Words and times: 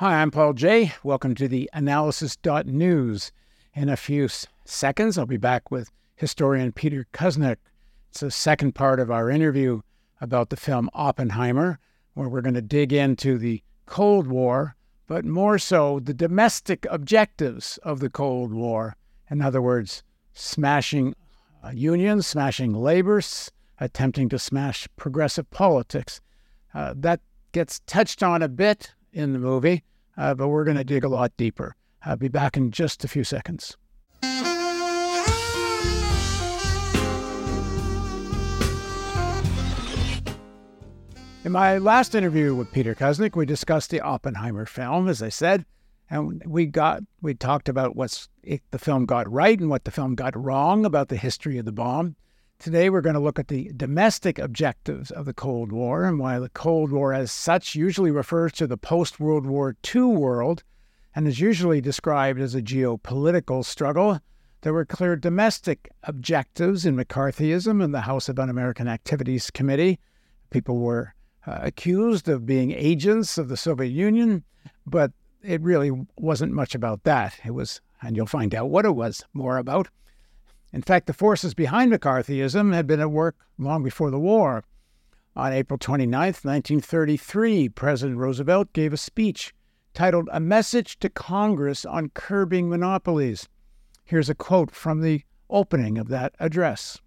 Hi, 0.00 0.22
I'm 0.22 0.30
Paul 0.30 0.54
Jay. 0.54 0.94
Welcome 1.02 1.34
to 1.34 1.46
the 1.46 1.68
analysis.news. 1.74 3.32
In 3.74 3.90
a 3.90 3.98
few 3.98 4.28
seconds, 4.64 5.18
I'll 5.18 5.26
be 5.26 5.36
back 5.36 5.70
with 5.70 5.90
historian 6.16 6.72
Peter 6.72 7.06
Kuznick. 7.12 7.58
It's 8.08 8.20
the 8.20 8.30
second 8.30 8.74
part 8.74 8.98
of 8.98 9.10
our 9.10 9.28
interview 9.28 9.82
about 10.18 10.48
the 10.48 10.56
film 10.56 10.88
Oppenheimer, 10.94 11.78
where 12.14 12.30
we're 12.30 12.40
going 12.40 12.54
to 12.54 12.62
dig 12.62 12.94
into 12.94 13.36
the 13.36 13.62
Cold 13.84 14.26
War, 14.26 14.74
but 15.06 15.26
more 15.26 15.58
so 15.58 16.00
the 16.00 16.14
domestic 16.14 16.86
objectives 16.88 17.76
of 17.82 18.00
the 18.00 18.08
Cold 18.08 18.54
War. 18.54 18.96
In 19.30 19.42
other 19.42 19.60
words, 19.60 20.02
smashing 20.32 21.14
uh, 21.62 21.72
unions, 21.74 22.26
smashing 22.26 22.72
labor, 22.72 23.20
attempting 23.78 24.30
to 24.30 24.38
smash 24.38 24.88
progressive 24.96 25.50
politics. 25.50 26.22
Uh, 26.72 26.94
that 26.96 27.20
gets 27.52 27.80
touched 27.80 28.22
on 28.22 28.42
a 28.42 28.48
bit 28.48 28.94
in 29.12 29.32
the 29.32 29.38
movie, 29.38 29.84
uh, 30.16 30.34
but 30.34 30.48
we're 30.48 30.64
going 30.64 30.76
to 30.76 30.84
dig 30.84 31.04
a 31.04 31.08
lot 31.08 31.36
deeper. 31.36 31.76
I'll 32.04 32.16
be 32.16 32.28
back 32.28 32.56
in 32.56 32.70
just 32.70 33.04
a 33.04 33.08
few 33.08 33.24
seconds. 33.24 33.76
In 41.42 41.52
my 41.52 41.78
last 41.78 42.14
interview 42.14 42.54
with 42.54 42.70
Peter 42.70 42.94
Kuznick, 42.94 43.34
we 43.34 43.46
discussed 43.46 43.90
the 43.90 44.02
Oppenheimer 44.02 44.66
film, 44.66 45.08
as 45.08 45.22
I 45.22 45.30
said, 45.30 45.64
and 46.10 46.42
we 46.46 46.66
got 46.66 47.02
we 47.22 47.32
talked 47.34 47.68
about 47.68 47.96
what 47.96 48.28
the 48.42 48.78
film 48.78 49.06
got 49.06 49.30
right 49.30 49.58
and 49.58 49.70
what 49.70 49.84
the 49.84 49.90
film 49.90 50.14
got 50.14 50.36
wrong 50.36 50.84
about 50.84 51.08
the 51.08 51.16
history 51.16 51.56
of 51.56 51.64
the 51.64 51.72
bomb. 51.72 52.16
Today, 52.60 52.90
we're 52.90 53.00
going 53.00 53.14
to 53.14 53.20
look 53.20 53.38
at 53.38 53.48
the 53.48 53.72
domestic 53.74 54.38
objectives 54.38 55.10
of 55.10 55.24
the 55.24 55.32
Cold 55.32 55.72
War 55.72 56.04
and 56.04 56.18
why 56.18 56.38
the 56.38 56.50
Cold 56.50 56.92
War, 56.92 57.14
as 57.14 57.32
such, 57.32 57.74
usually 57.74 58.10
refers 58.10 58.52
to 58.52 58.66
the 58.66 58.76
post 58.76 59.18
World 59.18 59.46
War 59.46 59.74
II 59.94 60.02
world 60.02 60.62
and 61.14 61.26
is 61.26 61.40
usually 61.40 61.80
described 61.80 62.38
as 62.38 62.54
a 62.54 62.60
geopolitical 62.60 63.64
struggle. 63.64 64.20
There 64.60 64.74
were 64.74 64.84
clear 64.84 65.16
domestic 65.16 65.88
objectives 66.02 66.84
in 66.84 66.96
McCarthyism 66.96 67.82
and 67.82 67.94
the 67.94 68.02
House 68.02 68.28
of 68.28 68.38
Un 68.38 68.50
American 68.50 68.88
Activities 68.88 69.50
Committee. 69.50 69.98
People 70.50 70.80
were 70.80 71.14
uh, 71.46 71.60
accused 71.62 72.28
of 72.28 72.44
being 72.44 72.72
agents 72.72 73.38
of 73.38 73.48
the 73.48 73.56
Soviet 73.56 73.88
Union, 73.88 74.44
but 74.84 75.12
it 75.42 75.62
really 75.62 75.92
wasn't 76.18 76.52
much 76.52 76.74
about 76.74 77.04
that. 77.04 77.40
It 77.42 77.52
was, 77.52 77.80
and 78.02 78.18
you'll 78.18 78.26
find 78.26 78.54
out 78.54 78.68
what 78.68 78.84
it 78.84 78.94
was 78.94 79.24
more 79.32 79.56
about. 79.56 79.88
In 80.72 80.82
fact, 80.82 81.06
the 81.06 81.12
forces 81.12 81.54
behind 81.54 81.92
McCarthyism 81.92 82.72
had 82.72 82.86
been 82.86 83.00
at 83.00 83.10
work 83.10 83.36
long 83.58 83.82
before 83.82 84.10
the 84.10 84.18
war. 84.18 84.64
On 85.36 85.52
April 85.52 85.78
29, 85.78 86.10
1933, 86.20 87.68
President 87.70 88.18
Roosevelt 88.18 88.72
gave 88.72 88.92
a 88.92 88.96
speech 88.96 89.52
titled 89.94 90.28
A 90.32 90.40
Message 90.40 90.98
to 91.00 91.08
Congress 91.08 91.84
on 91.84 92.10
Curbing 92.10 92.68
Monopolies. 92.68 93.48
Here's 94.04 94.28
a 94.28 94.34
quote 94.34 94.70
from 94.70 95.00
the 95.00 95.22
opening 95.48 95.98
of 95.98 96.08
that 96.08 96.34
address. 96.38 96.98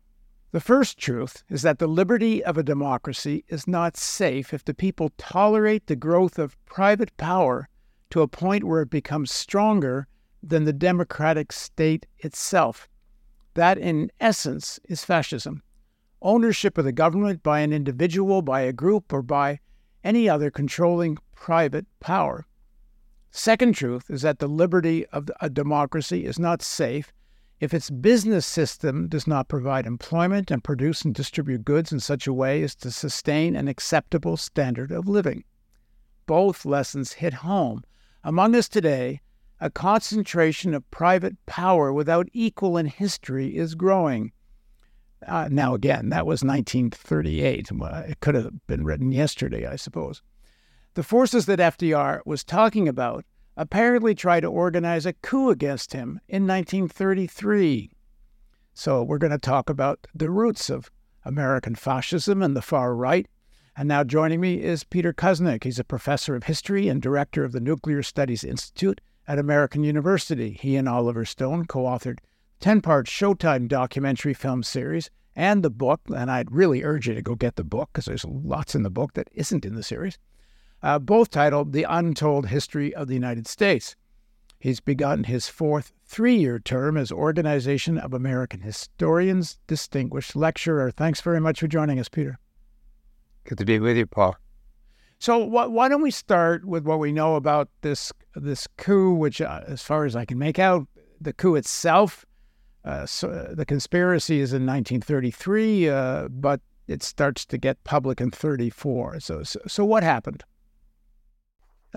The 0.52 0.60
first 0.60 0.98
truth 0.98 1.44
is 1.50 1.64
that 1.64 1.80
the 1.80 1.88
liberty 1.88 2.44
of 2.44 2.58
a 2.58 2.64
democracy 2.64 3.44
is 3.48 3.68
not 3.68 3.98
safe 3.98 4.54
if 4.54 4.64
the 4.64 4.74
people 4.74 5.12
tolerate 5.18 5.88
the 5.88 5.96
growth 5.96 6.38
of 6.38 6.64
private 6.66 7.16
power 7.18 7.68
to 8.12 8.22
a 8.22 8.28
point 8.28 8.64
where 8.64 8.82
it 8.82 8.90
becomes 8.90 9.32
stronger 9.32 10.08
than 10.44 10.66
the 10.66 10.74
democratic 10.74 11.52
state 11.52 12.06
itself. 12.20 12.88
That, 13.56 13.78
in 13.78 14.12
essence, 14.20 14.80
is 14.86 15.06
fascism. 15.06 15.62
Ownership 16.22 16.78
of 16.78 16.86
the 16.86 16.92
government 16.92 17.44
by 17.44 17.60
an 17.60 17.74
individual, 17.74 18.42
by 18.42 18.62
a 18.62 18.74
group, 18.74 19.12
or 19.14 19.22
by 19.22 19.60
any 20.04 20.28
other 20.28 20.50
controlling 20.50 21.18
private 21.36 21.86
power. 22.00 22.46
Second 23.32 23.74
truth 23.74 24.10
is 24.10 24.22
that 24.22 24.40
the 24.40 24.48
liberty 24.48 25.06
of 25.08 25.30
a 25.42 25.50
democracy 25.50 26.26
is 26.26 26.38
not 26.38 26.62
safe 26.62 27.12
if 27.60 27.74
its 27.74 27.90
business 27.90 28.46
system 28.46 29.08
does 29.08 29.26
not 29.26 29.48
provide 29.48 29.86
employment 29.86 30.52
and 30.52 30.64
produce 30.64 31.04
and 31.04 31.16
distribute 31.16 31.64
goods 31.64 31.92
in 31.92 32.00
such 32.00 32.28
a 32.28 32.34
way 32.34 32.62
as 32.62 32.76
to 32.76 32.92
sustain 32.92 33.56
an 33.56 33.68
acceptable 33.68 34.38
standard 34.38 34.92
of 34.92 35.08
living. 35.08 35.44
Both 36.26 36.66
lessons 36.66 37.14
hit 37.14 37.34
home. 37.34 37.84
Among 38.24 38.56
us 38.56 38.68
today, 38.68 39.22
a 39.64 39.70
concentration 39.70 40.74
of 40.74 40.92
private 40.92 41.38
power 41.46 41.94
without 41.94 42.28
equal 42.34 42.76
in 42.76 42.86
history 42.86 43.56
is 43.56 43.76
growing. 43.76 44.34
Uh, 45.26 45.48
now, 45.50 45.74
again, 45.74 46.10
that 46.10 46.26
was 46.26 46.44
1938. 46.44 47.70
It 47.72 48.20
could 48.20 48.36
have 48.36 48.52
been 48.68 48.84
written 48.84 49.14
yesterday, 49.14 49.66
I 49.66 49.78
suppose. 49.78 50.22
The 50.96 51.02
forces 51.02 51.46
that 51.46 51.60
FDR 51.60 52.20
was 52.26 52.44
talking 52.44 52.90
about 52.90 53.24
apparently 53.56 54.14
tried 54.14 54.42
to 54.42 54.48
organize 54.48 55.06
a 55.06 55.14
coup 55.14 55.50
against 55.50 55.94
him 55.94 56.20
in 56.28 56.46
1933. 56.46 57.90
So, 58.74 59.02
we're 59.02 59.18
going 59.18 59.32
to 59.32 59.38
talk 59.38 59.70
about 59.70 60.08
the 60.14 60.30
roots 60.30 60.70
of 60.70 60.92
American 61.24 61.76
fascism 61.76 62.44
and 62.44 62.54
the 62.54 62.62
far 62.62 62.94
right. 62.94 63.30
And 63.78 63.88
now 63.88 64.04
joining 64.04 64.42
me 64.42 64.62
is 64.62 64.84
Peter 64.84 65.14
Kuznick. 65.14 65.64
He's 65.64 65.80
a 65.80 65.86
professor 65.86 66.36
of 66.36 66.44
history 66.44 66.90
and 66.90 67.02
director 67.02 67.46
of 67.46 67.54
the 67.54 67.62
Nuclear 67.62 68.04
Studies 68.04 68.44
Institute 68.44 69.00
at 69.28 69.40
American 69.40 69.84
University. 69.84 70.58
He 70.60 70.76
and 70.76 70.88
Oliver 70.88 71.26
Stone 71.26 71.66
co 71.66 71.84
authored 71.84 72.20
10 72.60 72.82
part 72.82 73.08
Showtime 73.08 73.68
documentary 73.68 74.34
film 74.34 74.64
series 74.64 75.10
and 75.36 75.64
the 75.64 75.70
book. 75.70 76.02
And 76.14 76.30
I'd 76.30 76.52
really 76.52 76.84
urge 76.84 77.08
you 77.08 77.14
to 77.14 77.22
go 77.22 77.36
get 77.36 77.56
the 77.56 77.64
book 77.64 77.90
because 77.92 78.06
there's 78.06 78.26
lots 78.26 78.76
in 78.76 78.84
the 78.84 78.90
book 78.90 79.14
that 79.14 79.30
isn't 79.34 79.66
in 79.66 79.76
the 79.76 79.84
series, 79.84 80.18
uh, 80.82 81.00
both 81.00 81.30
titled 81.30 81.74
The 81.74 81.84
Untold 81.84 82.48
History 82.48 82.94
of 82.94 83.08
the 83.08 83.14
United 83.16 83.48
States. 83.48 83.96
He's 84.60 84.80
begun 84.80 85.26
his 85.26 85.50
fourth 85.50 85.92
three 86.06 86.38
year 86.38 86.58
term 86.58 86.96
as 86.96 87.12
Organization 87.12 87.98
of 87.98 88.14
American 88.14 88.62
Historians 88.62 89.60
Distinguished 89.68 90.38
Lecturer. 90.38 90.90
Thanks 90.90 91.20
very 91.20 91.42
much 91.42 91.60
for 91.60 91.68
joining 91.68 92.00
us, 92.00 92.08
Peter. 92.08 92.40
Good 93.44 93.58
to 93.58 93.66
be 93.66 93.80
with 93.80 93.98
you, 93.98 94.06
Paul. 94.06 94.38
So 95.20 95.46
wh- 95.46 95.70
why 95.70 95.90
don't 95.90 96.02
we 96.02 96.12
start 96.12 96.64
with 96.64 96.86
what 96.86 97.00
we 97.00 97.12
know 97.12 97.36
about 97.36 97.70
this 97.82 98.14
this 98.36 98.68
coup, 98.78 99.14
which, 99.14 99.42
uh, 99.42 99.62
as 99.68 99.82
far 99.82 100.06
as 100.06 100.16
I 100.16 100.26
can 100.26 100.38
make 100.38 100.60
out, 100.60 100.88
the 101.20 101.34
coup 101.34 101.56
itself, 101.56 102.26
uh, 102.84 103.06
so, 103.06 103.30
uh, 103.30 103.56
the 103.56 103.66
conspiracy 103.66 104.40
is 104.40 104.52
in 104.52 104.66
1933, 104.66 105.90
uh, 105.90 106.28
but 106.30 106.62
it 106.88 107.02
starts 107.02 107.46
to 107.46 107.58
get 107.58 107.84
public 107.84 108.20
in 108.20 108.30
34. 108.32 109.20
So, 109.22 109.44
so, 109.44 109.60
so 109.68 109.86
what 109.86 110.04
happened? 110.04 110.44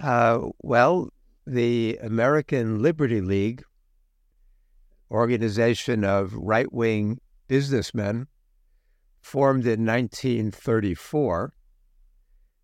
Uh, 0.00 0.48
well, 0.62 1.08
the 1.46 1.98
American 2.02 2.82
Liberty 2.82 3.20
League, 3.20 3.64
organization 5.10 6.04
of 6.04 6.32
right 6.34 6.72
wing 6.72 7.18
businessmen, 7.48 8.28
formed 9.22 9.66
in 9.66 9.84
1934 9.84 11.52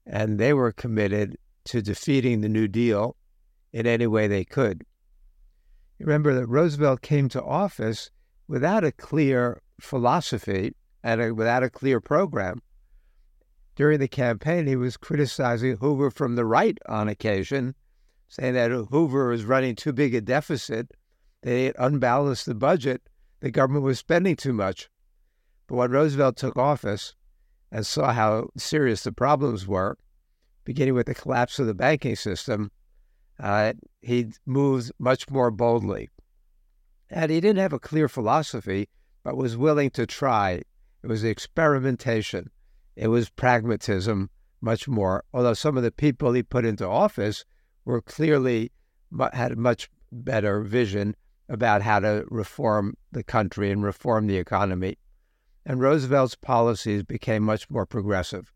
and 0.07 0.39
they 0.39 0.53
were 0.53 0.73
committed 0.73 1.37
to 1.65 1.83
defeating 1.83 2.41
the 2.41 2.49
New 2.49 2.69
Deal 2.69 3.17
in 3.73 3.87
any 3.87 4.07
way 4.07 4.27
they 4.27 4.45
could. 4.45 4.85
Remember 5.99 6.35
that 6.35 6.47
Roosevelt 6.47 7.03
came 7.03 7.29
to 7.31 7.43
office 7.43 8.11
without 8.49 8.85
a 8.85 8.93
clear 8.93 9.63
philosophy 9.81 10.75
and 11.03 11.21
a, 11.21 11.35
without 11.35 11.63
a 11.63 11.71
clear 11.71 12.01
program. 12.01 12.61
During 13.77 14.01
the 14.01 14.09
campaign, 14.09 14.67
he 14.67 14.77
was 14.77 14.97
criticizing 14.97 15.77
Hoover 15.77 16.11
from 16.11 16.35
the 16.35 16.45
right 16.45 16.77
on 16.89 17.09
occasion, 17.09 17.75
saying 18.29 18.55
that 18.55 18.71
Hoover 18.71 19.29
was 19.29 19.45
running 19.45 19.75
too 19.75 19.93
big 19.93 20.15
a 20.15 20.21
deficit, 20.21 20.93
they 21.43 21.65
had 21.65 21.77
unbalanced 21.79 22.47
the 22.47 22.55
budget, 22.55 23.03
the 23.41 23.51
government 23.51 23.85
was 23.85 23.99
spending 23.99 24.37
too 24.37 24.53
much. 24.53 24.89
But 25.67 25.77
when 25.77 25.91
Roosevelt 25.91 26.37
took 26.37 26.57
office, 26.57 27.15
and 27.73 27.87
saw 27.87 28.13
how 28.13 28.51
serious 28.57 29.03
the 29.03 29.13
problems 29.13 29.67
were, 29.67 29.97
beginning 30.65 30.95
with 30.95 31.07
the 31.07 31.15
collapse 31.15 31.59
of 31.59 31.67
the 31.67 31.75
banking 31.75 32.15
system, 32.15 32.71
uh, 33.43 33.75
he 34.01 34.29
moved 34.47 34.93
much 34.99 35.29
more 35.29 35.51
boldly. 35.51 36.09
And 37.11 37.31
he 37.31 37.41
didn't 37.41 37.61
have 37.61 37.75
a 37.75 37.79
clear 37.79 38.09
philosophy, 38.09 38.89
but 39.23 39.37
was 39.37 39.57
willing 39.57 39.91
to 39.91 40.07
try. 40.07 40.63
It 41.03 41.09
was 41.09 41.25
experimentation, 41.25 42.51
it 42.97 43.09
was 43.09 43.29
pragmatism 43.29 44.31
much 44.61 44.89
more. 44.89 45.25
Although 45.35 45.55
some 45.55 45.77
of 45.77 45.83
the 45.83 45.91
people 45.91 46.33
he 46.33 46.43
put 46.43 46.65
into 46.65 46.87
office 46.87 47.45
were 47.85 48.01
clearly 48.01 48.71
had 49.33 49.53
a 49.53 49.57
much 49.57 49.91
better 50.11 50.63
vision 50.63 51.17
about 51.49 51.83
how 51.83 51.99
to 52.01 52.25
reform 52.31 52.97
the 53.11 53.23
country 53.23 53.71
and 53.71 53.83
reform 53.83 54.27
the 54.27 54.39
economy 54.39 54.97
and 55.65 55.81
Roosevelt's 55.81 56.35
policies 56.35 57.03
became 57.03 57.43
much 57.43 57.71
more 57.71 57.87
progressive. 57.87 58.53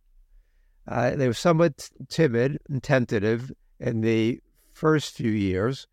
Uh, 0.89 1.17
they 1.17 1.27
were 1.27 1.35
somewhat 1.35 1.91
timid 2.09 2.59
and 2.69 2.83
tentative 2.83 3.53
in 3.79 4.01
the 4.01 4.41
first 4.77 5.15
few 5.15 5.31
years, 5.31 5.87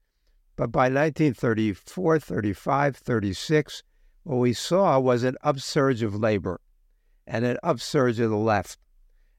but 0.58 0.70
by 0.70 0.84
1934, 0.84 2.20
35, 2.20 2.98
36, 2.98 3.84
what 4.24 4.36
we 4.36 4.52
saw 4.52 5.00
was 5.00 5.24
an 5.24 5.38
upsurge 5.42 6.04
of 6.04 6.16
labor 6.16 6.60
and 7.26 7.46
an 7.46 7.58
upsurge 7.64 8.20
of 8.20 8.30
the 8.30 8.36
left. 8.36 8.78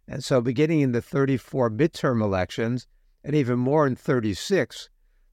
And 0.08 0.24
so, 0.24 0.40
beginning 0.40 0.80
in 0.80 0.92
the 0.92 1.02
34 1.02 1.70
midterm 1.70 2.22
elections, 2.22 2.86
and 3.22 3.34
even 3.34 3.58
more 3.58 3.86
in 3.86 3.96
36, 3.96 4.88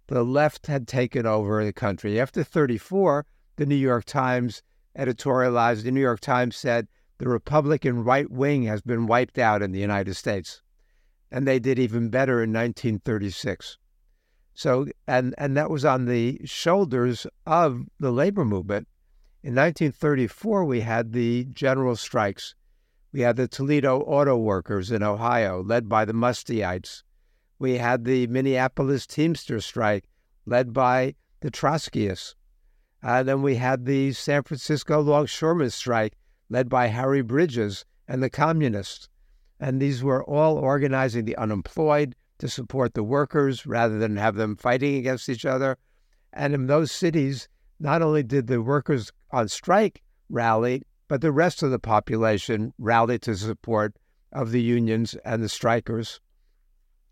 the 0.08 0.26
left 0.26 0.68
had 0.68 0.90
taken 0.90 1.26
over 1.26 1.64
the 1.64 1.72
country. 1.72 2.20
After 2.20 2.44
34, 2.44 3.26
the 3.56 3.66
New 3.66 3.76
York 3.76 4.04
Times 4.04 4.62
editorialized, 4.98 5.84
the 5.84 5.92
New 5.92 6.02
York 6.02 6.20
Times 6.20 6.58
said, 6.58 6.90
the 7.18 7.30
Republican 7.30 8.04
right 8.04 8.30
wing 8.30 8.64
has 8.64 8.82
been 8.82 9.08
wiped 9.08 9.38
out 9.38 9.62
in 9.62 9.72
the 9.72 9.80
United 9.80 10.16
States. 10.16 10.62
And 11.32 11.48
they 11.48 11.60
did 11.60 11.80
even 11.80 12.10
better 12.10 12.44
in 12.44 12.52
1936. 12.52 13.78
So, 14.54 14.88
and, 15.08 15.34
and 15.38 15.56
that 15.58 15.70
was 15.70 15.86
on 15.86 16.06
the 16.06 16.42
shoulders 16.46 17.26
of 17.46 17.86
the 18.00 18.12
labor 18.12 18.46
movement. 18.46 18.88
In 19.44 19.56
1934, 19.56 20.66
we 20.66 20.82
had 20.82 21.14
the 21.14 21.46
general 21.46 21.96
strikes. 21.96 22.54
We 23.12 23.22
had 23.22 23.38
the 23.38 23.48
Toledo 23.48 24.02
auto 24.02 24.38
workers 24.38 24.92
in 24.92 25.04
Ohio, 25.04 25.64
led 25.64 25.90
by 25.90 26.06
the 26.06 26.14
Musteites. 26.14 27.04
We 27.60 27.78
had 27.78 28.06
the 28.06 28.28
Minneapolis 28.28 29.08
Teamster 29.08 29.60
strike, 29.62 30.06
led 30.46 30.74
by 30.74 31.16
the 31.42 31.52
Trotskyists. 31.52 32.36
And 33.02 33.28
then 33.28 33.42
we 33.42 33.56
had 33.56 33.86
the 33.86 34.14
San 34.14 34.44
Francisco 34.44 35.02
longshoremen 35.02 35.72
strike, 35.72 36.14
led 36.50 36.70
by 36.70 36.88
Harry 36.88 37.22
Bridges 37.22 37.86
and 38.08 38.22
the 38.22 38.30
communists. 38.30 39.10
And 39.60 39.82
these 39.82 40.04
were 40.04 40.24
all 40.24 40.58
organizing 40.58 41.26
the 41.26 41.38
unemployed 41.38 42.16
to 42.42 42.50
support 42.50 42.96
the 42.96 43.04
workers 43.04 43.68
rather 43.68 44.00
than 44.00 44.18
have 44.18 44.34
them 44.34 44.56
fighting 44.56 44.96
against 44.96 45.30
each 45.30 45.46
other. 45.46 45.78
And 46.34 46.56
in 46.56 46.66
those 46.66 46.92
cities, 46.92 47.48
not 47.80 48.02
only 48.02 48.24
did 48.24 48.48
the 48.48 48.64
workers 48.64 49.12
on 49.30 49.48
strike 49.48 50.02
rally, 50.28 50.82
but 51.08 51.22
the 51.22 51.32
rest 51.32 51.62
of 51.62 51.70
the 51.70 51.78
population 51.78 52.74
rallied 52.80 53.22
to 53.24 53.36
support 53.36 53.96
of 54.32 54.50
the 54.50 54.62
unions 54.62 55.14
and 55.24 55.44
the 55.44 55.50
strikers 55.50 56.20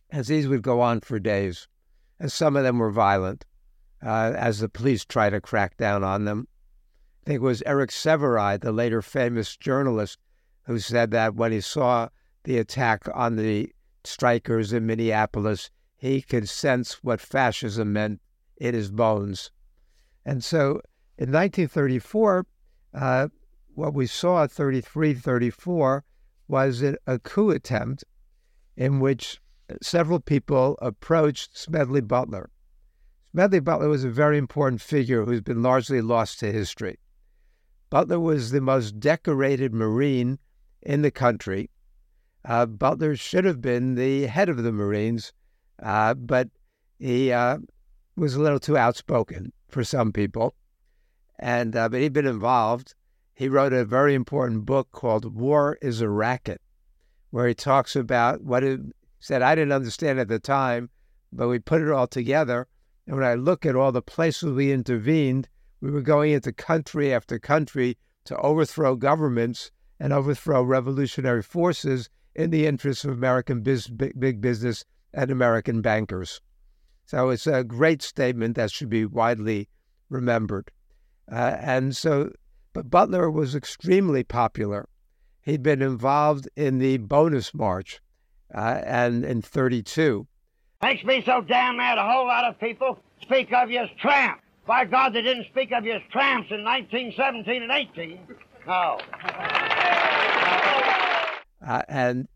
as 0.10 0.30
these 0.30 0.48
would 0.48 0.64
go 0.64 0.82
on 0.82 1.02
for 1.02 1.20
days. 1.20 1.68
And 2.20 2.32
some 2.32 2.56
of 2.56 2.64
them 2.64 2.80
were 2.80 2.90
violent 2.90 3.46
uh, 4.04 4.34
as 4.36 4.60
the 4.60 4.70
police 4.70 5.06
tried 5.06 5.30
to 5.32 5.42
crack 5.42 5.78
down 5.78 6.04
on 6.04 6.26
them. 6.26 6.48
I 7.22 7.28
think 7.28 7.36
it 7.36 7.42
was 7.42 7.62
Eric 7.68 7.92
Sevareid, 7.92 8.62
the 8.62 8.72
later 8.72 9.04
famous 9.04 9.56
journalist, 9.56 10.18
who 10.64 10.80
said 10.80 11.12
that 11.12 11.36
when 11.36 11.52
he 11.52 11.62
saw 11.62 12.10
the 12.46 12.58
attack 12.58 13.04
on 13.14 13.36
the 13.36 13.72
strikers 14.04 14.74
in 14.74 14.86
Minneapolis, 14.86 15.70
he 15.98 16.22
could 16.22 16.48
sense 16.48 17.04
what 17.04 17.20
fascism 17.20 17.94
meant 17.94 18.22
in 18.58 18.74
his 18.74 18.92
bones. 18.92 19.52
And 20.26 20.44
so 20.44 20.82
in 21.18 21.32
1934, 21.32 22.46
uh, 22.94 23.28
what 23.76 23.94
we 23.94 24.08
saw 24.08 24.44
at 24.44 24.52
33 24.52 25.14
34 25.14 26.04
was 26.48 26.82
a 26.82 27.20
coup 27.20 27.52
attempt 27.52 28.04
in 28.76 29.00
which 29.00 29.40
several 29.82 30.20
people 30.20 30.78
approached 30.82 31.58
Smedley 31.58 32.02
Butler. 32.02 32.50
Smedley 33.32 33.60
Butler 33.60 33.90
was 33.90 34.04
a 34.04 34.10
very 34.10 34.38
important 34.38 34.82
figure 34.82 35.26
who's 35.26 35.42
been 35.42 35.62
largely 35.62 36.02
lost 36.02 36.40
to 36.40 36.52
history. 36.52 36.98
Butler 37.90 38.20
was 38.20 38.52
the 38.52 38.62
most 38.62 39.00
decorated 39.00 39.74
Marine 39.74 40.40
in 40.82 41.02
the 41.02 41.12
country. 41.12 41.70
Uh, 42.46 42.66
Butler 42.66 43.16
should 43.16 43.44
have 43.44 43.62
been 43.62 43.96
the 43.96 44.28
head 44.28 44.48
of 44.48 44.64
the 44.64 44.72
Marines, 44.72 45.34
uh, 45.84 46.14
but 46.14 46.50
he 46.98 47.32
uh, 47.32 47.58
was 48.16 48.36
a 48.36 48.42
little 48.42 48.60
too 48.60 48.78
outspoken 48.78 49.52
for 49.68 49.84
some 49.84 50.14
people. 50.14 50.56
And 51.38 51.76
uh, 51.76 51.90
but 51.90 52.02
he'd 52.02 52.14
been 52.14 52.26
involved. 52.26 52.96
He 53.34 53.50
wrote 53.50 53.74
a 53.74 53.86
very 53.86 54.14
important 54.14 54.66
book 54.66 54.92
called 54.92 55.36
"War 55.36 55.78
Is 55.82 56.02
a 56.02 56.10
Racket," 56.10 56.62
where 57.30 57.48
he 57.48 57.54
talks 57.54 57.96
about 57.96 58.42
what 58.44 58.64
it 58.64 58.80
said 59.20 59.42
I 59.42 59.56
didn't 59.56 59.74
understand 59.74 60.20
at 60.20 60.28
the 60.28 60.40
time, 60.40 60.90
but 61.32 61.50
we 61.50 61.60
put 61.60 61.82
it 61.82 61.92
all 61.92 62.08
together. 62.08 62.68
And 63.06 63.16
when 63.18 63.26
I 63.26 63.36
look 63.36 63.66
at 63.66 63.76
all 63.76 63.92
the 63.92 64.02
places 64.02 64.54
we 64.54 64.72
intervened, 64.72 65.50
we 65.82 65.92
were 65.92 66.02
going 66.02 66.32
into 66.32 66.54
country 66.54 67.14
after 67.14 67.38
country 67.38 67.98
to 68.26 68.38
overthrow 68.38 68.96
governments 68.96 69.72
and 70.00 70.14
overthrow 70.14 70.64
revolutionary 70.64 71.42
forces 71.42 72.10
in 72.40 72.52
the 72.52 72.66
interests 72.66 73.04
of 73.04 73.12
American 73.12 73.60
biz, 73.60 73.90
big, 73.90 74.18
big 74.18 74.40
business 74.40 74.86
and 75.14 75.30
American 75.30 75.82
bankers. 75.82 76.40
So 77.06 77.30
it's 77.30 77.46
a 77.46 77.66
great 77.66 78.02
statement 78.02 78.56
that 78.56 78.72
should 78.72 78.90
be 78.90 79.06
widely 79.06 79.68
remembered. 80.08 80.72
Uh, 81.30 81.58
and 81.60 81.94
so, 81.94 82.32
but 82.72 82.90
Butler 82.90 83.30
was 83.30 83.56
extremely 83.56 84.24
popular. 84.24 84.88
He'd 85.42 85.62
been 85.62 85.82
involved 85.82 86.48
in 86.56 86.80
the 86.80 86.98
bonus 86.98 87.54
march, 87.54 88.00
uh, 88.56 88.82
and 88.86 89.26
in 89.26 89.42
32. 89.42 90.26
Makes 90.82 91.04
me 91.04 91.22
so 91.26 91.42
damn 91.42 91.76
mad 91.76 91.98
a 91.98 92.10
whole 92.10 92.26
lot 92.26 92.46
of 92.46 92.58
people 92.58 93.00
speak 93.22 93.52
of 93.52 93.70
you 93.70 93.80
as 93.80 93.90
tramps. 94.00 94.42
By 94.66 94.86
God, 94.86 95.14
they 95.14 95.24
didn't 95.24 95.48
speak 95.48 95.74
of 95.74 95.84
you 95.84 95.94
as 95.94 96.02
tramps 96.10 96.52
in 96.52 96.64
1917 96.64 97.64
and 97.64 97.72
18. 97.72 98.20
No. 98.66 98.98
Uh, 101.66 101.84
and 101.88 102.28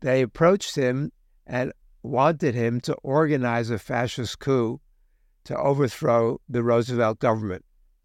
they 0.00 0.22
approached 0.22 0.76
him 0.76 1.12
and 1.46 1.72
wanted 2.02 2.54
him 2.54 2.80
to 2.80 2.94
organize 3.02 3.70
a 3.70 3.78
fascist 3.78 4.38
coup 4.38 4.80
to 5.44 5.56
overthrow 5.56 6.40
the 6.48 6.62
Roosevelt 6.62 7.18
government. 7.18 7.64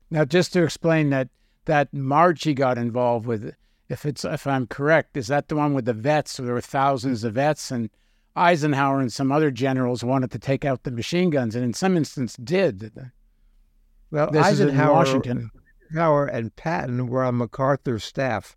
Now, 0.09 0.25
just 0.25 0.53
to 0.53 0.63
explain 0.63 1.09
that 1.09 1.29
that 1.65 1.93
march 1.93 2.43
he 2.43 2.53
got 2.53 2.77
involved 2.77 3.25
with, 3.25 3.55
if 3.89 4.05
it's 4.05 4.23
if 4.23 4.45
I'm 4.47 4.67
correct, 4.67 5.17
is 5.17 5.27
that 5.27 5.47
the 5.47 5.55
one 5.55 5.73
with 5.73 5.85
the 5.85 5.93
vets? 5.93 6.37
There 6.37 6.53
were 6.53 6.61
thousands 6.61 7.23
of 7.23 7.33
vets, 7.33 7.71
and 7.71 7.89
Eisenhower 8.35 8.99
and 8.99 9.11
some 9.11 9.31
other 9.31 9.51
generals 9.51 10.03
wanted 10.03 10.31
to 10.31 10.39
take 10.39 10.65
out 10.65 10.83
the 10.83 10.91
machine 10.91 11.29
guns, 11.29 11.55
and 11.55 11.63
in 11.63 11.73
some 11.73 11.97
instance 11.97 12.35
did. 12.35 13.11
Well, 14.11 14.31
this 14.31 14.45
Eisenhower, 14.45 14.93
Washington. 14.93 15.51
Eisenhower 15.89 16.25
and 16.27 16.55
Patton 16.55 17.07
were 17.07 17.23
on 17.23 17.37
MacArthur's 17.37 18.03
staff. 18.03 18.55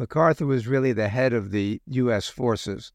MacArthur 0.00 0.46
was 0.46 0.66
really 0.66 0.94
the 0.94 1.10
head 1.10 1.34
of 1.34 1.50
the 1.50 1.78
U.S. 1.88 2.26
forces. 2.26 2.90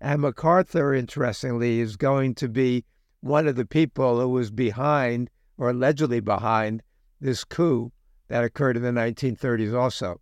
And 0.00 0.20
MacArthur, 0.20 0.92
interestingly, 0.92 1.78
is 1.78 1.96
going 1.96 2.34
to 2.34 2.48
be 2.48 2.84
one 3.20 3.46
of 3.46 3.54
the 3.54 3.64
people 3.64 4.18
who 4.18 4.28
was 4.28 4.50
behind, 4.50 5.30
or 5.56 5.70
allegedly 5.70 6.18
behind, 6.18 6.82
this 7.20 7.44
coup 7.44 7.92
that 8.26 8.42
occurred 8.42 8.76
in 8.76 8.82
the 8.82 8.90
1930s 8.90 9.72
also. 9.72 10.20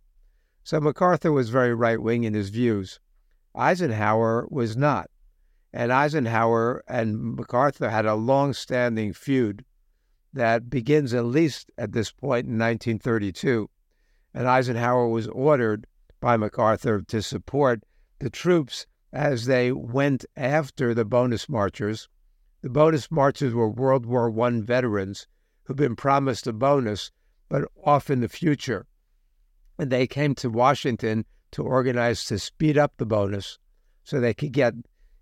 So 0.63 0.79
MacArthur 0.79 1.31
was 1.31 1.49
very 1.49 1.73
right 1.73 1.99
wing 1.99 2.25
in 2.25 2.35
his 2.35 2.49
views. 2.49 2.99
Eisenhower 3.55 4.47
was 4.51 4.77
not. 4.77 5.09
And 5.73 5.91
Eisenhower 5.91 6.83
and 6.87 7.35
MacArthur 7.37 7.89
had 7.89 8.05
a 8.05 8.13
long 8.13 8.53
standing 8.53 9.13
feud 9.13 9.65
that 10.31 10.69
begins 10.69 11.15
at 11.15 11.25
least 11.25 11.71
at 11.75 11.93
this 11.93 12.11
point 12.11 12.45
in 12.45 12.59
1932. 12.59 13.67
And 14.37 14.47
Eisenhower 14.47 15.07
was 15.07 15.27
ordered 15.29 15.87
by 16.19 16.37
MacArthur 16.37 17.01
to 17.01 17.21
support 17.23 17.81
the 18.19 18.29
troops 18.29 18.85
as 19.11 19.45
they 19.45 19.71
went 19.71 20.25
after 20.35 20.93
the 20.93 21.05
bonus 21.05 21.49
marchers. 21.49 22.07
The 22.61 22.69
bonus 22.69 23.09
marchers 23.09 23.55
were 23.55 23.67
World 23.67 24.05
War 24.05 24.29
I 24.45 24.61
veterans 24.61 25.25
who'd 25.63 25.77
been 25.77 25.95
promised 25.95 26.45
a 26.45 26.53
bonus, 26.53 27.11
but 27.49 27.63
off 27.83 28.11
in 28.11 28.19
the 28.19 28.29
future 28.29 28.85
and 29.79 29.91
they 29.91 30.05
came 30.05 30.35
to 30.35 30.49
Washington 30.49 31.25
to 31.51 31.63
organize 31.63 32.25
to 32.25 32.37
speed 32.37 32.77
up 32.77 32.93
the 32.97 33.05
bonus 33.05 33.57
so 34.03 34.19
they 34.19 34.33
could 34.33 34.51
get 34.51 34.73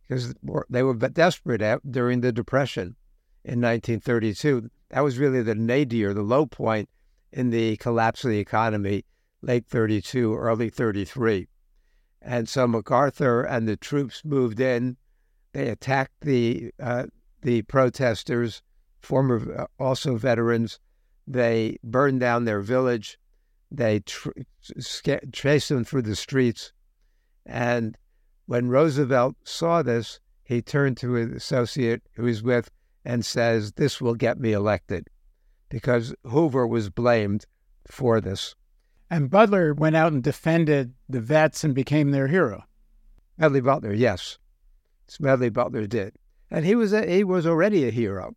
because 0.07 0.33
they 0.69 0.83
were 0.83 0.93
desperate 0.93 1.61
at, 1.61 1.79
during 1.89 2.21
the 2.21 2.31
Depression 2.31 2.95
in 3.43 3.61
1932. 3.61 4.69
That 4.89 5.03
was 5.03 5.17
really 5.17 5.41
the 5.41 5.55
nadir, 5.55 6.13
the 6.13 6.21
low 6.21 6.45
point 6.45 6.89
in 7.35 7.49
the 7.49 7.75
collapse 7.77 8.23
of 8.23 8.31
the 8.31 8.39
economy, 8.39 9.03
late 9.41 9.67
32, 9.67 10.33
early 10.33 10.69
33. 10.69 11.47
And 12.21 12.47
so 12.47 12.65
MacArthur 12.65 13.43
and 13.43 13.67
the 13.67 13.75
troops 13.75 14.23
moved 14.23 14.59
in. 14.59 14.95
They 15.51 15.67
attacked 15.67 16.21
the 16.21 16.71
uh, 16.81 17.05
the 17.41 17.61
protesters, 17.63 18.63
former 19.01 19.59
uh, 19.59 19.65
also 19.77 20.15
veterans. 20.15 20.79
They 21.27 21.77
burned 21.83 22.21
down 22.21 22.45
their 22.45 22.61
village. 22.61 23.19
They 23.69 23.99
tr- 23.99 24.29
chased 25.31 25.69
them 25.69 25.83
through 25.83 26.03
the 26.03 26.15
streets. 26.15 26.71
And 27.45 27.97
when 28.47 28.69
Roosevelt 28.69 29.35
saw 29.43 29.83
this, 29.83 30.19
he 30.43 30.61
turned 30.61 30.97
to 30.97 31.13
his 31.13 31.31
associate 31.31 32.01
who 32.13 32.25
he's 32.25 32.41
with 32.41 32.71
and 33.03 33.25
says, 33.25 33.73
This 33.73 34.01
will 34.01 34.15
get 34.15 34.39
me 34.39 34.53
elected 34.53 35.09
because 35.69 36.13
Hoover 36.23 36.67
was 36.67 36.89
blamed 36.89 37.45
for 37.87 38.21
this. 38.21 38.55
And 39.09 39.29
Butler 39.29 39.73
went 39.73 39.95
out 39.95 40.13
and 40.13 40.23
defended 40.23 40.93
the 41.07 41.21
vets 41.21 41.63
and 41.63 41.75
became 41.75 42.11
their 42.11 42.27
hero. 42.27 42.63
Smedley 43.37 43.61
Butler, 43.61 43.93
yes. 43.93 44.37
Smedley 45.07 45.49
Butler 45.49 45.85
did. 45.85 46.15
And 46.49 46.65
he 46.65 46.75
was, 46.75 46.93
a, 46.93 47.05
he 47.05 47.23
was 47.23 47.45
already 47.45 47.87
a 47.87 47.91
hero, 47.91 48.35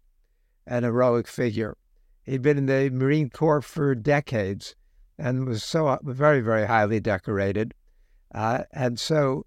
an 0.66 0.84
heroic 0.84 1.26
figure. 1.26 1.76
He'd 2.24 2.42
been 2.42 2.58
in 2.58 2.66
the 2.66 2.90
Marine 2.90 3.30
Corps 3.30 3.62
for 3.62 3.94
decades 3.94 4.74
and 5.18 5.46
was 5.46 5.62
so 5.62 5.98
very, 6.02 6.40
very 6.40 6.66
highly 6.66 7.00
decorated. 7.00 7.74
Uh, 8.34 8.64
and 8.72 9.00
so 9.00 9.46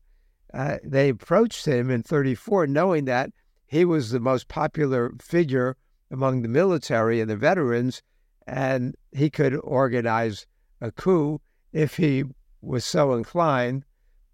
uh, 0.53 0.77
they 0.83 1.09
approached 1.09 1.65
him 1.65 1.89
in 1.89 2.03
34, 2.03 2.67
knowing 2.67 3.05
that 3.05 3.31
he 3.65 3.85
was 3.85 4.09
the 4.09 4.19
most 4.19 4.47
popular 4.47 5.11
figure 5.21 5.77
among 6.11 6.41
the 6.41 6.47
military 6.47 7.21
and 7.21 7.29
the 7.29 7.37
veterans, 7.37 8.03
and 8.45 8.95
he 9.11 9.29
could 9.29 9.55
organize 9.63 10.45
a 10.81 10.91
coup 10.91 11.39
if 11.71 11.97
he 11.97 12.23
was 12.61 12.83
so 12.83 13.13
inclined, 13.13 13.85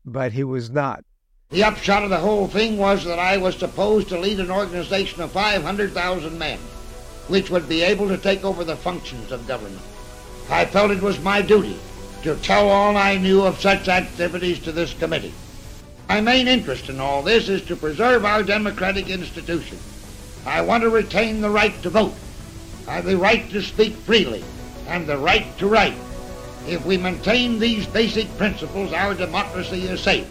but 0.03 0.34
he 0.34 0.43
was 0.43 0.69
not. 0.72 1.05
The 1.50 1.63
upshot 1.63 2.03
of 2.03 2.10
the 2.10 2.17
whole 2.17 2.48
thing 2.48 2.77
was 2.77 3.05
that 3.05 3.19
I 3.19 3.38
was 3.38 3.55
supposed 3.55 4.10
to 4.10 4.19
lead 4.19 4.39
an 4.39 4.51
organization 4.51 5.22
of 5.22 5.31
500,000 5.31 6.38
men, 6.38 6.60
which 7.27 7.50
would 7.50 7.69
be 7.69 7.84
able 7.84 8.07
to 8.10 8.17
take 8.17 8.43
over 8.43 8.63
the 8.63 8.75
functions 8.75 9.31
of 9.31 9.48
government. 9.48 9.81
I 10.50 10.65
felt 10.65 10.91
it 10.91 11.01
was 11.01 11.22
my 11.22 11.41
duty 11.41 11.79
to 12.24 12.36
tell 12.38 12.67
all 12.67 12.98
I 12.98 13.17
knew 13.17 13.43
of 13.43 13.62
such 13.62 13.88
activities 13.88 14.60
to 14.60 14.72
this 14.72 14.93
committee. 14.93 15.34
My 16.10 16.22
main 16.22 16.48
interest 16.48 16.89
in 16.89 17.00
all 17.00 17.22
this 17.22 17.48
is 17.48 17.62
to 17.65 17.75
preserve 17.75 18.25
our 18.25 18.43
democratic 18.43 19.10
institution. 19.10 19.77
I 20.48 20.62
want 20.62 20.84
to 20.84 20.89
retain 20.89 21.42
the 21.42 21.50
right 21.50 21.80
to 21.84 21.89
vote, 21.89 22.16
the 23.04 23.18
right 23.18 23.50
to 23.51 23.62
speak 23.62 23.94
freely, 23.94 24.44
and 24.88 25.06
the 25.06 25.18
right 25.18 25.46
to 25.58 25.68
write. 25.68 25.98
If 26.68 26.86
we 26.86 26.98
maintain 26.98 27.60
these 27.60 27.86
basic 27.86 28.36
principles, 28.38 28.94
our 28.94 29.13
democracy 29.13 29.84
is 29.84 30.01
safe. 30.01 30.27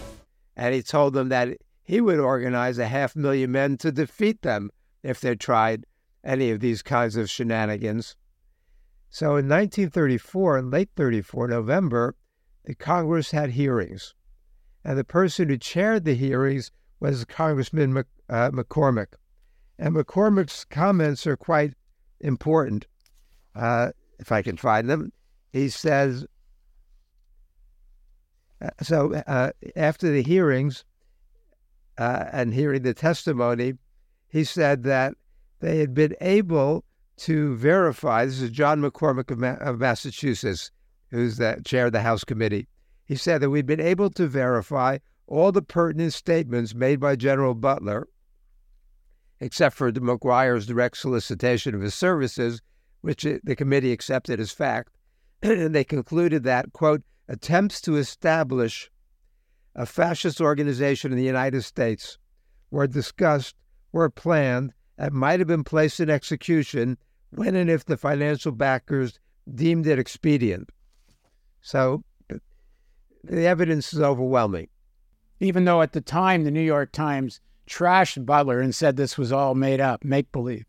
And 0.55 0.73
he 0.73 0.81
told 0.81 1.13
them 1.13 1.29
that 1.29 1.57
he 1.83 2.01
would 2.01 2.19
organize 2.19 2.77
a 2.79 2.87
half 2.87 3.15
million 3.15 3.51
men 3.51 3.77
to 3.77 3.91
defeat 3.91 4.41
them 4.41 4.71
if 5.03 5.21
they 5.21 5.35
tried 5.35 5.85
any 6.23 6.51
of 6.51 6.59
these 6.59 6.81
kinds 6.81 7.15
of 7.15 7.29
shenanigans. 7.29 8.15
So 9.09 9.37
in 9.37 9.47
1934, 9.47 10.57
in 10.57 10.69
late 10.69 10.89
34, 10.95 11.47
November, 11.47 12.15
the 12.65 12.75
Congress 12.75 13.31
had 13.31 13.51
hearings 13.51 14.13
and 14.87 14.97
the 14.97 15.03
person 15.03 15.49
who 15.49 15.57
chaired 15.57 16.05
the 16.05 16.15
hearings 16.15 16.71
was 17.01 17.25
Congressman 17.25 17.97
uh, 18.29 18.51
McCormack. 18.51 19.15
And 19.79 19.95
McCormack's 19.95 20.65
comments 20.65 21.27
are 21.27 21.37
quite 21.37 21.73
important, 22.19 22.87
uh, 23.55 23.91
if 24.19 24.31
I 24.31 24.41
can 24.41 24.57
find 24.57 24.89
them. 24.89 25.11
He 25.51 25.69
says, 25.69 26.25
uh, 28.61 28.69
so 28.81 29.13
uh, 29.13 29.51
after 29.75 30.09
the 30.11 30.23
hearings 30.23 30.83
uh, 31.97 32.25
and 32.31 32.53
hearing 32.53 32.81
the 32.81 32.93
testimony, 32.93 33.73
he 34.29 34.43
said 34.43 34.83
that 34.83 35.13
they 35.59 35.77
had 35.77 35.93
been 35.93 36.15
able 36.21 36.83
to 37.17 37.55
verify. 37.55 38.25
This 38.25 38.41
is 38.41 38.51
John 38.51 38.81
McCormack 38.81 39.31
of, 39.31 39.39
Ma- 39.39 39.57
of 39.59 39.79
Massachusetts, 39.79 40.71
who's 41.11 41.37
the 41.37 41.61
chair 41.65 41.87
of 41.87 41.91
the 41.91 42.01
House 42.01 42.23
committee. 42.23 42.67
He 43.05 43.15
said 43.15 43.41
that 43.41 43.49
we've 43.49 43.65
been 43.65 43.79
able 43.79 44.09
to 44.11 44.27
verify 44.27 44.97
all 45.27 45.51
the 45.51 45.61
pertinent 45.61 46.13
statements 46.13 46.75
made 46.75 46.99
by 46.99 47.15
General 47.15 47.53
Butler, 47.53 48.07
except 49.39 49.75
for 49.75 49.91
MacGuire's 49.91 50.65
direct 50.65 50.97
solicitation 50.97 51.75
of 51.75 51.81
his 51.81 51.93
services, 51.93 52.61
which 53.01 53.23
the 53.43 53.55
committee 53.55 53.91
accepted 53.91 54.39
as 54.39 54.51
fact. 54.51 54.97
and 55.41 55.73
they 55.73 55.83
concluded 55.83 56.43
that, 56.43 56.73
quote, 56.73 57.03
attempts 57.27 57.81
to 57.81 57.97
establish 57.97 58.89
a 59.75 59.85
fascist 59.85 60.41
organization 60.41 61.11
in 61.11 61.17
the 61.17 61.23
United 61.23 61.61
States 61.61 62.17
were 62.71 62.87
discussed, 62.87 63.55
were 63.91 64.09
planned, 64.09 64.73
and 64.97 65.13
might 65.13 65.39
have 65.39 65.47
been 65.47 65.63
placed 65.63 65.99
in 65.99 66.09
execution 66.09 66.97
when 67.29 67.55
and 67.55 67.69
if 67.69 67.85
the 67.85 67.97
financial 67.97 68.51
backers 68.51 69.19
deemed 69.53 69.85
it 69.85 69.99
expedient. 69.99 70.69
So 71.61 72.03
the 73.23 73.45
evidence 73.45 73.93
is 73.93 74.01
overwhelming. 74.01 74.69
Even 75.39 75.65
though 75.65 75.81
at 75.81 75.93
the 75.93 76.01
time 76.01 76.43
the 76.43 76.51
New 76.51 76.61
York 76.61 76.91
Times 76.91 77.39
trashed 77.67 78.25
Butler 78.25 78.59
and 78.59 78.73
said 78.73 78.95
this 78.95 79.17
was 79.17 79.31
all 79.31 79.55
made 79.55 79.79
up, 79.79 80.03
make 80.03 80.31
believe. 80.31 80.65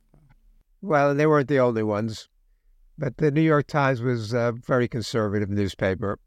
Well, 0.83 1.14
they 1.14 1.26
weren't 1.26 1.49
the 1.49 1.59
only 1.59 1.83
ones, 1.83 2.28
but 2.97 3.17
the 3.17 3.31
New 3.31 3.43
York 3.43 3.67
Times 3.67 4.00
was 4.00 4.33
a 4.33 4.55
very 4.67 4.88
conservative 4.88 5.50
newspaper 5.50 6.19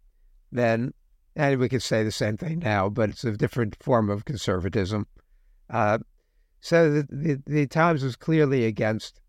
then, 0.52 0.94
and 1.36 1.60
we 1.60 1.70
could 1.70 1.84
say 1.84 2.04
the 2.04 2.12
same 2.12 2.38
thing 2.38 2.60
now, 2.60 2.90
but 2.90 3.10
it's 3.10 3.24
a 3.24 3.32
different 3.32 3.82
form 3.82 4.10
of 4.10 4.26
conservatism. 4.26 5.08
Uh, 5.70 6.00
so 6.60 6.92
the, 6.92 7.08
the, 7.10 7.42
the 7.48 7.68
Times 7.68 8.04
was 8.04 8.16
clearly 8.16 8.66
against 8.66 9.22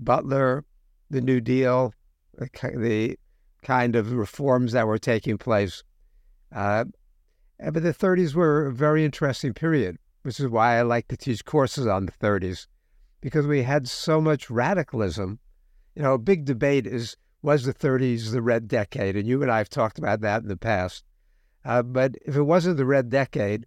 Butler, 0.00 0.64
the 1.10 1.20
New 1.20 1.40
Deal, 1.40 1.94
the, 2.34 3.16
kind 3.62 3.94
of 3.94 4.12
reforms 4.12 4.72
that 4.72 4.88
were 4.88 4.98
taking 4.98 5.38
place 5.38 5.84
uh, 6.54 6.84
but 7.58 7.82
the 7.82 7.94
30s 7.94 8.34
were 8.34 8.66
a 8.66 8.72
very 8.72 9.04
interesting 9.04 9.54
period, 9.54 9.96
which 10.22 10.40
is 10.40 10.48
why 10.48 10.78
I 10.78 10.82
like 10.82 11.08
to 11.08 11.16
teach 11.16 11.44
courses 11.44 11.86
on 11.86 12.06
the 12.06 12.12
30s, 12.12 12.66
because 13.20 13.46
we 13.46 13.62
had 13.62 13.88
so 13.88 14.20
much 14.20 14.50
radicalism. 14.50 15.38
You 15.94 16.02
know, 16.02 16.14
a 16.14 16.18
big 16.18 16.44
debate 16.44 16.86
is 16.86 17.16
was 17.42 17.64
the 17.64 17.74
30s 17.74 18.30
the 18.30 18.42
red 18.42 18.68
decade? 18.68 19.16
And 19.16 19.26
you 19.26 19.42
and 19.42 19.50
I 19.50 19.58
have 19.58 19.68
talked 19.68 19.98
about 19.98 20.20
that 20.20 20.42
in 20.42 20.48
the 20.48 20.56
past. 20.56 21.04
Uh, 21.64 21.82
but 21.82 22.14
if 22.24 22.36
it 22.36 22.42
wasn't 22.42 22.76
the 22.76 22.86
red 22.86 23.10
decade, 23.10 23.66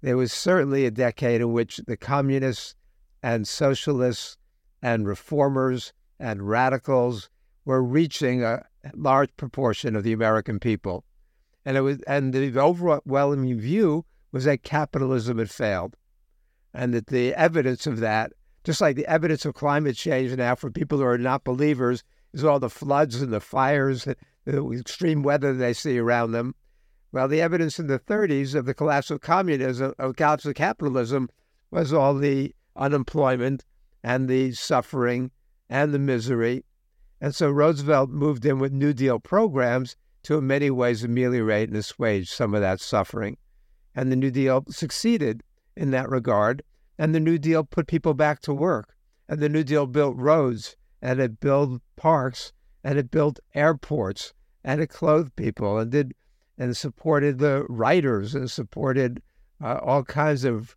there 0.00 0.16
was 0.16 0.32
certainly 0.32 0.86
a 0.86 0.90
decade 0.90 1.40
in 1.40 1.52
which 1.52 1.78
the 1.86 1.96
communists 1.96 2.74
and 3.22 3.46
socialists 3.46 4.36
and 4.82 5.06
reformers 5.06 5.92
and 6.18 6.48
radicals 6.48 7.30
were 7.64 7.82
reaching 7.82 8.42
a 8.42 8.64
large 8.94 9.34
proportion 9.36 9.96
of 9.96 10.02
the 10.02 10.12
American 10.12 10.58
people 10.58 11.04
and 11.66 11.76
it 11.76 11.80
was 11.80 12.00
and 12.02 12.32
the 12.32 12.58
overwhelming 12.58 13.58
view 13.58 14.06
was 14.32 14.44
that 14.44 14.62
capitalism 14.62 15.38
had 15.38 15.50
failed, 15.50 15.96
and 16.74 16.92
that 16.94 17.06
the 17.06 17.34
evidence 17.34 17.86
of 17.86 18.00
that, 18.00 18.32
just 18.64 18.80
like 18.80 18.96
the 18.96 19.06
evidence 19.06 19.44
of 19.44 19.54
climate 19.54 19.96
change 19.96 20.36
now 20.36 20.54
for 20.54 20.70
people 20.70 20.98
who 20.98 21.04
are 21.04 21.18
not 21.18 21.44
believers, 21.44 22.02
is 22.32 22.44
all 22.44 22.58
the 22.58 22.68
floods 22.68 23.22
and 23.22 23.32
the 23.32 23.40
fires, 23.40 24.06
the 24.44 24.72
extreme 24.72 25.22
weather 25.22 25.54
they 25.54 25.72
see 25.72 25.98
around 25.98 26.32
them. 26.32 26.54
Well, 27.12 27.28
the 27.28 27.40
evidence 27.40 27.78
in 27.78 27.86
the 27.86 27.98
30s 27.98 28.54
of 28.54 28.66
the 28.66 28.74
collapse 28.74 29.10
of 29.10 29.20
communism, 29.20 29.94
of 29.98 30.16
collapse 30.16 30.44
of 30.44 30.54
capitalism, 30.54 31.30
was 31.70 31.92
all 31.92 32.14
the 32.14 32.54
unemployment 32.74 33.64
and 34.02 34.28
the 34.28 34.52
suffering 34.52 35.30
and 35.70 35.94
the 35.94 35.98
misery. 35.98 36.64
And 37.20 37.34
so 37.34 37.50
Roosevelt 37.50 38.10
moved 38.10 38.44
in 38.44 38.58
with 38.58 38.72
New 38.72 38.92
Deal 38.92 39.18
programs 39.18 39.96
to 40.24 40.38
in 40.38 40.46
many 40.46 40.70
ways 40.70 41.02
ameliorate 41.02 41.68
and 41.68 41.78
assuage 41.78 42.30
some 42.30 42.54
of 42.54 42.60
that 42.60 42.80
suffering. 42.80 43.38
And 43.96 44.12
the 44.12 44.16
New 44.16 44.30
Deal 44.30 44.64
succeeded 44.68 45.42
in 45.76 45.90
that 45.90 46.08
regard. 46.08 46.62
And 46.98 47.14
the 47.14 47.20
New 47.20 47.38
Deal 47.38 47.64
put 47.64 47.88
people 47.88 48.14
back 48.14 48.40
to 48.42 48.54
work. 48.54 48.94
And 49.28 49.40
the 49.40 49.48
New 49.48 49.64
Deal 49.64 49.86
built 49.86 50.16
roads 50.16 50.76
and 51.02 51.18
it 51.18 51.40
built 51.40 51.82
parks 51.96 52.52
and 52.84 52.98
it 52.98 53.10
built 53.10 53.40
airports 53.54 54.32
and 54.62 54.80
it 54.80 54.88
clothed 54.88 55.34
people 55.34 55.78
and 55.78 55.90
did 55.90 56.14
and 56.58 56.76
supported 56.76 57.38
the 57.38 57.66
writers 57.68 58.34
and 58.34 58.50
supported 58.50 59.22
uh, 59.62 59.78
all 59.82 60.02
kinds 60.02 60.44
of 60.44 60.76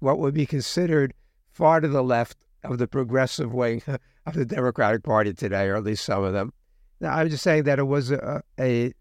what 0.00 0.18
would 0.18 0.34
be 0.34 0.46
considered 0.46 1.14
far 1.50 1.80
to 1.80 1.88
the 1.88 2.02
left 2.02 2.36
of 2.64 2.78
the 2.78 2.86
progressive 2.86 3.52
wing 3.52 3.82
of 4.26 4.34
the 4.34 4.44
Democratic 4.44 5.02
Party 5.02 5.32
today, 5.32 5.68
or 5.68 5.76
at 5.76 5.84
least 5.84 6.04
some 6.04 6.24
of 6.24 6.32
them. 6.32 6.52
Now, 7.00 7.14
I'm 7.14 7.28
just 7.28 7.42
saying 7.42 7.64
that 7.64 7.78
it 7.78 7.84
was 7.84 8.10
a, 8.10 8.42
a 8.58 8.92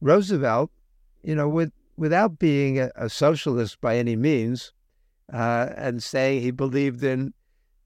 Roosevelt, 0.00 0.70
you 1.22 1.34
know, 1.34 1.48
with 1.48 1.72
without 1.96 2.38
being 2.38 2.78
a, 2.78 2.90
a 2.96 3.08
socialist 3.08 3.80
by 3.80 3.96
any 3.96 4.16
means, 4.16 4.72
uh, 5.32 5.68
and 5.76 6.02
saying 6.02 6.42
he 6.42 6.50
believed 6.50 7.02
in 7.02 7.32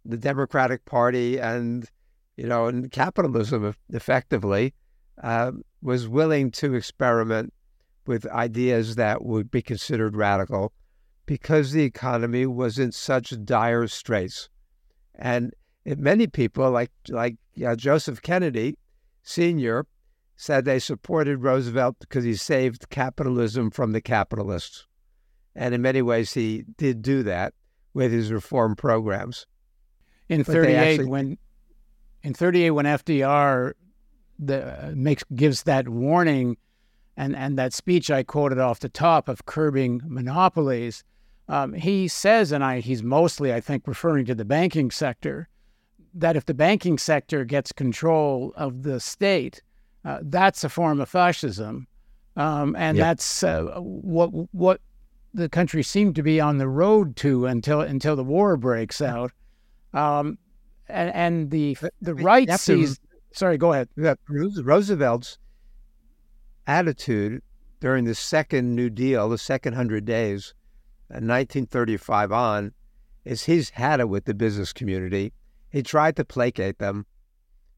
the 0.04 0.16
Democratic 0.16 0.84
Party 0.84 1.38
and 1.38 1.90
you 2.36 2.46
know, 2.46 2.66
and 2.66 2.90
capitalism 2.92 3.74
effectively, 3.90 4.74
uh, 5.22 5.52
was 5.82 6.08
willing 6.08 6.50
to 6.50 6.74
experiment 6.74 7.52
with 8.06 8.26
ideas 8.26 8.96
that 8.96 9.24
would 9.24 9.50
be 9.50 9.62
considered 9.62 10.16
radical 10.16 10.72
because 11.24 11.72
the 11.72 11.82
economy 11.82 12.46
was 12.46 12.78
in 12.78 12.92
such 12.92 13.34
dire 13.44 13.88
straits. 13.88 14.48
And 15.16 15.52
many 15.84 16.26
people, 16.26 16.70
like 16.70 16.90
like 17.08 17.36
uh, 17.64 17.74
Joseph 17.74 18.22
Kennedy 18.22 18.76
Sr., 19.22 19.86
said 20.36 20.64
they 20.64 20.78
supported 20.78 21.42
Roosevelt 21.42 21.96
because 21.98 22.24
he 22.24 22.34
saved 22.34 22.90
capitalism 22.90 23.70
from 23.70 23.92
the 23.92 24.00
capitalists. 24.00 24.86
And 25.54 25.74
in 25.74 25.80
many 25.80 26.02
ways, 26.02 26.34
he 26.34 26.64
did 26.76 27.00
do 27.00 27.22
that 27.22 27.54
with 27.94 28.12
his 28.12 28.30
reform 28.30 28.76
programs. 28.76 29.46
In 30.28 30.42
but 30.42 30.52
38, 30.52 30.76
actually... 30.76 31.06
when 31.06 31.38
in 32.22 32.34
38, 32.34 32.70
when 32.72 32.84
FDR 32.84 33.72
the, 34.38 34.88
uh, 34.88 34.92
makes 34.94 35.24
gives 35.34 35.62
that 35.62 35.88
warning 35.88 36.56
and, 37.16 37.34
and 37.34 37.58
that 37.58 37.72
speech 37.72 38.10
I 38.10 38.22
quoted 38.22 38.58
off 38.58 38.80
the 38.80 38.88
top 38.88 39.28
of 39.28 39.46
curbing 39.46 40.02
monopolies, 40.04 41.02
um, 41.48 41.72
he 41.72 42.08
says, 42.08 42.52
and 42.52 42.62
I, 42.62 42.80
he's 42.80 43.02
mostly, 43.02 43.54
I 43.54 43.60
think, 43.60 43.86
referring 43.86 44.26
to 44.26 44.34
the 44.34 44.44
banking 44.44 44.90
sector, 44.90 45.48
that 46.12 46.36
if 46.36 46.44
the 46.44 46.54
banking 46.54 46.98
sector 46.98 47.44
gets 47.44 47.72
control 47.72 48.52
of 48.56 48.82
the 48.82 49.00
state, 49.00 49.62
uh, 50.06 50.20
that's 50.22 50.62
a 50.62 50.68
form 50.68 51.00
of 51.00 51.08
fascism. 51.08 51.88
Um, 52.36 52.76
and 52.76 52.96
that's 52.96 53.42
uh, 53.42 53.72
what 53.80 54.28
what 54.52 54.80
the 55.34 55.48
country 55.48 55.82
seemed 55.82 56.14
to 56.14 56.22
be 56.22 56.40
on 56.40 56.58
the 56.58 56.68
road 56.68 57.16
to 57.16 57.46
until 57.46 57.80
until 57.80 58.14
the 58.14 58.22
war 58.22 58.56
breaks 58.56 59.02
out. 59.02 59.32
Um, 59.92 60.38
and, 60.88 61.12
and 61.12 61.50
the 61.50 61.76
the 62.00 62.14
right 62.14 62.48
sees. 62.60 63.00
Sorry, 63.32 63.58
go 63.58 63.72
ahead. 63.72 63.88
Roosevelt's 64.28 65.38
attitude 66.66 67.42
during 67.80 68.04
the 68.04 68.14
second 68.14 68.74
New 68.74 68.90
Deal, 68.90 69.28
the 69.28 69.38
second 69.38 69.74
hundred 69.74 70.04
days, 70.04 70.54
1935 71.08 72.32
on, 72.32 72.72
is 73.24 73.44
he's 73.44 73.70
had 73.70 74.00
it 74.00 74.08
with 74.08 74.24
the 74.24 74.34
business 74.34 74.72
community. 74.72 75.32
He 75.70 75.82
tried 75.82 76.16
to 76.16 76.24
placate 76.24 76.78
them, 76.78 77.06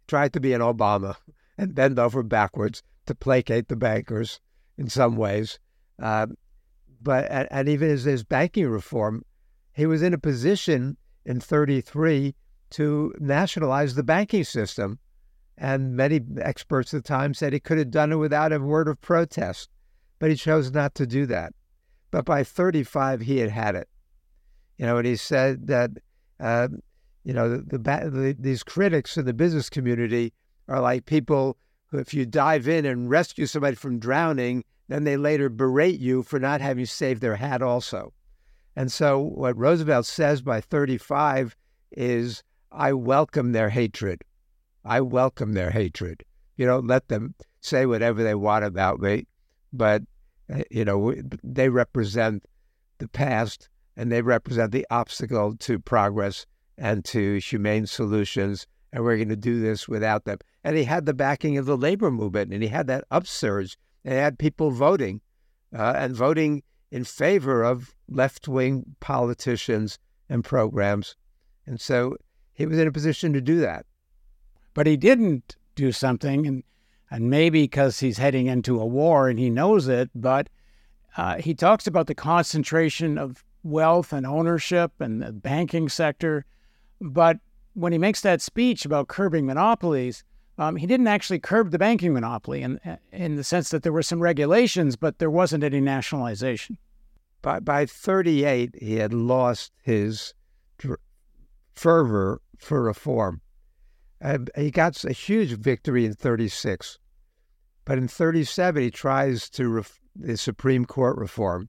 tried 0.07 0.33
to 0.35 0.41
be 0.41 0.53
an 0.53 0.61
Obama 0.61 1.17
and 1.59 1.75
bend 1.75 1.99
over 1.99 2.23
backwards 2.23 2.83
to 3.07 3.15
placate 3.15 3.69
the 3.69 3.77
bankers 3.77 4.41
in 4.79 4.89
some 4.89 5.17
ways. 5.17 5.59
Uh, 6.01 6.29
but 7.03 7.27
and, 7.31 7.49
and 7.51 7.69
even 7.69 7.91
as 7.91 8.05
his 8.05 8.25
banking 8.25 8.69
reform, 8.69 9.25
he 9.73 9.87
was 9.87 10.03
in 10.03 10.15
a 10.15 10.19
position 10.19 10.97
in 11.25 11.41
33 11.41 12.35
to 12.71 13.13
nationalize 13.19 13.95
the 13.95 14.03
banking 14.03 14.45
system. 14.45 14.99
And 15.57 15.97
many 15.97 16.21
experts 16.41 16.95
at 16.95 17.03
the 17.03 17.09
time 17.09 17.35
said 17.35 17.53
he 17.53 17.61
could 17.61 17.79
have 17.79 17.91
done 17.91 18.13
it 18.13 18.17
without 18.17 18.53
a 18.53 18.61
word 18.61 18.87
of 18.87 19.01
protest, 19.01 19.69
but 20.21 20.31
he 20.31 20.37
chose 20.37 20.71
not 20.71 20.95
to 20.95 21.07
do 21.07 21.27
that. 21.27 21.53
But 22.11 22.25
by 22.25 22.45
35, 22.45 23.21
he 23.21 23.39
had 23.39 23.51
had 23.51 23.75
it. 23.75 23.89
You 24.79 24.87
know, 24.87 24.99
and 24.99 25.07
he 25.07 25.17
said 25.17 25.67
that, 25.67 25.91
uh, 26.39 26.69
you 27.25 27.33
know, 27.33 27.57
the, 27.57 27.79
the, 27.79 28.11
the, 28.11 28.37
these 28.39 28.63
critics 28.63 29.17
in 29.17 29.27
the 29.27 29.35
business 29.35 29.69
community 29.69 30.33
are 30.69 30.81
like 30.81 31.07
people 31.07 31.57
who, 31.87 31.99
if 31.99 32.13
you 32.13 32.27
dive 32.27 32.69
in 32.69 32.85
and 32.85 33.11
rescue 33.11 33.47
somebody 33.47 33.77
from 33.77 33.99
drowning, 33.99 34.65
then 34.89 35.05
they 35.05 35.17
later 35.17 35.49
berate 35.49 36.01
you 36.01 36.23
for 36.23 36.39
not 36.39 36.61
having 36.61 36.87
saved 36.87 37.21
their 37.21 37.37
hat 37.37 37.63
also. 37.63 38.13
And 38.77 38.93
so, 38.93 39.19
what 39.19 39.57
Roosevelt 39.57 40.07
says 40.07 40.41
by 40.41 40.61
35 40.61 41.57
is, 41.93 42.43
I 42.71 42.93
welcome 42.93 43.53
their 43.53 43.71
hatred. 43.71 44.23
I 44.85 45.01
welcome 45.01 45.53
their 45.53 45.71
hatred. 45.71 46.25
You 46.57 46.67
don't 46.67 46.87
let 46.87 47.09
them 47.09 47.35
say 47.61 47.87
whatever 47.87 48.23
they 48.23 48.35
want 48.35 48.65
about 48.65 49.01
me, 49.01 49.27
but 49.73 50.03
uh, 50.53 50.63
you 50.71 50.85
know 50.85 51.15
they 51.43 51.69
represent 51.69 52.45
the 52.99 53.09
past 53.09 53.69
and 53.97 54.11
they 54.11 54.23
represent 54.23 54.73
the 54.73 54.87
obstacle 54.91 55.57
to 55.57 55.79
progress 55.79 56.47
and 56.77 57.05
to 57.07 57.39
humane 57.39 57.87
solutions. 57.87 58.67
And 58.93 59.05
we're 59.05 59.17
going 59.17 59.29
to 59.29 59.37
do 59.37 59.61
this 59.61 59.87
without 59.89 60.25
them. 60.25 60.39
And 60.65 60.77
he 60.77 60.85
had 60.85 61.07
the 61.07 61.15
backing 61.15 61.59
of 61.59 61.67
the 61.67 61.77
labor 61.77 62.11
movement, 62.11 62.53
and 62.53 62.63
he 62.63 62.69
had 62.69 62.87
that 62.87 63.05
upsurge, 63.11 63.79
and 64.05 64.15
he 64.15 64.21
had 64.21 64.39
people 64.39 64.71
voting 64.71 65.21
uh, 65.77 65.95
and 65.97 66.15
voting 66.15 66.63
in 66.91 67.05
favor 67.05 67.63
of 67.63 67.95
left 68.09 68.49
wing 68.49 68.97
politicians 69.01 69.99
and 70.29 70.45
programs. 70.45 71.17
And 71.67 71.81
so 71.81 72.17
he 72.55 72.67
was 72.67 72.79
in 72.79 72.89
a 72.89 72.93
position 72.93 73.33
to 73.35 73.41
do 73.41 73.61
that. 73.61 73.85
But 74.73 74.87
he 74.87 74.97
didn't 74.97 75.57
do 75.75 75.93
something, 75.93 76.47
and 76.47 76.63
and 77.11 77.31
maybe 77.31 77.63
because 77.63 78.01
he's 78.01 78.19
heading 78.19 78.47
into 78.47 78.81
a 78.81 78.87
war 78.87 79.29
and 79.29 79.39
he 79.39 79.49
knows 79.49 79.89
it, 79.89 80.11
but 80.15 80.49
uh, 81.17 81.37
he 81.37 81.55
talks 81.55 81.87
about 81.87 82.07
the 82.07 82.15
concentration 82.15 83.17
of 83.17 83.45
wealth 83.63 84.13
and 84.13 84.27
ownership 84.27 84.93
and 85.01 85.23
the 85.23 85.33
banking 85.33 85.89
sector. 85.89 86.45
But 87.01 87.39
when 87.79 87.93
he 87.93 87.99
makes 87.99 88.23
that 88.23 88.43
speech 88.43 88.85
about 88.85 89.07
curbing 89.07 89.47
monopolies, 89.47 90.25
um, 90.59 90.75
he 90.75 90.87
didn't 90.87 91.07
actually 91.07 91.39
curb 91.39 91.71
the 91.71 91.79
banking 91.79 92.13
monopoly 92.13 92.63
in, 92.63 92.81
in 93.13 93.37
the 93.37 93.45
sense 93.45 93.71
that 93.71 93.85
there 93.85 93.93
were 93.93 94.03
some 94.03 94.19
regulations, 94.19 94.97
but 94.97 95.21
there 95.21 95.31
wasn't 95.31 95.63
any 95.63 95.81
nationalization. 95.81 96.77
By, 97.41 97.61
by 97.61 97.87
38, 97.87 98.75
he 98.81 98.97
had 98.97 99.15
lost 99.15 99.71
his 99.81 100.35
fervor 101.75 102.43
for 102.59 102.83
reform. 102.83 103.41
And 104.21 104.51
he 104.57 104.73
got 104.73 105.05
a 105.05 105.13
huge 105.13 105.53
victory 105.53 106.05
in 106.05 106.15
36. 106.15 106.99
But 107.85 107.99
in 107.99 108.09
37, 108.09 108.83
he 108.83 108.91
tries 108.91 109.49
to 109.51 109.69
ref- 109.69 110.01
the 110.17 110.37
Supreme 110.37 110.85
Court 110.85 111.17
reform, 111.17 111.69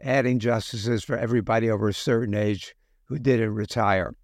adding 0.00 0.38
justices 0.38 1.02
for 1.02 1.18
everybody 1.18 1.68
over 1.68 1.88
a 1.88 1.92
certain 1.94 2.34
age 2.34 2.76
who 3.06 3.18
didn't 3.18 3.56
retire. 3.56 4.14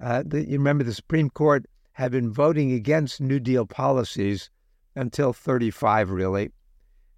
Uh, 0.00 0.22
the, 0.24 0.48
you 0.48 0.58
remember 0.58 0.82
the 0.82 0.94
Supreme 0.94 1.28
Court 1.30 1.66
had 1.92 2.12
been 2.12 2.32
voting 2.32 2.72
against 2.72 3.20
New 3.20 3.38
Deal 3.38 3.66
policies 3.66 4.50
until 4.96 5.32
35, 5.32 6.10
really. 6.10 6.50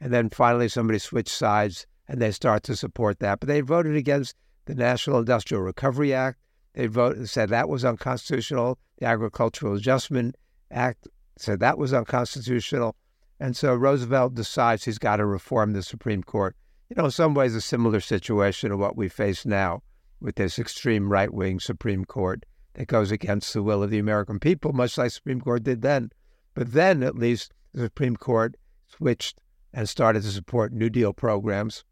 And 0.00 0.12
then 0.12 0.30
finally, 0.30 0.68
somebody 0.68 0.98
switched 0.98 1.30
sides 1.30 1.86
and 2.08 2.20
they 2.20 2.32
start 2.32 2.64
to 2.64 2.76
support 2.76 3.20
that. 3.20 3.38
But 3.38 3.48
they 3.48 3.60
voted 3.60 3.94
against 3.94 4.34
the 4.64 4.74
National 4.74 5.20
Industrial 5.20 5.62
Recovery 5.62 6.12
Act. 6.12 6.38
They 6.74 6.86
voted, 6.86 7.28
said 7.28 7.50
that 7.50 7.68
was 7.68 7.84
unconstitutional. 7.84 8.78
The 8.98 9.06
Agricultural 9.06 9.76
Adjustment 9.76 10.36
Act 10.70 11.06
said 11.38 11.60
that 11.60 11.78
was 11.78 11.92
unconstitutional. 11.92 12.96
And 13.38 13.56
so 13.56 13.74
Roosevelt 13.74 14.34
decides 14.34 14.84
he's 14.84 14.98
got 14.98 15.16
to 15.16 15.26
reform 15.26 15.72
the 15.72 15.82
Supreme 15.82 16.22
Court. 16.22 16.56
You 16.88 16.96
know, 16.96 17.06
in 17.06 17.10
some 17.10 17.34
ways, 17.34 17.54
a 17.54 17.60
similar 17.60 18.00
situation 18.00 18.70
to 18.70 18.76
what 18.76 18.96
we 18.96 19.08
face 19.08 19.46
now 19.46 19.82
with 20.20 20.36
this 20.36 20.58
extreme 20.58 21.10
right 21.10 21.32
wing 21.32 21.60
Supreme 21.60 22.04
Court 22.04 22.44
that 22.74 22.86
goes 22.86 23.10
against 23.10 23.52
the 23.52 23.62
will 23.62 23.82
of 23.82 23.90
the 23.90 23.98
American 23.98 24.38
people, 24.38 24.72
much 24.72 24.96
like 24.96 25.10
Supreme 25.10 25.40
Court 25.40 25.62
did 25.62 25.82
then. 25.82 26.10
But 26.54 26.72
then, 26.72 27.02
at 27.02 27.16
least, 27.16 27.52
the 27.72 27.84
Supreme 27.84 28.16
Court 28.16 28.56
switched 28.88 29.40
and 29.72 29.88
started 29.88 30.22
to 30.22 30.30
support 30.30 30.72
New 30.72 30.90
Deal 30.90 31.12
programs. 31.12 31.84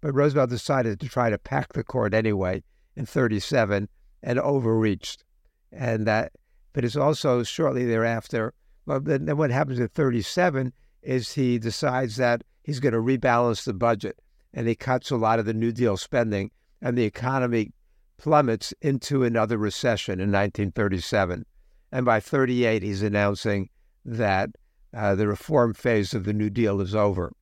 But 0.00 0.14
Roosevelt 0.14 0.50
decided 0.50 1.00
to 1.00 1.08
try 1.08 1.30
to 1.30 1.38
pack 1.38 1.72
the 1.72 1.84
court 1.84 2.12
anyway 2.12 2.62
in 2.96 3.06
37 3.06 3.88
and 4.22 4.38
overreached. 4.38 5.24
And 5.70 6.06
that, 6.06 6.32
but 6.72 6.84
it's 6.84 6.96
also 6.96 7.42
shortly 7.42 7.86
thereafter. 7.86 8.52
Well, 8.84 9.00
then 9.00 9.36
what 9.36 9.50
happens 9.50 9.80
at 9.80 9.92
37 9.92 10.72
is 11.02 11.32
he 11.32 11.58
decides 11.58 12.16
that 12.16 12.42
he's 12.62 12.80
going 12.80 12.92
to 12.92 12.98
rebalance 12.98 13.64
the 13.64 13.74
budget 13.74 14.18
and 14.52 14.68
he 14.68 14.74
cuts 14.74 15.10
a 15.10 15.16
lot 15.16 15.38
of 15.38 15.46
the 15.46 15.54
New 15.54 15.72
Deal 15.72 15.96
spending 15.96 16.50
and 16.80 16.96
the 16.96 17.04
economy 17.04 17.72
plummets 18.22 18.72
into 18.80 19.24
another 19.24 19.58
recession 19.58 20.20
in 20.20 20.30
1937. 20.30 21.44
And 21.90 22.06
by 22.06 22.20
38, 22.20 22.80
he's 22.80 23.02
announcing 23.02 23.68
that 24.04 24.50
uh, 24.94 25.16
the 25.16 25.26
reform 25.26 25.74
phase 25.74 26.14
of 26.14 26.24
the 26.24 26.32
New 26.32 26.48
Deal 26.48 26.80
is 26.80 26.94
over, 26.94 27.32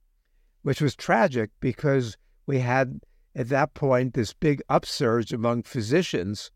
which 0.62 0.80
was 0.80 0.96
tragic 0.96 1.50
because 1.60 2.16
we 2.46 2.60
had 2.60 3.00
at 3.36 3.50
that 3.50 3.74
point 3.74 4.14
this 4.14 4.32
big 4.32 4.62
upsurge 4.70 5.34
among 5.34 5.64
physicians 5.64 6.50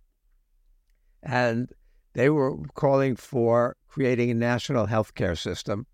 and 1.22 1.70
they 2.14 2.30
were 2.30 2.56
calling 2.74 3.16
for 3.16 3.76
creating 3.88 4.30
a 4.30 4.34
national 4.34 4.86
health 4.86 5.14
care 5.14 5.36
system, 5.36 5.86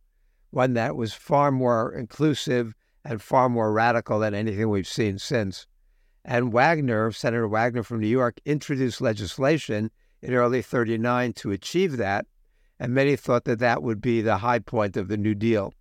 one 0.51 0.75
that 0.75 0.95
was 0.95 1.13
far 1.13 1.51
more 1.51 1.93
inclusive 1.93 2.75
and 3.05 3.21
far 3.21 3.49
more 3.49 3.73
radical 3.73 4.21
than 4.21 4.35
anything 4.35 4.69
we've 4.69 4.87
seen 4.87 5.19
since. 5.19 5.67
And 6.25 6.53
Wagner, 6.53 7.13
Senator 7.13 7.49
Wagner 7.49 7.83
from 7.83 8.01
New 8.01 8.09
York, 8.09 8.41
introduced 8.45 9.01
legislation 9.01 9.91
in 10.23 10.35
early 10.35 10.63
39 10.63 11.33
to 11.35 11.51
achieve 11.51 11.97
that. 11.97 12.27
And 12.79 12.95
many 12.95 13.17
thought 13.17 13.45
that 13.45 13.59
that 13.59 13.83
would 13.83 14.01
be 14.01 14.21
the 14.21 14.39
high 14.39 14.59
point 14.59 14.97
of 14.97 15.09
the 15.09 15.17
New 15.17 15.35
Deal. 15.35 15.75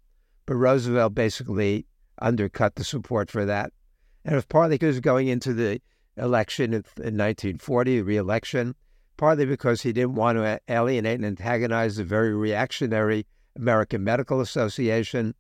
But 0.45 0.56
Roosevelt 0.56 1.15
basically 1.15 1.86
undercut 2.21 2.75
the 2.75 2.84
support 2.84 3.30
for 3.30 3.45
that. 3.45 3.71
And 4.25 4.34
it 4.34 4.36
was 4.36 4.45
partly 4.45 4.75
because 4.75 4.99
going 4.99 5.28
into 5.28 5.54
the 5.54 5.82
election 6.17 6.73
in, 6.73 6.84
in 6.97 7.17
1940, 7.17 7.97
the 7.97 8.02
reelection, 8.04 8.75
partly 9.17 9.45
because 9.45 9.82
he 9.82 9.93
didn't 9.93 10.15
want 10.15 10.38
to 10.38 10.60
alienate 10.67 11.15
and 11.15 11.25
antagonize 11.25 11.95
the 11.95 12.04
very 12.04 12.34
reactionary 12.34 13.25
American 13.56 14.04
Medical 14.04 14.41
Association. 14.41 15.34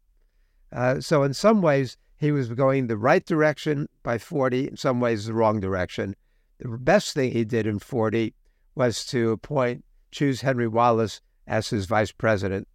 Uh, 0.71 0.99
so, 1.01 1.23
in 1.23 1.33
some 1.33 1.61
ways, 1.61 1.97
he 2.19 2.31
was 2.31 2.49
going 2.49 2.87
the 2.87 2.97
right 2.97 3.25
direction 3.25 3.87
by 4.03 4.17
40, 4.17 4.67
in 4.67 4.77
some 4.77 4.99
ways, 4.99 5.25
the 5.25 5.33
wrong 5.33 5.59
direction. 5.59 6.15
The 6.59 6.77
best 6.77 7.13
thing 7.13 7.31
he 7.31 7.45
did 7.45 7.65
in 7.65 7.79
40 7.79 8.33
was 8.75 9.05
to 9.05 9.31
appoint, 9.31 9.85
choose 10.11 10.41
Henry 10.41 10.67
Wallace 10.67 11.21
as 11.47 11.69
his 11.69 11.85
vice 11.85 12.11
president. 12.11 12.67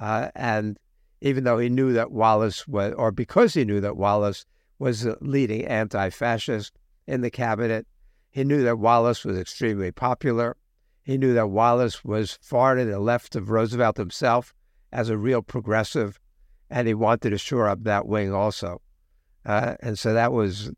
Uh, 0.00 0.28
and 0.34 0.78
even 1.20 1.44
though 1.44 1.58
he 1.58 1.68
knew 1.68 1.92
that 1.92 2.10
Wallace 2.10 2.66
was, 2.66 2.94
or 2.96 3.10
because 3.10 3.54
he 3.54 3.64
knew 3.64 3.80
that 3.80 3.96
Wallace 3.96 4.46
was 4.78 5.02
the 5.02 5.18
leading 5.20 5.66
anti 5.66 6.08
fascist 6.08 6.72
in 7.06 7.20
the 7.20 7.30
cabinet, 7.30 7.86
he 8.30 8.44
knew 8.44 8.62
that 8.62 8.78
Wallace 8.78 9.24
was 9.24 9.38
extremely 9.38 9.90
popular. 9.90 10.56
He 11.02 11.18
knew 11.18 11.34
that 11.34 11.50
Wallace 11.50 12.04
was 12.04 12.38
far 12.40 12.76
to 12.76 12.84
the 12.84 13.00
left 13.00 13.34
of 13.34 13.50
Roosevelt 13.50 13.96
himself 13.96 14.54
as 14.92 15.08
a 15.08 15.18
real 15.18 15.42
progressive, 15.42 16.19
and 16.70 16.86
he 16.88 16.94
wanted 16.94 17.30
to 17.30 17.38
shore 17.38 17.68
up 17.68 17.82
that 17.84 18.06
wing 18.06 18.32
also. 18.32 18.80
Uh, 19.44 19.74
and 19.80 19.98
so 19.98 20.14
that 20.14 20.32
was 20.32 20.70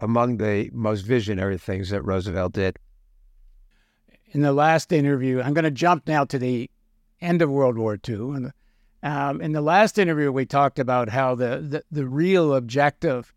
among 0.00 0.38
the 0.38 0.70
most 0.72 1.02
visionary 1.02 1.58
things 1.58 1.90
that 1.90 2.02
Roosevelt 2.02 2.54
did. 2.54 2.78
In 4.32 4.42
the 4.42 4.52
last 4.52 4.92
interview, 4.92 5.40
I'm 5.40 5.54
going 5.54 5.64
to 5.64 5.70
jump 5.70 6.08
now 6.08 6.24
to 6.24 6.38
the 6.38 6.70
end 7.20 7.42
of 7.42 7.50
World 7.50 7.78
War 7.78 7.98
II, 8.08 8.14
and 8.14 8.52
Um, 9.02 9.40
in 9.40 9.52
the 9.52 9.60
last 9.60 9.98
interview, 9.98 10.32
we 10.32 10.46
talked 10.46 10.78
about 10.78 11.10
how 11.10 11.36
the, 11.36 11.60
the, 11.60 11.82
the 11.92 12.06
real 12.06 12.54
objective 12.54 13.32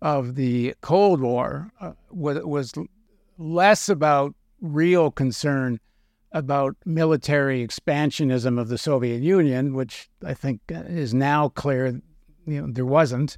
of 0.00 0.34
the 0.36 0.74
Cold 0.82 1.20
War 1.20 1.72
uh, 1.80 1.92
was, 2.10 2.44
was 2.44 2.74
less 3.36 3.88
about 3.88 4.34
real 4.60 5.10
concern 5.10 5.80
about 6.32 6.76
military 6.84 7.66
expansionism 7.66 8.58
of 8.58 8.68
the 8.68 8.78
Soviet 8.78 9.22
Union, 9.22 9.74
which 9.74 10.08
I 10.24 10.34
think 10.34 10.60
is 10.68 11.12
now 11.12 11.48
clear 11.48 12.00
you 12.46 12.60
know, 12.60 12.72
there 12.72 12.86
wasn't, 12.86 13.36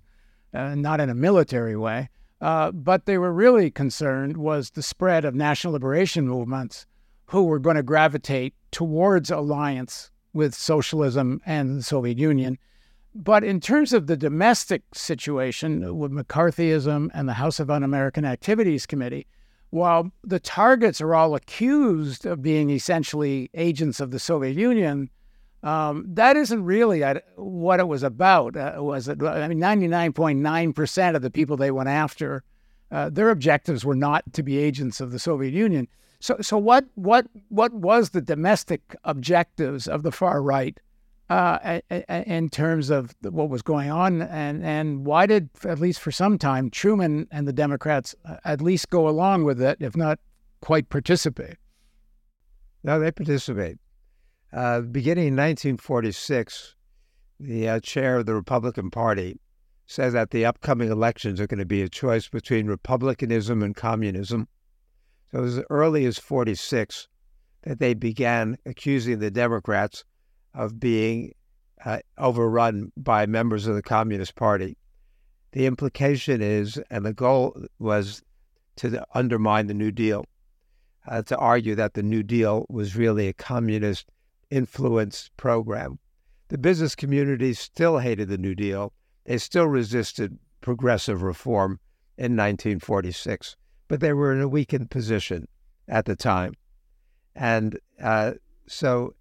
uh, 0.54 0.74
not 0.74 1.00
in 1.00 1.10
a 1.10 1.14
military 1.14 1.76
way. 1.76 2.08
Uh, 2.40 2.72
but 2.72 3.06
they 3.06 3.18
were 3.18 3.32
really 3.32 3.70
concerned 3.70 4.36
was 4.36 4.70
the 4.70 4.82
spread 4.82 5.24
of 5.24 5.34
national 5.34 5.74
liberation 5.74 6.26
movements 6.26 6.86
who 7.26 7.44
were 7.44 7.60
going 7.60 7.76
to 7.76 7.84
gravitate 7.84 8.52
towards 8.72 9.30
alliance 9.30 10.10
with 10.32 10.54
socialism 10.54 11.40
and 11.46 11.78
the 11.78 11.82
Soviet 11.82 12.18
Union. 12.18 12.58
But 13.14 13.44
in 13.44 13.60
terms 13.60 13.92
of 13.92 14.06
the 14.06 14.16
domestic 14.16 14.82
situation 14.92 15.98
with 15.98 16.10
McCarthyism 16.10 17.10
and 17.14 17.28
the 17.28 17.34
House 17.34 17.60
of 17.60 17.70
Un 17.70 17.82
American 17.82 18.24
Activities 18.24 18.86
Committee, 18.86 19.26
while 19.72 20.12
the 20.22 20.38
targets 20.38 21.00
are 21.00 21.14
all 21.14 21.34
accused 21.34 22.26
of 22.26 22.42
being 22.42 22.68
essentially 22.68 23.48
agents 23.54 24.00
of 24.00 24.10
the 24.10 24.18
Soviet 24.18 24.54
Union, 24.54 25.08
um, 25.62 26.04
that 26.06 26.36
isn't 26.36 26.62
really 26.62 27.02
what 27.36 27.80
it 27.80 27.88
was 27.88 28.02
about. 28.02 28.54
Uh, 28.54 28.74
was 28.76 29.08
it? 29.08 29.22
I 29.22 29.48
mean, 29.48 29.58
ninety 29.58 29.88
nine 29.88 30.12
point 30.12 30.40
nine 30.40 30.74
percent 30.74 31.16
of 31.16 31.22
the 31.22 31.30
people 31.30 31.56
they 31.56 31.70
went 31.70 31.88
after, 31.88 32.44
uh, 32.90 33.08
their 33.08 33.30
objectives 33.30 33.82
were 33.82 33.96
not 33.96 34.30
to 34.34 34.42
be 34.42 34.58
agents 34.58 35.00
of 35.00 35.10
the 35.10 35.18
Soviet 35.18 35.54
Union. 35.54 35.88
So, 36.20 36.36
so 36.42 36.58
what, 36.58 36.84
what, 36.94 37.26
what 37.48 37.72
was 37.72 38.10
the 38.10 38.20
domestic 38.20 38.94
objectives 39.04 39.88
of 39.88 40.02
the 40.02 40.12
far 40.12 40.42
right 40.42 40.78
uh, 41.32 41.80
in 42.26 42.48
terms 42.50 42.90
of 42.90 43.14
what 43.22 43.48
was 43.48 43.62
going 43.62 43.90
on, 43.90 44.22
and 44.22 44.64
and 44.64 45.06
why 45.06 45.26
did, 45.26 45.48
at 45.64 45.78
least 45.78 46.00
for 46.00 46.10
some 46.10 46.36
time, 46.38 46.70
Truman 46.70 47.26
and 47.30 47.48
the 47.48 47.52
Democrats 47.52 48.14
uh, 48.24 48.36
at 48.44 48.60
least 48.60 48.90
go 48.90 49.08
along 49.08 49.44
with 49.44 49.60
it, 49.62 49.78
if 49.80 49.96
not 49.96 50.18
quite 50.60 50.88
participate? 50.90 51.56
No, 52.84 53.00
they 53.00 53.10
participate. 53.12 53.78
Uh, 54.52 54.80
beginning 54.80 55.28
in 55.28 55.36
1946, 55.36 56.74
the 57.40 57.68
uh, 57.68 57.80
chair 57.80 58.18
of 58.18 58.26
the 58.26 58.34
Republican 58.34 58.90
Party 58.90 59.40
said 59.86 60.12
that 60.12 60.30
the 60.30 60.44
upcoming 60.44 60.90
elections 60.90 61.40
are 61.40 61.46
going 61.46 61.58
to 61.58 61.66
be 61.66 61.82
a 61.82 61.88
choice 61.88 62.28
between 62.28 62.66
republicanism 62.66 63.62
and 63.62 63.74
communism. 63.74 64.48
So 65.30 65.44
as 65.44 65.60
early 65.70 66.04
as 66.04 66.18
46 66.18 67.08
that 67.62 67.78
they 67.78 67.94
began 67.94 68.58
accusing 68.66 69.18
the 69.18 69.30
Democrats 69.30 70.04
of 70.54 70.78
being 70.78 71.32
uh, 71.84 72.00
overrun 72.18 72.92
by 72.96 73.26
members 73.26 73.66
of 73.66 73.74
the 73.74 73.82
Communist 73.82 74.34
Party. 74.34 74.76
The 75.52 75.66
implication 75.66 76.40
is, 76.40 76.80
and 76.90 77.04
the 77.04 77.12
goal 77.12 77.56
was 77.78 78.22
to 78.76 79.04
undermine 79.14 79.66
the 79.66 79.74
New 79.74 79.90
Deal, 79.90 80.24
uh, 81.06 81.22
to 81.22 81.36
argue 81.36 81.74
that 81.74 81.94
the 81.94 82.02
New 82.02 82.22
Deal 82.22 82.66
was 82.68 82.96
really 82.96 83.28
a 83.28 83.32
communist 83.32 84.06
influenced 84.50 85.36
program. 85.36 85.98
The 86.48 86.58
business 86.58 86.94
community 86.94 87.54
still 87.54 87.98
hated 87.98 88.28
the 88.28 88.38
New 88.38 88.54
Deal. 88.54 88.92
They 89.24 89.38
still 89.38 89.66
resisted 89.66 90.38
progressive 90.60 91.22
reform 91.22 91.80
in 92.16 92.36
1946 92.36 93.56
but 93.92 94.00
they 94.00 94.14
were 94.14 94.32
in 94.32 94.40
a 94.40 94.48
weakened 94.48 94.90
position 94.90 95.46
at 95.86 96.06
the 96.06 96.16
time. 96.16 96.54
And 97.34 97.78
uh, 98.02 98.32
so, 98.66 99.14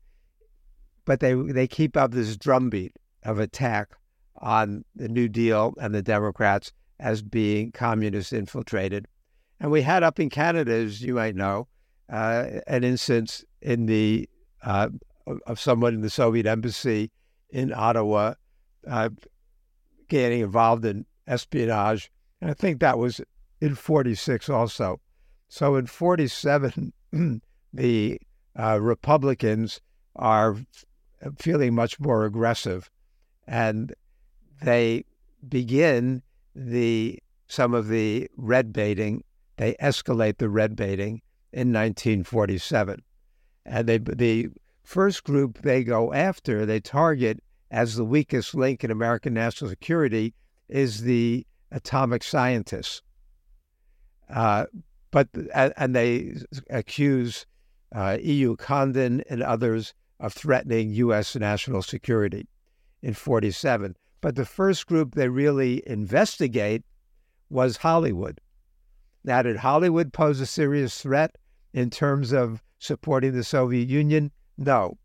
but 1.06 1.20
they, 1.20 1.34
they 1.34 1.68
keep 1.68 1.98
up 1.98 2.12
this 2.12 2.38
drumbeat 2.38 2.94
of 3.24 3.40
attack 3.40 3.90
on 4.38 4.84
the 4.96 5.08
New 5.08 5.28
Deal 5.28 5.74
and 5.80 5.94
the 5.94 6.02
Democrats 6.02 6.72
as 7.00 7.22
being 7.22 7.72
communist 7.72 8.34
infiltrated. 8.34 9.08
And 9.60 9.72
we 9.72 9.82
had 9.82 10.04
up 10.04 10.20
in 10.20 10.30
Canada, 10.30 10.74
as 10.74 11.02
you 11.02 11.16
might 11.16 11.36
know, 11.36 11.68
uh, 12.12 12.46
an 12.68 12.84
instance 12.84 13.44
in 13.62 13.86
the 13.86 14.28
uh, 14.64 14.90
of 15.48 15.60
someone 15.60 15.94
in 15.94 16.02
the 16.02 16.10
Soviet 16.10 16.46
embassy 16.46 17.12
in 17.50 17.72
Ottawa 17.74 18.34
uh, 18.88 19.10
getting 20.08 20.42
involved 20.42 20.86
in 20.86 21.06
espionage. 21.28 22.12
And 22.42 22.50
I 22.50 22.54
think 22.54 22.80
that 22.80 22.98
was 22.98 23.22
in 23.62 23.76
46 23.76 24.50
also. 24.50 25.00
So 25.48 25.76
in 25.76 25.86
47, 25.86 26.94
the 27.74 28.22
uh, 28.60 28.80
Republicans 28.82 29.80
are 30.16 30.58
feeling 31.38 31.76
much 31.76 32.00
more 32.00 32.26
aggressive 32.26 32.90
and 33.48 33.94
they 34.62 35.06
begin 35.48 36.22
the 36.56 37.20
some 37.48 37.74
of 37.74 37.88
the 37.88 38.30
red 38.38 38.72
baiting. 38.72 39.24
They 39.58 39.76
escalate 39.82 40.38
the 40.38 40.50
red 40.50 40.76
baiting 40.76 41.22
in 41.52 41.74
1947. 41.74 43.04
And 43.66 43.88
they, 43.88 43.98
the 43.98 44.48
first 44.84 45.24
group 45.24 45.62
they 45.62 45.84
go 45.84 46.14
after, 46.14 46.66
they 46.66 46.80
target 46.80 47.44
as 47.70 47.96
the 47.96 48.06
weakest 48.06 48.56
link 48.56 48.84
in 48.84 48.92
American 48.92 49.34
national 49.34 49.70
security 49.70 50.34
is 50.70 51.02
the 51.02 51.46
atomic 51.72 52.24
scientists. 52.24 53.02
Uh, 54.30 54.66
but 55.12 55.28
and 55.54 55.94
they 55.94 56.36
accuse 56.70 57.46
uh, 57.94 58.18
EU 58.22 58.56
Condon 58.56 59.22
and 59.30 59.44
others 59.44 59.94
of 60.22 60.34
threatening 60.34 60.92
U.S. 60.92 61.36
national 61.36 61.82
security 61.82 62.48
in 63.02 63.14
47. 63.14 63.98
But 64.22 64.36
the 64.36 64.46
first 64.46 64.86
group 64.86 65.16
they 65.16 65.28
really 65.28 65.82
investigate 65.88 66.84
was 67.50 67.78
Hollywood. 67.78 68.40
Now, 69.24 69.42
did 69.42 69.58
Hollywood 69.58 70.14
pose 70.14 70.40
a 70.40 70.46
serious 70.46 71.02
threat 71.02 71.36
in 71.74 71.90
terms 71.90 72.32
of 72.32 72.62
supporting 72.78 73.34
the 73.34 73.44
Soviet 73.44 73.90
Union? 73.90 74.32
No. 74.58 74.98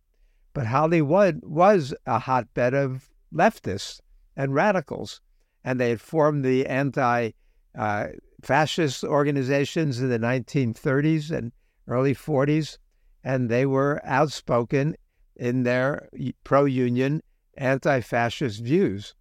But 0.52 0.66
Hollywood 0.66 1.40
was 1.42 1.94
a 2.04 2.18
hotbed 2.18 2.74
of 2.74 3.08
leftists 3.34 4.00
and 4.36 4.54
radicals, 4.54 5.22
and 5.64 5.80
they 5.80 5.90
had 5.90 6.00
formed 6.00 6.44
the 6.44 6.66
anti 6.66 7.30
uh, 7.76 8.06
fascist 8.42 9.02
organizations 9.02 10.00
in 10.00 10.10
the 10.10 10.18
1930s 10.18 11.30
and 11.30 11.52
early 11.88 12.14
40s, 12.14 12.76
and 13.24 13.48
they 13.48 13.64
were 13.64 14.00
outspoken 14.04 14.94
in 15.36 15.62
their 15.62 16.08
pro 16.44 16.64
union, 16.64 17.22
anti 17.56 18.00
fascist 18.00 18.62
views. 18.62 19.14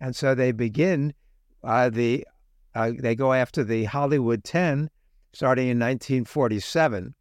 And 0.00 0.14
so 0.14 0.34
they 0.34 0.52
begin 0.52 1.14
uh, 1.64 1.90
the, 1.90 2.26
uh, 2.74 2.92
they 2.98 3.14
go 3.14 3.32
after 3.32 3.64
the 3.64 3.84
Hollywood 3.84 4.44
10 4.44 4.90
starting 5.32 5.68
in 5.68 5.78
1947. 5.78 7.14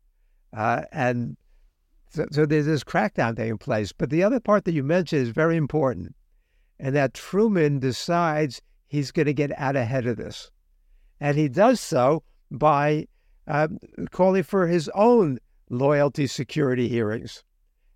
Uh, 0.55 0.81
and 0.91 1.38
so, 2.10 2.25
so, 2.31 2.45
there's 2.45 2.65
this 2.65 2.83
crackdown 2.83 3.36
taking 3.36 3.57
place. 3.57 3.91
But 3.91 4.10
the 4.10 4.23
other 4.23 4.39
part 4.39 4.65
that 4.65 4.73
you 4.73 4.83
mentioned 4.83 5.23
is 5.23 5.29
very 5.29 5.57
important, 5.57 6.15
and 6.79 6.95
that 6.95 7.13
Truman 7.13 7.79
decides 7.79 8.62
he's 8.88 9.12
going 9.12 9.25
to 9.25 9.33
get 9.33 9.51
out 9.60 9.75
ahead 9.75 10.07
of 10.07 10.17
this. 10.17 10.49
And 11.19 11.38
he 11.38 11.49
does 11.49 11.81
so 11.81 12.23
by 12.49 13.07
uh, 13.45 13.67
calling 14.12 14.43
for 14.43 14.67
his 14.67 14.89
own 14.95 15.39
loyalty 15.69 16.27
security 16.27 16.88
hearings 16.88 17.43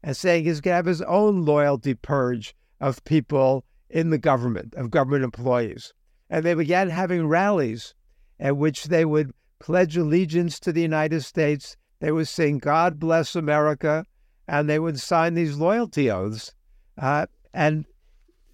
and 0.04 0.16
saying 0.18 0.44
he's 0.44 0.62
going 0.62 0.74
to 0.74 0.76
have 0.78 0.86
his 0.86 1.02
own 1.04 1.46
loyalty 1.46 1.94
purge 1.94 2.56
of 2.80 3.04
people 3.04 3.66
in 3.90 4.10
the 4.10 4.18
government, 4.18 4.74
of 4.76 4.90
government 4.90 5.24
employees. 5.24 5.94
And 6.30 6.46
they 6.46 6.54
began 6.54 6.90
having 6.90 7.28
rallies 7.28 7.94
at 8.40 8.58
which 8.58 8.86
they 8.86 9.06
would 9.06 9.32
pledge 9.60 9.98
allegiance 9.98 10.60
to 10.62 10.72
the 10.72 10.82
United 10.82 11.22
States. 11.22 11.78
They 12.00 12.12
would 12.12 12.28
sing, 12.28 12.58
God 12.58 13.00
bless 13.00 13.36
America, 13.36 14.06
and 14.48 14.70
they 14.70 14.80
would 14.80 15.00
sign 15.00 15.34
these 15.34 15.58
loyalty 15.58 16.10
oaths. 16.10 16.54
Uh, 16.98 17.28
and 17.54 17.86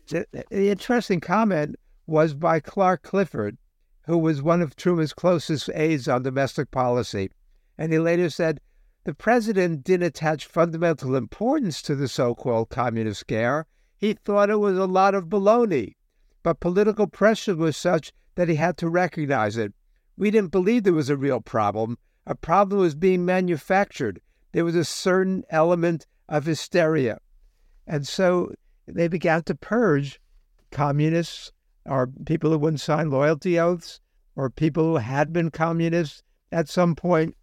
the, 0.09 0.25
the 0.49 0.69
interesting 0.69 1.19
comment 1.19 1.75
was 2.07 2.33
by 2.33 2.59
Clark 2.59 3.03
Clifford, 3.03 3.57
who 4.05 4.17
was 4.17 4.41
one 4.41 4.61
of 4.61 4.75
Truman's 4.75 5.13
closest 5.13 5.69
aides 5.73 6.07
on 6.07 6.23
domestic 6.23 6.71
policy. 6.71 7.29
And 7.77 7.91
he 7.91 7.99
later 7.99 8.29
said, 8.29 8.59
the 9.07 9.13
president 9.13 9.85
didn't 9.85 10.05
attach 10.05 10.45
fundamental 10.45 11.15
importance 11.15 11.81
to 11.81 11.95
the 11.95 12.09
so 12.09 12.35
called 12.35 12.67
communist 12.67 13.21
scare. 13.21 13.65
He 13.95 14.11
thought 14.11 14.49
it 14.49 14.59
was 14.59 14.77
a 14.77 14.85
lot 14.85 15.15
of 15.15 15.29
baloney. 15.29 15.95
But 16.43 16.59
political 16.59 17.07
pressure 17.07 17.55
was 17.55 17.77
such 17.77 18.11
that 18.35 18.49
he 18.49 18.55
had 18.55 18.75
to 18.79 18.89
recognize 18.89 19.55
it. 19.55 19.73
We 20.17 20.29
didn't 20.29 20.51
believe 20.51 20.83
there 20.83 20.91
was 20.91 21.09
a 21.09 21.15
real 21.15 21.39
problem. 21.39 21.97
A 22.25 22.35
problem 22.35 22.81
was 22.81 22.95
being 22.95 23.23
manufactured. 23.23 24.19
There 24.51 24.65
was 24.65 24.75
a 24.75 24.83
certain 24.83 25.45
element 25.49 26.05
of 26.27 26.45
hysteria. 26.45 27.19
And 27.87 28.05
so 28.05 28.51
they 28.87 29.07
began 29.07 29.43
to 29.43 29.55
purge 29.55 30.19
communists 30.69 31.53
or 31.85 32.07
people 32.25 32.51
who 32.51 32.57
wouldn't 32.57 32.81
sign 32.81 33.09
loyalty 33.09 33.57
oaths, 33.57 34.01
or 34.35 34.49
people 34.49 34.83
who 34.83 34.95
had 34.97 35.31
been 35.31 35.49
communists 35.49 36.23
at 36.51 36.67
some 36.67 36.93
point, 36.93 37.36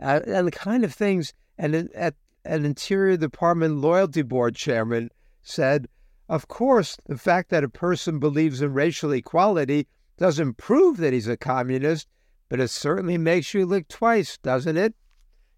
uh, 0.00 0.20
and 0.26 0.46
the 0.46 0.52
kind 0.52 0.84
of 0.84 0.94
things. 0.94 1.32
And 1.58 1.88
at 1.94 2.14
an 2.44 2.64
Interior 2.64 3.16
Department 3.16 3.76
loyalty 3.76 4.22
board 4.22 4.56
chairman 4.56 5.10
said, 5.42 5.88
Of 6.28 6.48
course, 6.48 6.96
the 7.06 7.18
fact 7.18 7.50
that 7.50 7.64
a 7.64 7.68
person 7.68 8.18
believes 8.18 8.60
in 8.60 8.74
racial 8.74 9.12
equality 9.12 9.86
doesn't 10.16 10.56
prove 10.56 10.98
that 10.98 11.12
he's 11.12 11.28
a 11.28 11.36
communist, 11.36 12.08
but 12.48 12.60
it 12.60 12.68
certainly 12.68 13.18
makes 13.18 13.54
you 13.54 13.66
look 13.66 13.88
twice, 13.88 14.38
doesn't 14.38 14.76
it? 14.76 14.94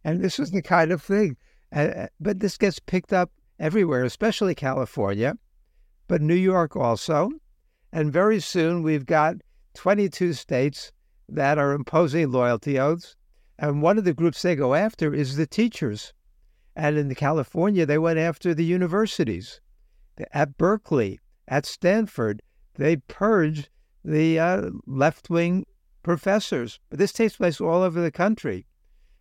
And 0.04 0.22
this 0.22 0.38
is 0.38 0.50
the 0.50 0.62
kind 0.62 0.92
of 0.92 1.02
thing. 1.02 1.36
Uh, 1.72 2.06
but 2.20 2.40
this 2.40 2.56
gets 2.56 2.78
picked 2.78 3.12
up 3.12 3.30
everywhere, 3.58 4.04
especially 4.04 4.54
California, 4.54 5.36
but 6.08 6.22
New 6.22 6.34
York 6.34 6.76
also. 6.76 7.30
And 7.92 8.12
very 8.12 8.40
soon 8.40 8.82
we've 8.82 9.06
got 9.06 9.36
22 9.74 10.32
states 10.34 10.92
that 11.28 11.58
are 11.58 11.72
imposing 11.72 12.30
loyalty 12.30 12.78
oaths. 12.78 13.16
And 13.58 13.82
one 13.82 13.98
of 13.98 14.04
the 14.04 14.12
groups 14.12 14.42
they 14.42 14.54
go 14.54 14.74
after 14.74 15.14
is 15.14 15.36
the 15.36 15.46
teachers. 15.46 16.12
And 16.74 16.98
in 16.98 17.14
California, 17.14 17.86
they 17.86 17.98
went 17.98 18.18
after 18.18 18.54
the 18.54 18.64
universities. 18.64 19.60
At 20.32 20.58
Berkeley, 20.58 21.20
at 21.48 21.64
Stanford, 21.64 22.42
they 22.74 22.96
purged 22.96 23.68
the 24.04 24.38
uh, 24.38 24.70
left 24.86 25.30
wing 25.30 25.64
professors. 26.02 26.78
But 26.90 26.98
this 26.98 27.12
takes 27.12 27.36
place 27.36 27.60
all 27.60 27.82
over 27.82 28.00
the 28.00 28.10
country. 28.10 28.66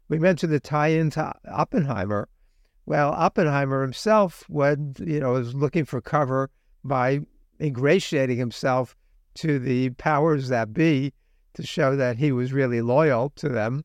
We 0.09 0.19
mentioned 0.19 0.51
the 0.51 0.59
tie 0.59 0.89
in 0.89 1.09
to 1.11 1.33
Oppenheimer. 1.49 2.27
Well, 2.85 3.13
Oppenheimer 3.13 3.81
himself 3.81 4.47
was, 4.49 4.77
you 4.99 5.19
know, 5.19 5.33
was 5.33 5.55
looking 5.55 5.85
for 5.85 6.01
cover 6.01 6.51
by 6.83 7.21
ingratiating 7.59 8.37
himself 8.37 8.95
to 9.35 9.59
the 9.59 9.89
powers 9.91 10.49
that 10.49 10.73
be 10.73 11.13
to 11.55 11.65
show 11.65 11.95
that 11.95 12.17
he 12.17 12.31
was 12.31 12.53
really 12.53 12.81
loyal 12.81 13.31
to 13.37 13.49
them. 13.49 13.83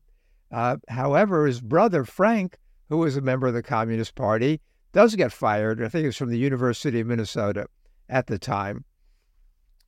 Uh, 0.51 0.77
however, 0.89 1.47
his 1.47 1.61
brother 1.61 2.03
Frank, 2.03 2.57
who 2.89 2.97
was 2.97 3.15
a 3.15 3.21
member 3.21 3.47
of 3.47 3.53
the 3.53 3.63
Communist 3.63 4.15
Party, 4.15 4.59
does 4.91 5.15
get 5.15 5.31
fired. 5.31 5.81
I 5.81 5.87
think 5.87 6.03
it 6.03 6.07
was 6.07 6.17
from 6.17 6.29
the 6.29 6.37
University 6.37 6.99
of 6.99 7.07
Minnesota 7.07 7.67
at 8.09 8.27
the 8.27 8.37
time. 8.37 8.83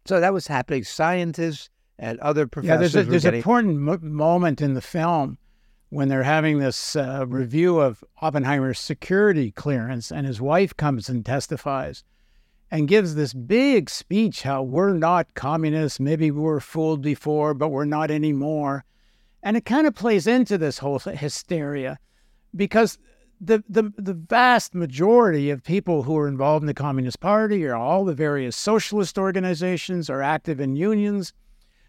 So 0.05 0.19
that 0.19 0.33
was 0.33 0.47
happening. 0.47 0.83
Scientists 0.83 1.69
and 1.99 2.19
other 2.19 2.47
professors. 2.47 2.69
Yeah, 2.69 2.77
there's, 2.77 2.95
a, 2.95 3.03
there's 3.09 3.23
getting... 3.23 3.39
an 3.39 3.39
important 3.39 4.03
moment 4.03 4.61
in 4.61 4.73
the 4.73 4.81
film 4.81 5.37
when 5.89 6.09
they're 6.09 6.23
having 6.23 6.59
this 6.59 6.95
uh, 6.95 7.25
review 7.27 7.79
of 7.79 8.03
Oppenheimer's 8.21 8.79
security 8.79 9.51
clearance, 9.51 10.11
and 10.11 10.25
his 10.25 10.41
wife 10.41 10.75
comes 10.75 11.07
and 11.07 11.25
testifies 11.25 12.03
and 12.71 12.87
gives 12.87 13.13
this 13.13 13.33
big 13.33 13.89
speech 13.89 14.41
how 14.41 14.63
we're 14.63 14.93
not 14.93 15.35
communists. 15.35 15.99
Maybe 15.99 16.31
we 16.31 16.41
were 16.41 16.59
fooled 16.59 17.03
before, 17.03 17.53
but 17.53 17.69
we're 17.69 17.85
not 17.85 18.09
anymore. 18.09 18.85
And 19.43 19.57
it 19.57 19.65
kind 19.65 19.85
of 19.85 19.93
plays 19.93 20.25
into 20.25 20.57
this 20.57 20.77
whole 20.77 20.99
hysteria 20.99 21.99
because 22.55 22.97
the, 23.41 23.61
the, 23.67 23.91
the 23.97 24.13
vast 24.13 24.73
majority 24.73 25.49
of 25.49 25.63
people 25.63 26.03
who 26.03 26.17
are 26.17 26.29
involved 26.29 26.63
in 26.63 26.67
the 26.67 26.73
Communist 26.73 27.19
Party 27.19 27.65
or 27.65 27.75
all 27.75 28.05
the 28.05 28.13
various 28.13 28.55
socialist 28.55 29.17
organizations 29.17 30.09
are 30.09 30.21
active 30.21 30.61
in 30.61 30.77
unions. 30.77 31.33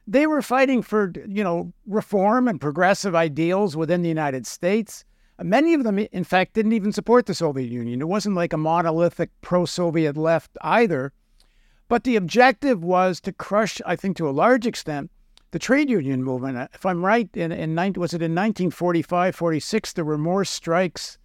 They 0.07 0.27
were 0.27 0.43
fighting 0.43 0.83
for, 0.83 1.13
you 1.29 1.45
know, 1.45 1.73
reform 1.87 2.49
and 2.49 2.61
progressive 2.61 3.15
ideals 3.15 3.77
within 3.77 4.03
the 4.03 4.09
United 4.09 4.49
States. 4.49 5.05
Many 5.41 5.75
of 5.75 5.85
them, 5.85 5.99
in 5.99 6.25
fact, 6.25 6.55
didn't 6.55 6.73
even 6.73 6.93
support 6.93 7.27
the 7.27 7.35
Soviet 7.35 7.71
Union. 7.71 8.01
It 8.01 8.09
wasn't 8.09 8.35
like 8.35 8.53
a 8.53 8.59
monolithic 8.59 9.31
pro 9.43 9.65
Soviet 9.65 10.17
left 10.17 10.51
either. 10.61 11.13
But 11.87 12.03
the 12.03 12.17
objective 12.17 12.83
was 12.83 13.21
to 13.21 13.33
crush, 13.33 13.81
I 13.87 13.95
think 13.95 14.17
to 14.17 14.29
a 14.29 14.33
large 14.33 14.67
extent, 14.67 15.11
the 15.55 15.61
trade 15.61 15.89
union 15.89 16.25
movement. 16.25 16.69
If 16.75 16.85
I'm 16.85 17.05
right, 17.05 17.31
in, 17.33 17.53
in 17.53 17.77
was 17.77 18.13
it 18.13 18.21
in 18.21 18.35
1945, 18.35 19.37
46, 19.37 19.93
there 19.93 20.05
were 20.05 20.19
more 20.19 20.45
strikes 20.45 21.17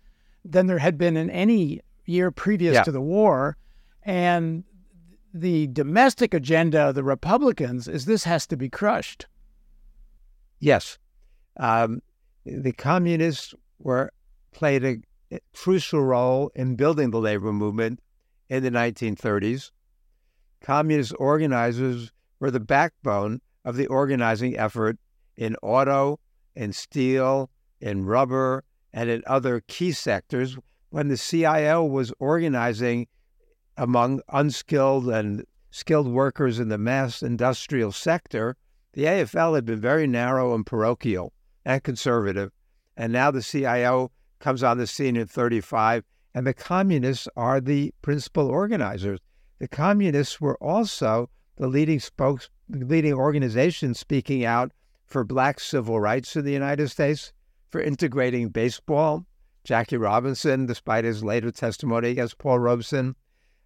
than 0.46 0.68
there 0.68 0.78
had 0.78 1.00
been 1.00 1.18
in 1.18 1.32
any 1.32 1.82
year 2.06 2.30
previous 2.30 2.76
yeah. 2.76 2.84
to 2.84 2.92
the 2.92 3.02
war. 3.02 3.58
And 4.04 4.64
the 5.34 5.66
domestic 5.66 6.36
agenda 6.36 6.90
of 6.90 6.94
the 6.94 7.04
Republicans 7.04 7.88
is 7.88 8.06
this 8.06 8.24
has 8.26 8.46
to 8.46 8.56
be 8.56 8.70
crushed. 8.70 9.26
Yes. 10.60 11.00
Um, 11.58 12.04
the 12.46 12.74
communists 12.74 13.56
were 13.80 14.12
played 14.52 14.86
a 14.86 15.40
crucial 15.56 16.04
role 16.04 16.52
in 16.54 16.76
building 16.76 17.10
the 17.10 17.20
labor 17.20 17.52
movement 17.52 18.00
in 18.48 18.62
the 18.62 18.70
1930s. 18.70 19.72
Communist 20.62 21.16
organizers 21.18 22.12
were 22.40 22.52
the 22.52 22.60
backbone 22.60 23.42
of 23.70 23.76
the 23.76 23.86
organizing 23.86 24.58
effort 24.58 24.98
in 25.38 25.56
auto, 25.62 26.20
in 26.56 26.74
steel, 26.74 27.52
in 27.80 28.04
rubber, 28.04 28.64
and 28.92 29.12
in 29.12 29.22
other 29.28 29.62
key 29.68 29.92
sectors. 29.92 30.58
When 30.90 31.08
the 31.08 31.18
CIO 31.18 31.86
was 31.86 32.12
organizing 32.18 33.06
among 33.78 34.22
unskilled 34.30 35.08
and 35.08 35.46
skilled 35.70 36.08
workers 36.08 36.58
in 36.58 36.70
the 36.70 36.80
mass 36.80 37.22
industrial 37.22 37.92
sector, 37.92 38.58
the 38.94 39.04
AFL 39.04 39.54
had 39.54 39.66
been 39.66 39.80
very 39.80 40.08
narrow 40.08 40.56
and 40.56 40.66
parochial 40.66 41.32
and 41.64 41.84
conservative. 41.84 42.52
And 42.98 43.14
now 43.14 43.30
the 43.30 43.44
CIO 43.44 44.12
comes 44.40 44.64
on 44.64 44.80
the 44.80 44.88
scene 44.88 45.16
in 45.16 45.28
35, 45.28 46.04
and 46.34 46.48
the 46.48 46.56
communists 46.56 47.28
are 47.36 47.62
the 47.62 47.94
principal 48.02 48.48
organizers. 48.48 49.20
The 49.60 49.68
communists 49.68 50.42
were 50.42 50.58
also 50.58 51.30
the 51.58 51.68
leading 51.68 52.00
spokes, 52.00 52.50
leading 52.70 53.14
organization 53.14 53.94
speaking 53.94 54.46
out 54.46 54.72
for 55.06 55.24
black 55.24 55.60
civil 55.60 56.00
rights 56.00 56.36
in 56.36 56.46
the 56.46 56.52
United 56.52 56.90
States, 56.90 57.34
for 57.70 57.82
integrating 57.82 58.50
baseball. 58.50 59.26
Jackie 59.64 59.98
Robinson, 59.98 60.66
despite 60.66 61.04
his 61.04 61.24
later 61.24 61.52
testimony 61.52 62.10
against 62.10 62.38
Paul 62.38 62.60
Robeson, 62.60 63.16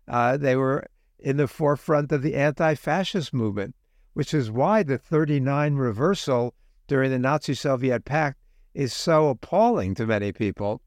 uh, 0.08 0.38
they 0.38 0.56
were 0.56 0.86
in 1.20 1.38
the 1.38 1.48
forefront 1.48 2.12
of 2.12 2.22
the 2.22 2.36
anti 2.36 2.76
fascist 2.76 3.34
movement, 3.34 3.76
which 4.14 4.34
is 4.34 4.52
why 4.52 4.84
the 4.84 4.98
39 4.98 5.76
reversal 5.76 6.54
during 6.88 7.12
the 7.12 7.20
Nazi 7.20 7.54
Soviet 7.54 8.04
pact 8.04 8.40
is 8.74 8.94
so 8.94 9.30
appalling 9.30 9.96
to 9.96 10.06
many 10.06 10.32
people 10.32 10.82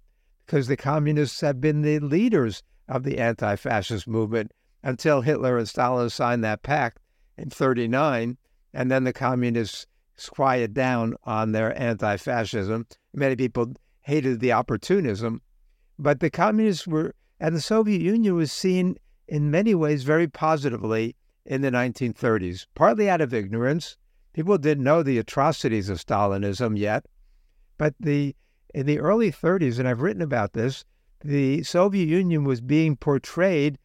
because 0.45 0.67
the 0.67 0.77
communists 0.77 1.41
have 1.41 1.61
been 1.61 1.83
the 1.83 1.99
leaders 2.01 2.63
of 2.89 3.03
the 3.03 3.19
anti 3.19 3.57
fascist 3.57 4.07
movement 4.07 4.53
until 4.83 5.23
Hitler 5.23 5.57
and 5.59 5.69
Stalin 5.69 6.11
signed 6.11 6.45
that 6.45 6.63
pact 6.63 6.99
in 7.37 7.51
39. 7.51 8.37
And 8.75 8.91
then 8.91 9.05
the 9.05 9.13
communists 9.13 9.87
quiet 10.31 10.75
down 10.75 11.15
on 11.25 11.53
their 11.53 11.79
anti 11.81 12.17
fascism. 12.17 12.87
Many 13.13 13.37
people 13.37 13.75
hated 14.01 14.41
the 14.41 14.53
opportunism. 14.53 15.43
But 15.99 16.21
the 16.21 16.31
communists 16.31 16.87
were, 16.87 17.15
and 17.41 17.55
the 17.55 17.61
Soviet 17.61 18.01
Union 18.01 18.35
was 18.35 18.53
seen 18.53 18.97
in 19.29 19.51
many 19.51 19.75
ways 19.75 20.05
very 20.05 20.29
positively 20.29 21.17
in 21.45 21.63
the 21.63 21.71
1930s, 21.71 22.67
partly 22.75 23.09
out 23.09 23.21
of 23.21 23.33
ignorance. 23.33 23.97
People 24.33 24.59
didn't 24.59 24.85
know 24.85 25.03
the 25.03 25.19
atrocities 25.19 25.89
of 25.89 25.99
Stalinism 25.99 26.77
yet. 26.77 27.07
But 27.79 27.95
the 28.01 28.35
in 28.75 28.87
the 28.87 29.01
early 29.01 29.33
30s, 29.33 29.79
and 29.79 29.89
I've 29.89 30.03
written 30.03 30.21
about 30.21 30.53
this, 30.53 30.85
the 31.25 31.63
Soviet 31.63 32.09
Union 32.09 32.45
was 32.45 32.61
being 32.61 32.97
portrayed 32.97 33.79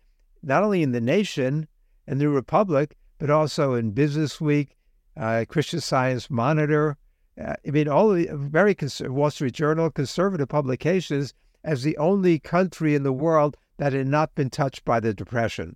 not 0.44 0.64
only 0.64 0.84
in 0.84 0.92
the 0.92 1.00
Nation 1.00 1.68
and 2.08 2.20
the 2.20 2.30
Republic, 2.30 2.98
but 3.22 3.30
also 3.30 3.76
in 3.76 3.92
Business 3.92 4.42
Week, 4.42 4.76
uh, 5.16 5.46
Christian 5.48 5.80
Science 5.80 6.32
Monitor. 6.32 6.98
Uh, 7.40 7.54
I 7.66 7.70
mean, 7.70 7.88
all 7.88 8.10
the 8.10 8.28
very 8.32 8.74
cons- 8.74 9.00
Wall 9.00 9.30
Street 9.30 9.54
Journal, 9.54 9.92
conservative 9.92 10.50
publications, 10.50 11.36
as 11.64 11.84
the 11.84 11.96
only 11.98 12.40
country 12.40 12.96
in 12.96 13.04
the 13.04 13.14
world 13.14 13.58
that 13.78 13.94
had 13.94 14.08
not 14.08 14.34
been 14.34 14.50
touched 14.50 14.84
by 14.86 15.00
the 15.00 15.14
Depression. 15.14 15.76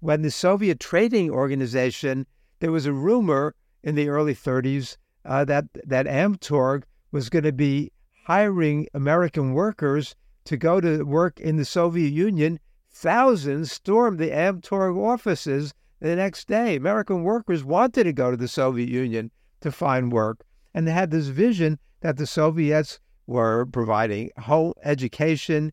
When 0.00 0.22
the 0.22 0.30
Soviet 0.30 0.80
Trading 0.80 1.30
Organization, 1.30 2.26
there 2.60 2.72
was 2.72 2.86
a 2.86 2.94
rumor 2.94 3.54
in 3.82 3.94
the 3.94 4.08
early 4.08 4.34
30s 4.34 4.96
uh, 5.26 5.44
that 5.44 5.66
that 5.84 6.06
Amtorg 6.06 6.84
was 7.12 7.28
going 7.28 7.44
to 7.44 7.52
be 7.52 7.92
hiring 8.24 8.88
American 8.94 9.52
workers 9.52 10.16
to 10.46 10.56
go 10.56 10.80
to 10.80 11.02
work 11.02 11.38
in 11.40 11.56
the 11.56 11.66
Soviet 11.66 12.08
Union. 12.08 12.58
Thousands 12.90 13.70
stormed 13.70 14.18
the 14.18 14.30
Amtorg 14.30 14.96
offices 14.96 15.74
the 16.04 16.16
next 16.16 16.48
day. 16.48 16.76
American 16.76 17.22
workers 17.22 17.64
wanted 17.64 18.04
to 18.04 18.12
go 18.12 18.30
to 18.30 18.36
the 18.36 18.48
Soviet 18.48 18.90
Union 18.90 19.30
to 19.62 19.72
find 19.72 20.12
work, 20.12 20.44
and 20.74 20.86
they 20.86 20.92
had 20.92 21.10
this 21.10 21.28
vision 21.28 21.78
that 22.00 22.18
the 22.18 22.26
Soviets 22.26 23.00
were 23.26 23.64
providing 23.66 24.30
whole 24.38 24.76
education, 24.84 25.72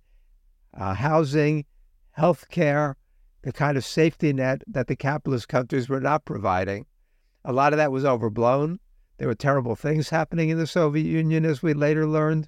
uh, 0.73 0.93
housing, 0.93 1.65
health 2.11 2.47
care, 2.49 2.95
the 3.41 3.51
kind 3.51 3.77
of 3.77 3.83
safety 3.83 4.31
net 4.31 4.63
that 4.67 4.87
the 4.87 4.95
capitalist 4.95 5.49
countries 5.49 5.89
were 5.89 5.99
not 5.99 6.23
providing. 6.23 6.85
A 7.43 7.51
lot 7.51 7.73
of 7.73 7.77
that 7.77 7.91
was 7.91 8.05
overblown. 8.05 8.79
There 9.17 9.27
were 9.27 9.35
terrible 9.35 9.75
things 9.75 10.09
happening 10.09 10.47
in 10.47 10.57
the 10.57 10.67
Soviet 10.67 11.05
Union, 11.05 11.43
as 11.43 11.61
we 11.61 11.73
later 11.73 12.07
learned. 12.07 12.47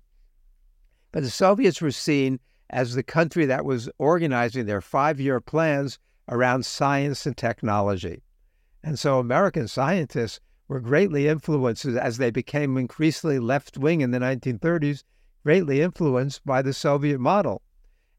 But 1.11 1.23
the 1.23 1.29
Soviets 1.29 1.81
were 1.81 1.91
seen 1.91 2.39
as 2.69 2.95
the 2.95 3.03
country 3.03 3.45
that 3.47 3.65
was 3.65 3.89
organizing 3.97 4.67
their 4.67 4.81
five 4.81 5.19
year 5.19 5.41
plans 5.41 5.99
around 6.29 6.65
science 6.65 7.25
and 7.25 7.35
technology. 7.35 8.23
And 8.83 8.97
so 8.99 9.19
American 9.19 9.67
scientists 9.67 10.39
were 10.67 10.79
greatly 10.79 11.27
influenced 11.27 11.85
as 11.85 12.17
they 12.17 12.31
became 12.31 12.77
increasingly 12.77 13.39
left 13.39 13.77
wing 13.77 14.01
in 14.01 14.11
the 14.11 14.19
1930s, 14.19 15.03
greatly 15.43 15.81
influenced 15.81 16.45
by 16.45 16.61
the 16.61 16.73
Soviet 16.73 17.19
model. 17.19 17.61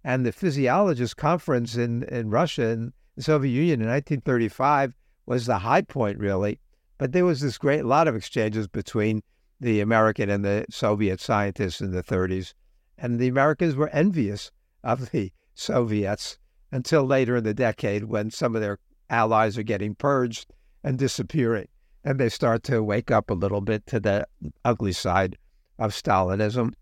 And 0.04 0.24
the 0.24 0.32
physiologist 0.32 1.16
conference 1.16 1.76
in, 1.76 2.02
in 2.04 2.30
Russia 2.30 2.68
and 2.68 2.92
the 3.16 3.22
Soviet 3.22 3.52
Union 3.52 3.80
in 3.80 3.88
1935 3.88 4.94
was 5.26 5.46
the 5.46 5.58
high 5.58 5.82
point, 5.82 6.18
really. 6.18 6.60
But 6.98 7.12
there 7.12 7.24
was 7.24 7.40
this 7.40 7.58
great 7.58 7.84
lot 7.84 8.08
of 8.08 8.14
exchanges 8.14 8.68
between 8.68 9.22
the 9.60 9.80
American 9.80 10.28
and 10.28 10.44
the 10.44 10.66
Soviet 10.70 11.20
scientists 11.20 11.80
in 11.80 11.92
the 11.92 12.02
30s. 12.02 12.52
And 12.98 13.18
the 13.18 13.28
Americans 13.28 13.74
were 13.74 13.88
envious 13.88 14.50
of 14.82 15.10
the 15.10 15.32
Soviets 15.54 16.38
until 16.72 17.04
later 17.04 17.36
in 17.36 17.44
the 17.44 17.54
decade 17.54 18.04
when 18.04 18.30
some 18.30 18.54
of 18.54 18.60
their 18.60 18.78
allies 19.10 19.56
are 19.58 19.62
getting 19.62 19.94
purged 19.94 20.52
and 20.82 20.98
disappearing. 20.98 21.68
And 22.04 22.18
they 22.20 22.28
start 22.28 22.62
to 22.64 22.82
wake 22.82 23.10
up 23.10 23.30
a 23.30 23.34
little 23.34 23.60
bit 23.60 23.86
to 23.86 24.00
the 24.00 24.26
ugly 24.64 24.92
side 24.92 25.38
of 25.78 25.92
Stalinism. 25.92 26.74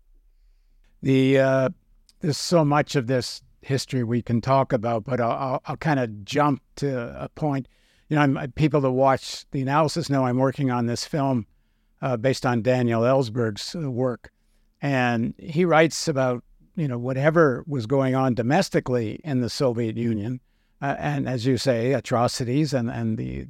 The 1.01 1.39
uh, 1.39 1.69
there's 2.19 2.37
so 2.37 2.63
much 2.63 2.95
of 2.95 3.07
this 3.07 3.41
history 3.61 4.03
we 4.03 4.21
can 4.21 4.41
talk 4.41 4.73
about, 4.73 5.03
but 5.03 5.19
I'll, 5.19 5.61
I'll, 5.65 5.77
kind 5.77 5.99
of 5.99 6.25
jump 6.25 6.61
to 6.77 7.21
a 7.21 7.29
point. 7.29 7.67
You 8.09 8.15
know, 8.15 8.21
I'm, 8.21 8.51
people 8.53 8.81
that 8.81 8.91
watch 8.91 9.45
the 9.51 9.61
analysis 9.61 10.09
know 10.09 10.25
I'm 10.25 10.37
working 10.37 10.71
on 10.71 10.85
this 10.85 11.05
film 11.05 11.47
uh, 12.01 12.17
based 12.17 12.45
on 12.45 12.61
Daniel 12.61 13.01
Ellsberg's 13.01 13.75
uh, 13.75 13.89
work, 13.89 14.31
and 14.81 15.33
he 15.37 15.65
writes 15.65 16.07
about 16.07 16.43
you 16.75 16.87
know 16.87 16.97
whatever 16.97 17.63
was 17.67 17.85
going 17.85 18.15
on 18.15 18.33
domestically 18.33 19.19
in 19.23 19.41
the 19.41 19.49
Soviet 19.49 19.97
Union, 19.97 20.39
uh, 20.81 20.95
and 20.97 21.27
as 21.27 21.45
you 21.45 21.57
say, 21.57 21.93
atrocities 21.93 22.73
and 22.73 22.89
and 22.89 23.17
the, 23.17 23.47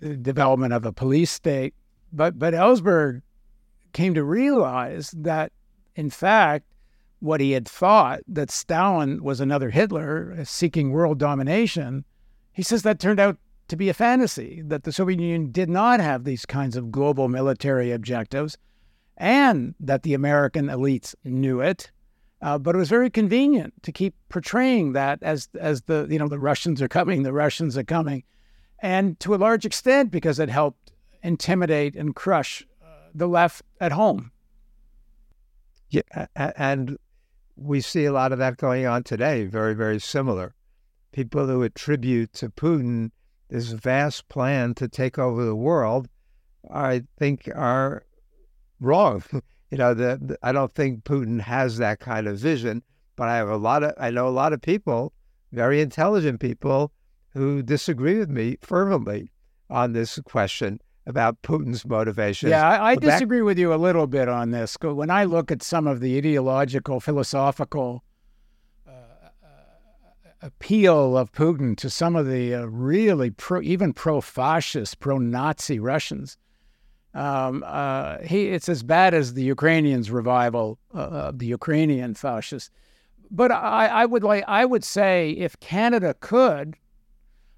the 0.00 0.16
development 0.16 0.72
of 0.72 0.84
a 0.84 0.92
police 0.92 1.30
state. 1.30 1.74
But 2.12 2.38
but 2.38 2.54
Ellsberg 2.54 3.22
came 3.92 4.14
to 4.14 4.24
realize 4.24 5.10
that, 5.16 5.52
in 5.96 6.10
fact, 6.10 6.66
what 7.20 7.40
he 7.40 7.52
had 7.52 7.66
thought 7.66 8.20
that 8.28 8.50
Stalin 8.50 9.22
was 9.22 9.40
another 9.40 9.70
Hitler 9.70 10.44
seeking 10.44 10.90
world 10.90 11.18
domination, 11.18 12.04
he 12.52 12.62
says 12.62 12.82
that 12.82 13.00
turned 13.00 13.20
out 13.20 13.36
to 13.68 13.76
be 13.76 13.88
a 13.88 13.94
fantasy, 13.94 14.62
that 14.66 14.84
the 14.84 14.92
Soviet 14.92 15.20
Union 15.20 15.50
did 15.50 15.68
not 15.68 16.00
have 16.00 16.24
these 16.24 16.46
kinds 16.46 16.76
of 16.76 16.90
global 16.90 17.28
military 17.28 17.92
objectives, 17.92 18.56
and 19.18 19.74
that 19.80 20.04
the 20.04 20.14
American 20.14 20.66
elites 20.66 21.14
knew 21.24 21.60
it. 21.60 21.90
Uh, 22.40 22.56
but 22.56 22.74
it 22.74 22.78
was 22.78 22.88
very 22.88 23.10
convenient 23.10 23.74
to 23.82 23.90
keep 23.90 24.14
portraying 24.28 24.92
that 24.92 25.18
as 25.22 25.48
as 25.58 25.82
the 25.82 26.06
you 26.08 26.18
know 26.18 26.28
the 26.28 26.38
Russians 26.38 26.80
are 26.80 26.88
coming, 26.88 27.24
the 27.24 27.32
Russians 27.32 27.76
are 27.76 27.84
coming, 27.84 28.22
and 28.78 29.18
to 29.20 29.34
a 29.34 29.36
large 29.36 29.66
extent 29.66 30.12
because 30.12 30.38
it 30.38 30.48
helped 30.48 30.92
intimidate 31.22 31.96
and 31.96 32.14
crush 32.14 32.64
uh, 32.80 33.08
the 33.12 33.26
left 33.26 33.62
at 33.80 33.90
home. 33.90 34.30
Yeah, 35.90 36.26
and 36.36 36.96
we 37.56 37.80
see 37.80 38.04
a 38.04 38.12
lot 38.12 38.30
of 38.30 38.38
that 38.38 38.56
going 38.56 38.86
on 38.86 39.02
today, 39.02 39.46
very, 39.46 39.74
very 39.74 39.98
similar. 39.98 40.54
People 41.10 41.46
who 41.46 41.62
attribute 41.64 42.32
to 42.34 42.50
Putin 42.50 43.10
this 43.48 43.70
vast 43.70 44.28
plan 44.28 44.74
to 44.74 44.86
take 44.86 45.18
over 45.18 45.44
the 45.44 45.56
world, 45.56 46.08
I 46.70 47.04
think 47.18 47.48
are 47.54 48.04
wrong. 48.80 49.22
you 49.70 49.78
know, 49.78 49.94
the, 49.94 50.18
the, 50.20 50.38
I 50.42 50.52
don't 50.52 50.74
think 50.74 51.04
Putin 51.04 51.40
has 51.40 51.78
that 51.78 52.00
kind 52.00 52.26
of 52.26 52.38
vision, 52.38 52.82
but 53.16 53.28
I 53.28 53.36
have 53.36 53.48
a 53.48 53.56
lot 53.56 53.82
of, 53.82 53.92
I 53.98 54.10
know 54.10 54.28
a 54.28 54.30
lot 54.30 54.52
of 54.52 54.62
people, 54.62 55.12
very 55.52 55.80
intelligent 55.80 56.40
people, 56.40 56.92
who 57.30 57.62
disagree 57.62 58.18
with 58.18 58.30
me 58.30 58.56
fervently 58.60 59.30
on 59.70 59.92
this 59.92 60.18
question 60.24 60.80
about 61.06 61.40
Putin's 61.42 61.86
motivations. 61.86 62.50
Yeah, 62.50 62.68
I, 62.68 62.90
I 62.90 62.96
disagree 62.96 63.40
with 63.42 63.58
you 63.58 63.72
a 63.72 63.76
little 63.76 64.06
bit 64.06 64.28
on 64.28 64.50
this. 64.50 64.76
When 64.80 65.10
I 65.10 65.24
look 65.24 65.50
at 65.50 65.62
some 65.62 65.86
of 65.86 66.00
the 66.00 66.18
ideological, 66.18 67.00
philosophical 67.00 68.04
uh, 68.86 68.90
uh, 68.90 69.48
appeal 70.42 71.16
of 71.16 71.32
Putin 71.32 71.76
to 71.78 71.88
some 71.88 72.14
of 72.14 72.26
the 72.26 72.54
uh, 72.54 72.64
really 72.64 73.30
pro, 73.30 73.62
even 73.62 73.94
pro-fascist, 73.94 75.00
pro-Nazi 75.00 75.78
Russians, 75.78 76.36
um, 77.14 77.64
uh, 77.66 78.18
he 78.18 78.48
it's 78.48 78.68
as 78.68 78.82
bad 78.82 79.14
as 79.14 79.34
the 79.34 79.42
Ukrainians' 79.42 80.10
revival 80.10 80.78
uh, 80.94 80.98
of 80.98 81.38
the 81.38 81.46
Ukrainian 81.46 82.14
fascists. 82.14 82.70
But 83.30 83.50
I, 83.50 83.86
I 83.86 84.06
would 84.06 84.24
like 84.24 84.44
I 84.46 84.64
would 84.64 84.84
say 84.84 85.30
if 85.30 85.58
Canada 85.60 86.14
could 86.20 86.76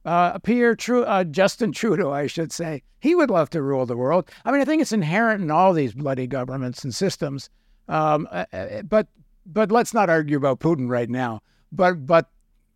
uh, 0.04 0.38
Pierre 0.38 0.74
Tru- 0.74 1.04
uh, 1.04 1.24
Justin 1.24 1.72
Trudeau, 1.80 2.12
I 2.12 2.26
should 2.26 2.52
say, 2.52 2.82
he 3.00 3.14
would 3.14 3.30
love 3.30 3.50
to 3.50 3.62
rule 3.62 3.86
the 3.86 3.96
world. 3.96 4.30
I 4.44 4.52
mean, 4.52 4.60
I 4.60 4.64
think 4.64 4.82
it's 4.82 4.92
inherent 4.92 5.42
in 5.42 5.50
all 5.50 5.72
these 5.72 5.92
bloody 5.92 6.26
governments 6.26 6.84
and 6.84 6.94
systems. 6.94 7.50
Um, 7.88 8.28
uh, 8.30 8.44
uh 8.52 8.82
but 8.82 9.08
but 9.46 9.72
let's 9.72 9.92
not 9.92 10.10
argue 10.10 10.36
about 10.36 10.60
Putin 10.60 10.88
right 10.88 11.10
now. 11.10 11.40
But 11.72 12.06
but 12.06 12.30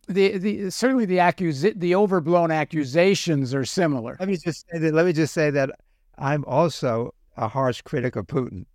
the, 0.07 0.37
the 0.37 0.69
certainly 0.69 1.05
the 1.05 1.17
accus- 1.17 1.79
the 1.79 1.95
overblown 1.95 2.51
accusations 2.51 3.53
are 3.53 3.65
similar. 3.65 4.17
Let 4.19 4.29
me 4.29 4.37
just 4.37 4.65
say 4.69 4.79
that, 4.79 4.93
let 4.93 5.05
me 5.05 5.13
just 5.13 5.33
say 5.33 5.49
that 5.51 5.71
I'm 6.17 6.45
also 6.45 7.13
a 7.37 7.47
harsh 7.47 7.81
critic 7.81 8.15
of 8.15 8.27
Putin. 8.27 8.65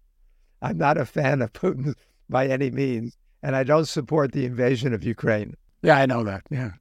I'm 0.62 0.78
not 0.78 0.98
a 0.98 1.04
fan 1.04 1.42
of 1.42 1.52
Putin 1.54 1.94
by 2.28 2.46
any 2.46 2.70
means, 2.70 3.16
and 3.42 3.56
I 3.56 3.64
don't 3.64 3.86
support 3.86 4.32
the 4.32 4.44
invasion 4.44 4.92
of 4.92 5.04
Ukraine. 5.04 5.56
Yeah, 5.82 5.96
I 5.96 6.06
know 6.06 6.24
that. 6.24 6.42
Yeah. 6.50 6.72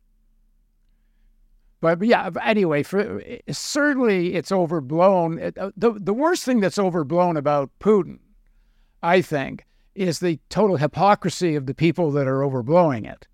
But 1.82 2.02
yeah, 2.04 2.30
anyway, 2.44 2.84
for, 2.84 3.24
certainly 3.50 4.36
it's 4.36 4.52
overblown. 4.52 5.40
Uh, 5.42 5.72
the, 5.78 5.94
the 5.94 6.14
worst 6.14 6.44
thing 6.44 6.60
that's 6.60 6.78
overblown 6.78 7.38
about 7.38 7.72
Putin, 7.80 8.20
I 9.02 9.22
think, 9.22 9.66
is 9.96 10.20
the 10.20 10.40
total 10.50 10.76
hypocrisy 10.76 11.56
of 11.56 11.68
the 11.68 11.74
people 11.74 12.12
that 12.12 12.28
are 12.28 12.42
overblowing 12.42 13.10
it. 13.10 13.28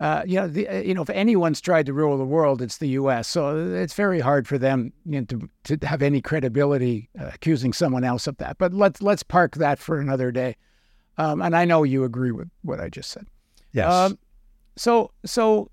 Uh, 0.00 0.22
you 0.24 0.36
know, 0.36 0.46
the, 0.46 0.68
uh, 0.68 0.78
you 0.78 0.94
know, 0.94 1.02
if 1.02 1.10
anyone's 1.10 1.60
tried 1.60 1.86
to 1.86 1.92
rule 1.92 2.16
the 2.16 2.24
world, 2.24 2.62
it's 2.62 2.78
the 2.78 2.88
U.S. 2.90 3.26
So 3.26 3.56
it's 3.74 3.94
very 3.94 4.20
hard 4.20 4.46
for 4.46 4.56
them 4.56 4.92
you 5.04 5.20
know, 5.20 5.26
to 5.26 5.76
to 5.76 5.86
have 5.86 6.02
any 6.02 6.20
credibility 6.20 7.08
uh, 7.20 7.30
accusing 7.34 7.72
someone 7.72 8.04
else 8.04 8.28
of 8.28 8.36
that. 8.36 8.58
But 8.58 8.72
let's 8.72 9.02
let's 9.02 9.24
park 9.24 9.56
that 9.56 9.80
for 9.80 10.00
another 10.00 10.30
day. 10.30 10.56
Um, 11.16 11.42
and 11.42 11.56
I 11.56 11.64
know 11.64 11.82
you 11.82 12.04
agree 12.04 12.30
with 12.30 12.48
what 12.62 12.78
I 12.78 12.88
just 12.88 13.10
said. 13.10 13.26
Yes. 13.72 13.92
Um, 13.92 14.18
so 14.76 15.10
so 15.24 15.68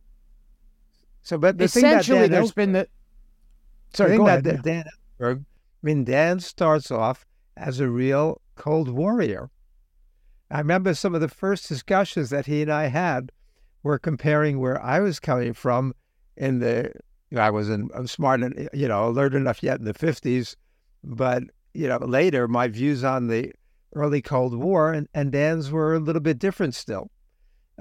so, 1.26 1.40
but 1.40 1.58
the 1.58 1.64
essentially, 1.64 2.22
thing 2.22 2.32
there's 2.32 2.52
been 2.52 2.74
the. 2.74 2.88
Sorry, 3.96 4.16
go 4.16 4.28
ahead. 4.28 4.44
That 4.44 4.62
Dan, 4.62 4.86
I 5.20 5.38
mean, 5.82 6.04
Dan 6.04 6.40
starts 6.40 6.92
off 6.92 7.26
as 7.58 7.80
a 7.80 7.90
real 7.90 8.42
Cold 8.56 8.90
Warrior. 8.90 9.50
I 10.52 10.60
remember 10.60 10.94
some 10.94 11.16
of 11.16 11.22
the 11.22 11.28
first 11.28 11.68
discussions 11.68 12.30
that 12.30 12.46
he 12.46 12.62
and 12.62 12.72
I 12.72 12.88
had 12.88 13.32
were 13.86 14.00
comparing 14.00 14.60
where 14.60 14.82
I 14.82 15.00
was 15.00 15.20
coming 15.20 15.54
from 15.54 15.94
in 16.36 16.60
the. 16.60 16.92
You 17.30 17.38
know, 17.38 17.44
I 17.44 17.50
wasn't 17.52 18.10
smart, 18.10 18.42
and 18.42 18.70
you 18.74 18.88
know, 18.88 19.08
alert 19.08 19.34
enough 19.34 19.64
yet 19.64 19.80
in 19.80 19.86
the 19.86 19.94
fifties, 19.94 20.58
but 21.04 21.44
you 21.74 21.88
know, 21.88 21.98
later 21.98 22.48
my 22.48 22.68
views 22.68 23.04
on 23.04 23.28
the 23.28 23.52
early 23.94 24.22
Cold 24.22 24.56
War 24.56 24.92
and, 24.92 25.08
and 25.14 25.32
Dan's 25.32 25.72
were 25.72 25.96
a 25.96 26.00
little 26.00 26.22
bit 26.22 26.40
different 26.40 26.76
still, 26.76 27.10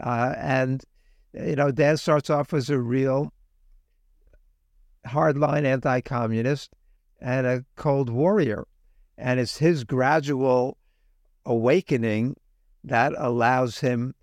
uh, 0.02 0.34
and 0.36 0.82
you 1.32 1.56
know, 1.56 1.70
Dan 1.70 1.96
starts 1.96 2.30
off 2.30 2.52
as 2.52 2.70
a 2.70 2.78
real 2.78 3.32
hardline 5.06 5.64
anti 5.64 6.00
communist 6.00 6.70
and 7.20 7.46
a 7.46 7.64
cold 7.76 8.10
warrior. 8.10 8.66
And 9.16 9.40
it's 9.40 9.58
his 9.58 9.84
gradual 9.84 10.76
awakening 11.46 12.36
that 12.82 13.12
allows 13.16 13.80
him 13.80 14.14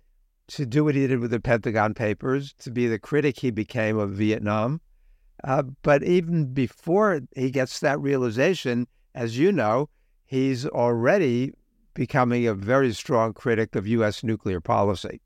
to 0.52 0.66
do 0.66 0.84
what 0.84 0.94
he 0.94 1.06
did 1.06 1.20
with 1.20 1.30
the 1.30 1.40
Pentagon 1.40 1.94
Papers, 1.94 2.54
to 2.58 2.70
be 2.70 2.86
the 2.86 2.98
critic 2.98 3.38
he 3.38 3.50
became 3.50 3.98
of 3.98 4.10
Vietnam. 4.10 4.80
Uh, 5.44 5.62
but 5.82 6.02
even 6.02 6.52
before 6.52 7.20
he 7.34 7.50
gets 7.50 7.80
that 7.80 8.00
realization, 8.00 8.86
as 9.14 9.38
you 9.38 9.50
know, 9.50 9.88
he's 10.24 10.66
already 10.66 11.52
becoming 11.94 12.46
a 12.46 12.54
very 12.54 12.92
strong 12.92 13.32
critic 13.32 13.74
of 13.74 13.86
U.S. 13.86 14.22
nuclear 14.22 14.60
policy, 14.60 15.20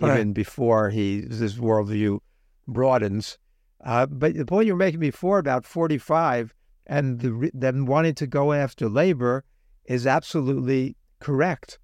right. 0.00 0.14
even 0.14 0.32
before 0.32 0.90
he 0.90 1.22
his 1.22 1.58
worldview 1.58 2.18
broadens. 2.66 3.38
Uh, 3.84 4.06
but 4.06 4.34
the 4.34 4.46
point 4.46 4.66
you 4.66 4.74
were 4.74 4.78
making 4.78 5.00
before 5.00 5.38
about 5.38 5.64
45 5.64 6.54
and 6.86 7.20
the, 7.20 7.50
them 7.52 7.84
wanting 7.86 8.14
to 8.14 8.26
go 8.26 8.52
after 8.52 8.88
labor 8.88 9.44
is 9.84 10.06
absolutely 10.06 10.96
correct. 11.20 11.78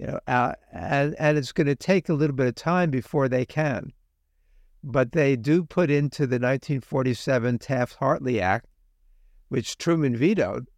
You 0.00 0.06
know, 0.06 0.20
uh, 0.26 0.54
and, 0.72 1.14
and 1.18 1.36
it's 1.36 1.52
going 1.52 1.66
to 1.66 1.74
take 1.74 2.08
a 2.08 2.14
little 2.14 2.34
bit 2.34 2.46
of 2.46 2.54
time 2.54 2.90
before 2.90 3.28
they 3.28 3.44
can. 3.44 3.92
But 4.82 5.12
they 5.12 5.36
do 5.36 5.62
put 5.62 5.90
into 5.90 6.22
the 6.22 6.36
1947 6.36 7.58
Taft 7.58 7.96
Hartley 7.96 8.40
Act, 8.40 8.66
which 9.50 9.76
Truman 9.76 10.16
vetoed, 10.16 10.68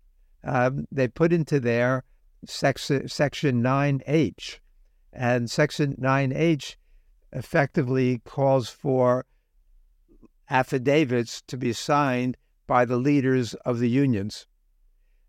um, 0.43 0.87
they 0.91 1.07
put 1.07 1.33
into 1.33 1.61
there 1.61 2.03
section, 2.45 3.07
section 3.07 3.63
9H. 3.63 4.59
And 5.13 5.49
section 5.49 5.95
9H 6.01 6.75
effectively 7.33 8.23
calls 8.25 8.71
for 8.71 9.25
affidavits 10.51 11.43
to 11.47 11.57
be 11.57 11.73
signed 11.73 12.37
by 12.67 12.85
the 12.85 12.97
leaders 12.97 13.55
of 13.65 13.79
the 13.79 13.89
unions. 13.89 14.49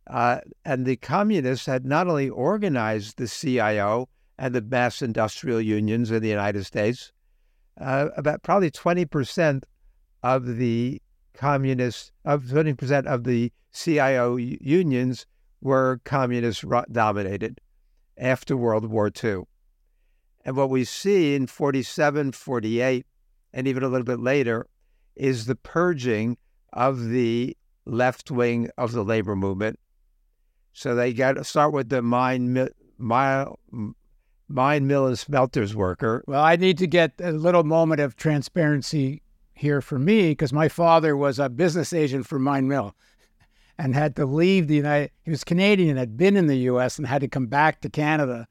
Uh, 0.08 0.40
and 0.66 0.86
the 0.86 0.98
communists 0.98 1.66
had 1.66 1.86
not 1.86 2.08
only 2.08 2.30
organized 2.30 3.18
the 3.18 3.28
CIO 3.28 4.10
and 4.38 4.54
the 4.54 4.62
mass 4.62 5.02
industrial 5.02 5.62
unions 5.62 6.12
in 6.12 6.22
the 6.22 6.30
United 6.30 6.66
States, 6.66 7.12
uh, 7.80 8.10
about 8.18 8.44
probably 8.44 8.70
20% 8.70 9.64
of 10.22 10.58
the 10.58 11.02
communist, 11.34 12.12
of 12.26 12.44
20% 12.44 13.06
of 13.06 13.24
the 13.24 13.52
CIO 13.74 14.36
unions 14.36 15.26
were 15.62 16.00
communist 16.04 16.66
dominated 16.92 17.60
after 18.18 18.56
World 18.56 18.86
War 18.86 19.12
II. 19.24 19.44
And 20.46 20.58
what 20.58 20.70
we 20.70 20.84
see 20.84 21.36
in 21.36 21.48
47, 21.48 22.34
48, 22.34 23.06
and 23.54 23.68
even 23.68 23.84
a 23.84 23.88
little 23.88 24.06
bit 24.06 24.20
later 24.20 24.68
is 25.16 25.46
the 25.46 25.56
purging 25.56 26.38
of 26.74 27.10
the 27.10 27.56
left 27.86 28.30
wing 28.30 28.70
of 28.78 28.92
the 28.92 29.04
labor 29.04 29.36
movement. 29.36 29.80
So 30.74 30.96
they 30.96 31.14
got 31.14 31.34
to 31.34 31.44
start 31.44 31.72
with 31.72 31.90
the 31.90 32.02
mine, 32.02 32.68
mine, 32.98 33.46
mine 34.48 34.88
mill 34.88 35.08
and 35.08 35.18
smelters 35.18 35.76
worker. 35.76 36.24
Well, 36.28 36.44
I 36.44 36.56
need 36.56 36.78
to 36.80 36.88
get 36.88 37.14
a 37.20 37.32
little 37.32 37.64
moment 37.64 38.02
of 38.02 38.16
transparency 38.16 39.22
here 39.54 39.82
for 39.82 40.00
me 40.00 40.32
because 40.32 40.52
my 40.52 40.68
father 40.68 41.16
was 41.16 41.40
a 41.40 41.48
business 41.48 41.94
agent 41.94 42.26
for 42.26 42.40
Mine 42.40 42.68
Mill 42.68 42.96
and 43.78 43.94
had 43.94 44.16
to 44.16 44.26
leave 44.26 44.68
the 44.68 44.76
United. 44.76 45.12
He 45.24 45.32
was 45.32 45.44
Canadian, 45.44 45.96
had 45.96 46.18
been 46.18 46.36
in 46.36 46.48
the 46.48 46.58
U.S. 46.58 46.98
and 46.98 47.08
had 47.08 47.22
to 47.22 47.28
come 47.28 47.46
back 47.46 47.82
to 47.82 47.90
Canada 47.90 48.48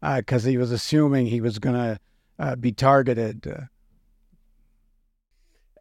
because 0.00 0.46
uh, 0.46 0.48
he 0.48 0.56
was 0.56 0.72
assuming 0.72 1.26
he 1.26 1.40
was 1.40 1.58
going 1.58 1.74
to 1.74 2.00
uh, 2.38 2.56
be 2.56 2.72
targeted. 2.72 3.46
Uh. 3.46 3.62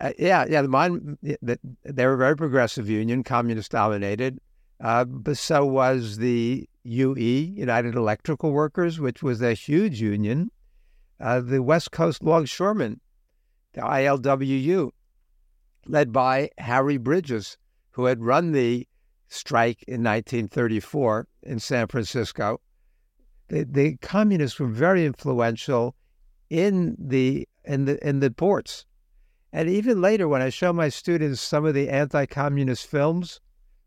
uh, 0.05 0.11
yeah, 0.19 0.45
yeah. 0.49 0.61
The 0.61 0.67
mine, 0.67 1.17
the, 1.21 1.59
they 1.83 2.05
were 2.05 2.13
a 2.13 2.17
very 2.17 2.35
progressive 2.35 2.89
union, 2.89 3.23
communist 3.23 3.71
dominated, 3.71 4.39
uh, 4.79 5.05
but 5.05 5.37
so 5.37 5.65
was 5.65 6.17
the 6.17 6.67
UE, 6.83 7.53
United 7.55 7.95
Electrical 7.95 8.51
Workers, 8.51 8.99
which 8.99 9.23
was 9.23 9.41
a 9.41 9.53
huge 9.53 10.01
union. 10.01 10.51
Uh, 11.19 11.41
the 11.41 11.63
West 11.63 11.91
Coast 11.91 12.23
Longshoremen, 12.23 12.99
the 13.73 13.81
ILWU, 13.81 14.91
led 15.87 16.11
by 16.11 16.49
Harry 16.59 16.97
Bridges, 16.97 17.57
who 17.91 18.05
had 18.05 18.21
run 18.21 18.51
the 18.51 18.87
strike 19.27 19.83
in 19.87 20.03
1934 20.03 21.27
in 21.43 21.59
San 21.59 21.87
Francisco. 21.87 22.61
The, 23.47 23.63
the 23.63 23.97
communists 23.97 24.59
were 24.59 24.67
very 24.67 25.05
influential 25.05 25.95
in 26.49 26.95
the 26.99 27.47
in 27.65 27.85
the 27.85 28.07
in 28.07 28.19
the 28.19 28.31
ports. 28.31 28.85
And 29.51 29.69
even 29.69 30.01
later, 30.01 30.27
when 30.27 30.41
I 30.41 30.49
show 30.49 30.71
my 30.71 30.89
students 30.89 31.41
some 31.41 31.65
of 31.65 31.73
the 31.73 31.89
anti-communist 31.89 32.85
films 32.85 33.39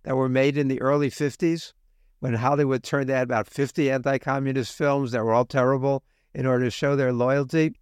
that 0.02 0.16
were 0.16 0.28
made 0.28 0.56
in 0.56 0.68
the 0.68 0.80
early 0.80 1.10
50s, 1.10 1.72
when 2.20 2.34
Hollywood 2.34 2.82
turned 2.82 3.10
out 3.10 3.22
about 3.22 3.46
50 3.46 3.90
anti-communist 3.90 4.74
films 4.76 5.12
that 5.12 5.24
were 5.24 5.32
all 5.32 5.44
terrible 5.44 6.02
in 6.34 6.46
order 6.46 6.64
to 6.64 6.70
show 6.70 6.96
their 6.96 7.12
loyalty, 7.12 7.74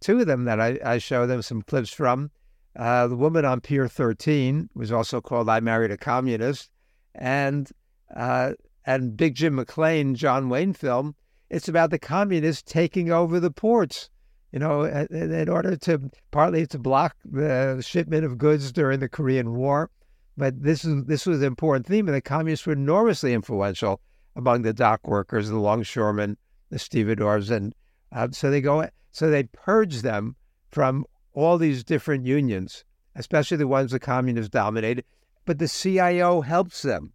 two 0.00 0.20
of 0.20 0.26
them 0.26 0.44
that 0.44 0.60
I, 0.60 0.78
I 0.84 0.98
show 0.98 1.26
them 1.26 1.42
some 1.42 1.62
clips 1.62 1.92
from 1.92 2.30
uh, 2.76 3.06
the 3.06 3.16
woman 3.16 3.44
on 3.44 3.60
Pier 3.60 3.88
13 3.88 4.68
was 4.74 4.92
also 4.92 5.20
called 5.20 5.48
I 5.48 5.60
Married 5.60 5.90
a 5.90 5.96
Communist. 5.96 6.70
And 7.14 7.70
uh, 8.14 8.52
and 8.84 9.16
Big 9.16 9.34
Jim 9.34 9.56
McLean, 9.56 10.14
John 10.14 10.48
Wayne 10.48 10.72
film, 10.72 11.16
it's 11.50 11.68
about 11.68 11.90
the 11.90 11.98
communists 11.98 12.70
taking 12.70 13.10
over 13.10 13.40
the 13.40 13.50
ports, 13.50 14.10
you 14.52 14.58
know, 14.58 14.82
in, 14.82 15.32
in 15.32 15.48
order 15.48 15.76
to 15.76 16.10
partly 16.30 16.66
to 16.68 16.78
block 16.78 17.16
the 17.24 17.82
shipment 17.84 18.24
of 18.24 18.38
goods 18.38 18.70
during 18.70 19.00
the 19.00 19.08
Korean 19.08 19.54
War. 19.54 19.90
But 20.36 20.62
this 20.62 20.84
is 20.84 21.04
this 21.04 21.26
was 21.26 21.40
an 21.40 21.46
important 21.46 21.86
theme, 21.86 22.08
and 22.08 22.14
the 22.14 22.20
communists 22.20 22.66
were 22.66 22.74
enormously 22.74 23.32
influential 23.32 24.00
among 24.34 24.62
the 24.62 24.74
dock 24.74 25.06
workers, 25.08 25.48
the 25.48 25.58
longshoremen, 25.58 26.36
the 26.70 26.78
stevedores, 26.78 27.50
and 27.50 27.74
uh, 28.12 28.28
so 28.32 28.50
they 28.50 28.60
go. 28.60 28.88
So 29.10 29.30
they 29.30 29.44
purge 29.44 30.02
them 30.02 30.36
from 30.70 31.06
all 31.32 31.56
these 31.56 31.84
different 31.84 32.26
unions, 32.26 32.84
especially 33.14 33.56
the 33.56 33.66
ones 33.66 33.92
the 33.92 33.98
communists 33.98 34.50
dominated, 34.50 35.04
but 35.46 35.58
the 35.58 35.68
CIO 35.68 36.42
helps 36.42 36.82
them. 36.82 37.12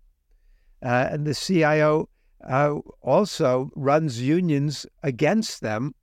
Uh, 0.83 1.09
and 1.11 1.27
the 1.27 1.35
CIO 1.35 2.09
uh, 2.43 2.75
also 3.01 3.69
runs 3.75 4.19
unions 4.19 4.87
against 5.03 5.61
them 5.61 5.93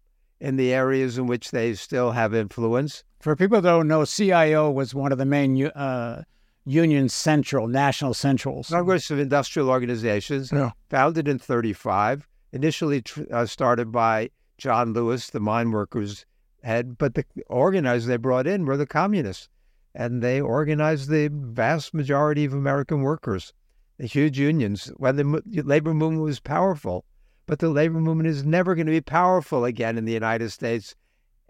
in 0.40 0.56
the 0.56 0.72
areas 0.72 1.18
in 1.18 1.26
which 1.26 1.50
they 1.50 1.74
still 1.74 2.12
have 2.12 2.32
influence. 2.32 3.02
For 3.20 3.34
people 3.34 3.60
that 3.60 3.68
don't 3.68 3.88
know, 3.88 4.04
CIO 4.04 4.70
was 4.70 4.94
one 4.94 5.10
of 5.10 5.18
the 5.18 5.24
main 5.24 5.66
uh, 5.66 6.22
union 6.68 7.08
central, 7.08 7.66
national 7.66 8.14
Central. 8.14 8.62
Congress 8.62 9.10
of 9.10 9.18
Industrial 9.18 9.70
Organizations, 9.70 10.52
yeah. 10.52 10.70
founded 10.90 11.26
in 11.26 11.38
35, 11.38 12.28
initially 12.52 13.02
tr- 13.02 13.22
uh, 13.32 13.46
started 13.46 13.90
by 13.90 14.30
John 14.58 14.92
Lewis, 14.92 15.30
the 15.30 15.40
mine 15.40 15.70
workers 15.70 16.26
had, 16.62 16.98
but 16.98 17.14
the 17.14 17.24
organizers 17.46 18.06
they 18.06 18.16
brought 18.16 18.46
in 18.46 18.66
were 18.66 18.76
the 18.76 18.86
communists, 18.86 19.48
and 19.94 20.22
they 20.22 20.40
organized 20.40 21.08
the 21.08 21.30
vast 21.32 21.94
majority 21.94 22.44
of 22.44 22.52
American 22.52 23.02
workers, 23.02 23.52
the 23.96 24.06
huge 24.06 24.38
unions, 24.38 24.92
when 24.96 25.16
the 25.16 25.62
labor 25.64 25.94
movement 25.94 26.22
was 26.22 26.40
powerful. 26.40 27.04
But 27.46 27.60
the 27.60 27.70
labor 27.70 27.98
movement 27.98 28.28
is 28.28 28.44
never 28.44 28.74
going 28.74 28.86
to 28.86 28.92
be 28.92 29.00
powerful 29.00 29.64
again 29.64 29.96
in 29.96 30.04
the 30.04 30.12
United 30.12 30.50
States 30.50 30.94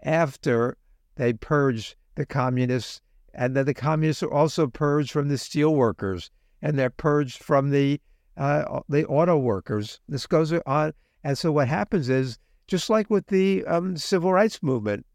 after 0.01 0.77
they 1.15 1.33
purge 1.33 1.97
the 2.15 2.25
communists, 2.25 3.01
and 3.33 3.55
then 3.55 3.65
the 3.65 3.73
communists 3.73 4.23
are 4.23 4.31
also 4.31 4.67
purged 4.67 5.11
from 5.11 5.27
the 5.27 5.37
steel 5.37 5.75
workers, 5.75 6.31
and 6.61 6.77
they're 6.77 6.89
purged 6.89 7.43
from 7.43 7.69
the 7.69 8.01
uh, 8.37 8.79
the 8.87 9.05
auto 9.05 9.37
workers. 9.37 9.99
This 10.07 10.25
goes 10.25 10.53
on, 10.65 10.93
and 11.23 11.37
so 11.37 11.51
what 11.51 11.67
happens 11.67 12.09
is 12.09 12.37
just 12.67 12.89
like 12.89 13.09
with 13.09 13.27
the 13.27 13.65
um, 13.65 13.97
civil 13.97 14.31
rights 14.31 14.63
movement. 14.63 15.05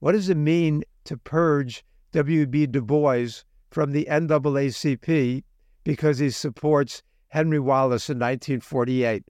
What 0.00 0.12
does 0.12 0.28
it 0.28 0.36
mean 0.36 0.82
to 1.04 1.16
purge 1.16 1.84
W.B. 2.12 2.66
Du 2.66 2.82
Bois 2.82 3.42
from 3.70 3.92
the 3.92 4.06
NAACP 4.10 5.44
because 5.84 6.18
he 6.18 6.30
supports 6.30 7.02
Henry 7.28 7.58
Wallace 7.58 8.08
in 8.10 8.16
1948? 8.16 9.24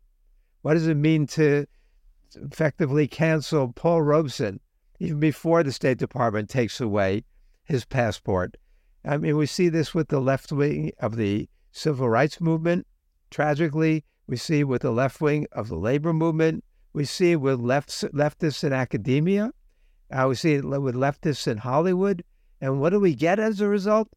What 0.62 0.74
does 0.74 0.86
it 0.86 0.96
mean 0.96 1.26
to 1.28 1.66
effectively 2.34 3.06
cancel 3.06 3.72
Paul 3.72 4.02
Robeson 4.02 4.60
even 4.98 5.20
before 5.20 5.62
the 5.62 5.72
State 5.72 5.98
Department 5.98 6.48
takes 6.48 6.80
away 6.80 7.24
his 7.66 7.84
passport? 7.84 8.56
I 9.04 9.18
mean, 9.18 9.36
we 9.36 9.46
see 9.46 9.68
this 9.68 9.94
with 9.94 10.08
the 10.08 10.20
left 10.20 10.50
wing 10.50 10.92
of 10.98 11.16
the 11.16 11.48
civil 11.70 12.08
rights 12.08 12.40
movement. 12.40 12.86
Tragically, 13.30 14.04
we 14.26 14.36
see 14.36 14.64
with 14.64 14.82
the 14.82 14.90
left 14.90 15.20
wing 15.20 15.46
of 15.52 15.68
the 15.68 15.76
labor 15.76 16.12
movement. 16.12 16.64
We 16.92 17.04
see 17.04 17.36
with 17.36 17.60
left, 17.60 17.90
leftists 17.90 18.64
in 18.64 18.72
academia. 18.72 19.52
Uh, 20.10 20.26
we 20.28 20.34
see 20.34 20.54
it 20.54 20.64
with 20.64 20.94
leftists 20.94 21.46
in 21.46 21.58
Hollywood. 21.58 22.24
And 22.60 22.80
what 22.80 22.90
do 22.90 22.98
we 22.98 23.14
get 23.14 23.38
as 23.38 23.60
a 23.60 23.68
result? 23.68 24.08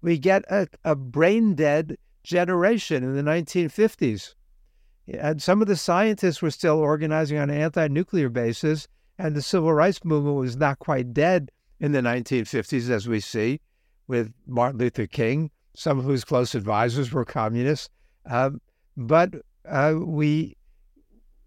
We 0.00 0.18
get 0.18 0.44
a, 0.50 0.68
a 0.84 0.94
brain 0.94 1.54
dead 1.54 1.98
generation 2.22 3.02
in 3.02 3.14
the 3.14 3.22
1950s. 3.22 4.34
And 5.08 5.42
some 5.42 5.60
of 5.60 5.68
the 5.68 5.76
scientists 5.76 6.40
were 6.40 6.50
still 6.50 6.78
organizing 6.78 7.38
on 7.38 7.50
an 7.50 7.60
anti 7.60 7.88
nuclear 7.88 8.28
basis, 8.28 8.86
and 9.18 9.34
the 9.34 9.42
civil 9.42 9.72
rights 9.72 10.04
movement 10.04 10.36
was 10.36 10.56
not 10.56 10.78
quite 10.78 11.12
dead 11.12 11.50
in 11.82 11.90
the 11.92 12.00
1950s, 12.00 12.88
as 12.88 13.08
we 13.08 13.18
see 13.20 13.60
with 14.06 14.32
Martin 14.46 14.78
Luther 14.78 15.06
King, 15.06 15.50
some 15.74 15.98
of 15.98 16.04
whose 16.04 16.24
close 16.24 16.54
advisors 16.54 17.12
were 17.12 17.24
communists. 17.24 17.90
Um, 18.24 18.60
but 18.96 19.34
uh, 19.68 19.94
we 19.98 20.56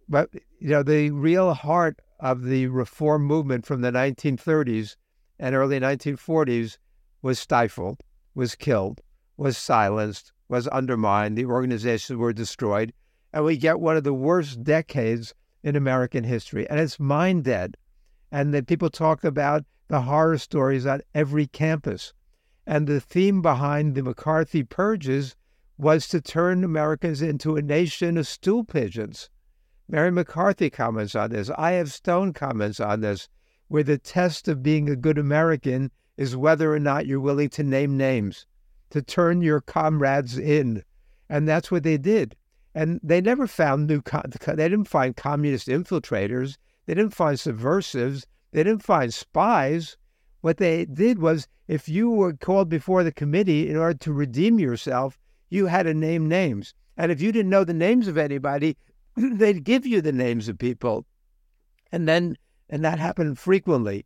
but 0.09 0.29
you 0.59 0.69
know, 0.69 0.83
the 0.83 1.09
real 1.11 1.53
heart 1.53 1.99
of 2.19 2.43
the 2.43 2.67
reform 2.67 3.23
movement 3.23 3.65
from 3.65 3.81
the 3.81 3.91
1930s 3.91 4.97
and 5.39 5.55
early 5.55 5.79
1940s 5.79 6.77
was 7.21 7.39
stifled, 7.39 8.01
was 8.35 8.55
killed, 8.55 9.01
was 9.37 9.57
silenced, 9.57 10.33
was 10.49 10.67
undermined. 10.67 11.37
The 11.37 11.45
organizations 11.45 12.17
were 12.17 12.33
destroyed. 12.33 12.93
And 13.33 13.45
we 13.45 13.57
get 13.57 13.79
one 13.79 13.97
of 13.97 14.03
the 14.03 14.13
worst 14.13 14.63
decades 14.63 15.33
in 15.63 15.75
American 15.75 16.23
history. 16.23 16.69
And 16.69 16.79
it's 16.79 16.99
mind 16.99 17.45
dead. 17.45 17.77
And 18.31 18.53
that 18.53 18.67
people 18.67 18.89
talk 18.89 19.23
about 19.23 19.63
the 19.87 20.01
horror 20.01 20.37
stories 20.37 20.85
on 20.85 21.01
every 21.13 21.47
campus. 21.47 22.13
And 22.65 22.87
the 22.87 22.99
theme 22.99 23.41
behind 23.41 23.95
the 23.95 24.03
McCarthy 24.03 24.63
purges 24.63 25.35
was 25.77 26.07
to 26.07 26.21
turn 26.21 26.63
Americans 26.63 27.21
into 27.21 27.55
a 27.55 27.61
nation 27.61 28.17
of 28.17 28.27
stool 28.27 28.63
pigeons 28.63 29.29
Mary 29.87 30.09
McCarthy 30.09 30.71
comments 30.71 31.13
on 31.13 31.29
this. 31.29 31.51
I.F. 31.51 31.89
Stone 31.89 32.33
comments 32.33 32.79
on 32.79 33.01
this, 33.01 33.29
where 33.67 33.83
the 33.83 33.99
test 33.99 34.47
of 34.47 34.63
being 34.63 34.89
a 34.89 34.95
good 34.95 35.19
American 35.19 35.91
is 36.17 36.35
whether 36.35 36.73
or 36.73 36.79
not 36.79 37.05
you're 37.05 37.19
willing 37.19 37.49
to 37.49 37.63
name 37.63 37.95
names, 37.95 38.47
to 38.89 39.03
turn 39.03 39.41
your 39.41 39.61
comrades 39.61 40.39
in. 40.39 40.83
And 41.29 41.47
that's 41.47 41.69
what 41.69 41.83
they 41.83 41.97
did. 41.97 42.35
And 42.73 42.99
they 43.03 43.21
never 43.21 43.45
found 43.45 43.87
new, 43.87 44.01
they 44.47 44.55
didn't 44.55 44.87
find 44.87 45.15
communist 45.15 45.67
infiltrators. 45.67 46.57
They 46.87 46.95
didn't 46.95 47.13
find 47.13 47.39
subversives. 47.39 48.25
They 48.55 48.63
didn't 48.63 48.83
find 48.83 49.13
spies. 49.13 49.97
What 50.39 50.55
they 50.55 50.85
did 50.85 51.19
was 51.19 51.49
if 51.67 51.89
you 51.89 52.09
were 52.09 52.31
called 52.31 52.69
before 52.69 53.03
the 53.03 53.11
committee 53.11 53.69
in 53.69 53.75
order 53.75 53.99
to 53.99 54.13
redeem 54.13 54.59
yourself, 54.59 55.19
you 55.49 55.65
had 55.65 55.83
to 55.83 55.93
name 55.93 56.29
names. 56.29 56.73
And 56.95 57.11
if 57.11 57.19
you 57.19 57.33
didn't 57.33 57.49
know 57.49 57.65
the 57.65 57.73
names 57.73 58.07
of 58.07 58.17
anybody, 58.17 58.77
they'd 59.17 59.65
give 59.65 59.85
you 59.85 59.99
the 59.99 60.13
names 60.13 60.47
of 60.47 60.57
people 60.57 61.05
And 61.91 62.07
then, 62.07 62.37
and 62.69 62.81
that 62.85 62.97
happened 62.97 63.37
frequently. 63.37 64.05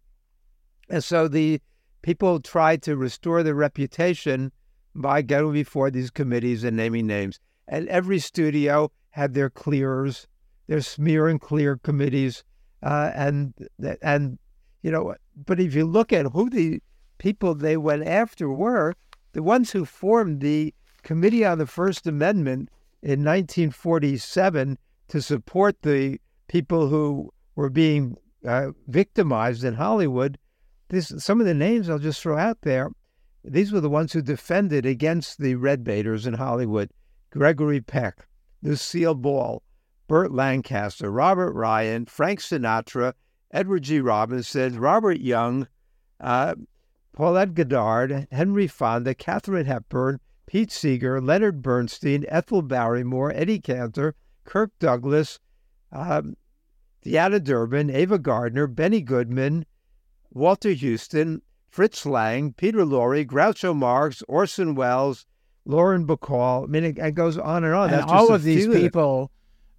And 0.89 1.03
so 1.03 1.27
the 1.27 1.61
people 2.01 2.39
tried 2.39 2.81
to 2.83 2.97
restore 2.97 3.43
their 3.43 3.53
reputation 3.53 4.51
by 4.95 5.21
going 5.21 5.53
before 5.53 5.91
these 5.91 6.09
committees 6.09 6.63
and 6.63 6.75
naming 6.75 7.05
names. 7.05 7.39
And 7.67 7.87
every 7.87 8.17
studio 8.17 8.91
had 9.11 9.35
their 9.35 9.51
clearers, 9.51 10.27
their 10.65 10.81
smear 10.81 11.27
and 11.27 11.39
clear 11.39 11.77
committees, 11.77 12.43
uh, 12.83 13.11
and 13.13 13.53
and 14.01 14.37
you 14.81 14.91
know. 14.91 15.15
But 15.45 15.59
if 15.59 15.73
you 15.75 15.85
look 15.85 16.11
at 16.11 16.27
who 16.27 16.49
the 16.49 16.81
people 17.17 17.55
they 17.55 17.77
went 17.77 18.05
after 18.05 18.49
were, 18.49 18.95
the 19.33 19.43
ones 19.43 19.71
who 19.71 19.85
formed 19.85 20.41
the 20.41 20.73
Committee 21.03 21.45
on 21.45 21.57
the 21.57 21.65
First 21.65 22.07
Amendment 22.07 22.69
in 23.01 23.23
1947 23.23 24.77
to 25.09 25.21
support 25.21 25.81
the 25.81 26.19
people 26.47 26.87
who 26.87 27.31
were 27.55 27.69
being 27.69 28.17
uh, 28.45 28.71
victimized 28.87 29.63
in 29.63 29.75
Hollywood. 29.75 30.37
This, 30.89 31.13
some 31.17 31.39
of 31.39 31.45
the 31.45 31.53
names 31.53 31.89
I'll 31.89 31.99
just 31.99 32.21
throw 32.21 32.37
out 32.37 32.61
there. 32.61 32.91
These 33.43 33.71
were 33.71 33.81
the 33.81 33.89
ones 33.89 34.11
who 34.11 34.21
defended 34.21 34.85
against 34.85 35.39
the 35.39 35.55
red 35.55 35.83
baiters 35.83 36.27
in 36.27 36.33
Hollywood: 36.33 36.89
Gregory 37.29 37.81
Peck, 37.81 38.27
Lucille 38.61 39.15
Ball, 39.15 39.63
Burt 40.09 40.31
Lancaster, 40.33 41.11
Robert 41.11 41.53
Ryan, 41.53 42.07
Frank 42.07 42.39
Sinatra, 42.39 43.13
Edward 43.51 43.83
G. 43.83 44.01
Robinson, 44.01 44.79
Robert 44.79 45.19
Young, 45.19 45.67
uh, 46.19 46.55
Paulette 47.13 47.53
Goddard, 47.53 48.27
Henry 48.31 48.65
Fonda, 48.65 49.13
Katharine 49.13 49.67
Hepburn, 49.67 50.19
Pete 50.47 50.71
Seeger, 50.71 51.21
Leonard 51.21 51.61
Bernstein, 51.61 52.25
Ethel 52.27 52.63
Barrymore, 52.63 53.31
Eddie 53.35 53.59
Cantor, 53.59 54.15
Kirk 54.45 54.71
Douglas, 54.79 55.39
um, 55.91 56.35
Deanna 57.05 57.41
Durbin, 57.41 57.91
Ava 57.91 58.17
Gardner, 58.17 58.65
Benny 58.65 59.01
Goodman, 59.01 59.63
Walter 60.31 60.73
Huston, 60.73 61.43
Fritz 61.69 62.03
Lang, 62.07 62.53
Peter 62.53 62.83
Lorre, 62.83 63.27
Groucho 63.27 63.75
Marx, 63.75 64.23
Orson 64.27 64.73
Welles, 64.73 65.27
Lauren 65.65 66.07
Bacall. 66.07 66.63
I 66.63 66.65
mean, 66.65 66.83
it, 66.83 66.97
it 66.97 67.13
goes 67.13 67.37
on 67.37 67.63
and 67.63 67.75
on. 67.75 67.91
And 67.91 67.99
That's 67.99 68.11
all 68.11 68.33
of 68.33 68.41
these 68.41 68.65
people, 68.65 69.31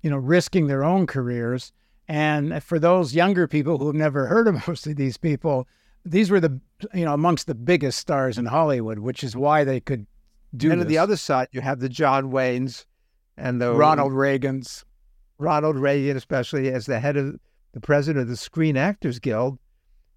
you 0.03 0.11
know, 0.11 0.17
risking 0.17 0.67
their 0.67 0.85
own 0.85 1.07
careers. 1.07 1.73
And 2.09 2.63
for 2.63 2.79
those 2.79 3.15
younger 3.15 3.47
people 3.47 3.79
who 3.79 3.87
have 3.87 3.97
never 3.97 4.27
heard 4.27 4.49
of 4.49 4.63
most 4.69 4.87
of 4.87 4.97
these 4.97 5.17
people, 5.17 5.67
these 6.05 6.31
were 6.31 6.41
the, 6.41 6.61
you 6.95 7.05
know, 7.05 7.15
amongst 7.15 7.47
the 7.47 7.55
biggest 7.55 7.99
stars 7.99 8.39
in 8.39 8.47
Hollywood, 8.47 8.99
which 9.01 9.23
is 9.23 9.37
why 9.37 9.65
they 9.65 9.81
could 9.81 10.07
do. 10.57 10.71
And 10.71 10.81
this. 10.81 10.87
on 10.87 10.89
the 10.89 10.99
other 10.99 11.17
side, 11.17 11.49
you 11.53 11.61
have 11.61 11.81
the 11.81 11.89
John 11.89 12.31
Waynes 12.31 12.85
and 13.37 13.61
the 13.61 13.73
Ronald 13.75 14.13
Reagans. 14.13 14.85
Ronald 15.39 15.77
Reagan, 15.77 16.17
especially 16.17 16.71
as 16.71 16.87
the 16.87 17.01
head 17.01 17.17
of 17.17 17.39
the 17.73 17.81
president 17.81 18.23
of 18.23 18.29
the 18.29 18.37
Screen 18.37 18.77
Actors 18.77 19.19
Guild. 19.19 19.59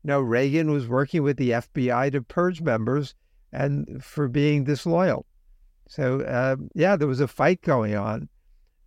You 0.03 0.09
know, 0.09 0.19
Reagan 0.19 0.71
was 0.71 0.87
working 0.87 1.23
with 1.23 1.37
the 1.37 1.51
FBI 1.51 2.11
to 2.11 2.21
purge 2.21 2.61
members 2.61 3.15
and 3.53 4.03
for 4.03 4.27
being 4.27 4.65
disloyal. 4.65 5.25
So, 5.87 6.21
uh, 6.21 6.57
yeah, 6.73 6.95
there 6.95 7.07
was 7.07 7.21
a 7.21 7.27
fight 7.27 7.61
going 7.61 7.95
on. 7.95 8.27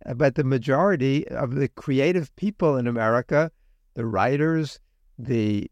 Uh, 0.07 0.13
but 0.13 0.35
the 0.35 0.43
majority 0.43 1.27
of 1.27 1.55
the 1.55 1.67
creative 1.67 2.35
people 2.35 2.77
in 2.77 2.87
America, 2.87 3.51
the 3.93 4.05
writers, 4.05 4.79
the 5.19 5.69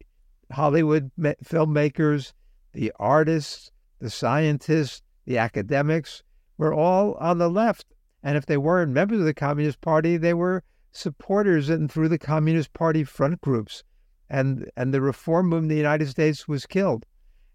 Hollywood 0.52 1.10
ma- 1.16 1.32
filmmakers, 1.44 2.32
the 2.72 2.92
artists, 2.98 3.70
the 4.00 4.10
scientists, 4.10 5.02
the 5.24 5.38
academics, 5.38 6.22
were 6.58 6.74
all 6.74 7.14
on 7.14 7.38
the 7.38 7.48
left. 7.48 7.86
And 8.22 8.36
if 8.36 8.46
they 8.46 8.56
weren't 8.56 8.92
members 8.92 9.20
of 9.20 9.24
the 9.24 9.34
Communist 9.34 9.80
Party, 9.80 10.16
they 10.16 10.34
were 10.34 10.62
supporters 10.92 11.68
and 11.68 11.90
through 11.90 12.08
the 12.08 12.18
Communist 12.18 12.72
Party 12.72 13.04
front 13.04 13.40
groups. 13.40 13.82
And, 14.28 14.68
and 14.76 14.92
the 14.92 15.00
reform 15.00 15.48
movement 15.48 15.70
in 15.70 15.76
the 15.76 15.82
United 15.82 16.08
States 16.08 16.48
was 16.48 16.66
killed. 16.66 17.06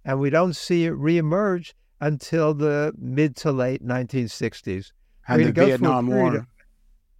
And 0.05 0.19
we 0.19 0.29
don't 0.29 0.55
see 0.55 0.85
it 0.85 0.93
reemerge 0.93 1.73
until 1.99 2.53
the 2.53 2.93
mid 2.97 3.35
to 3.37 3.51
late 3.51 3.85
1960s. 3.85 4.91
And 5.27 5.45
the 5.45 5.51
Vietnam 5.51 6.07
War. 6.07 6.47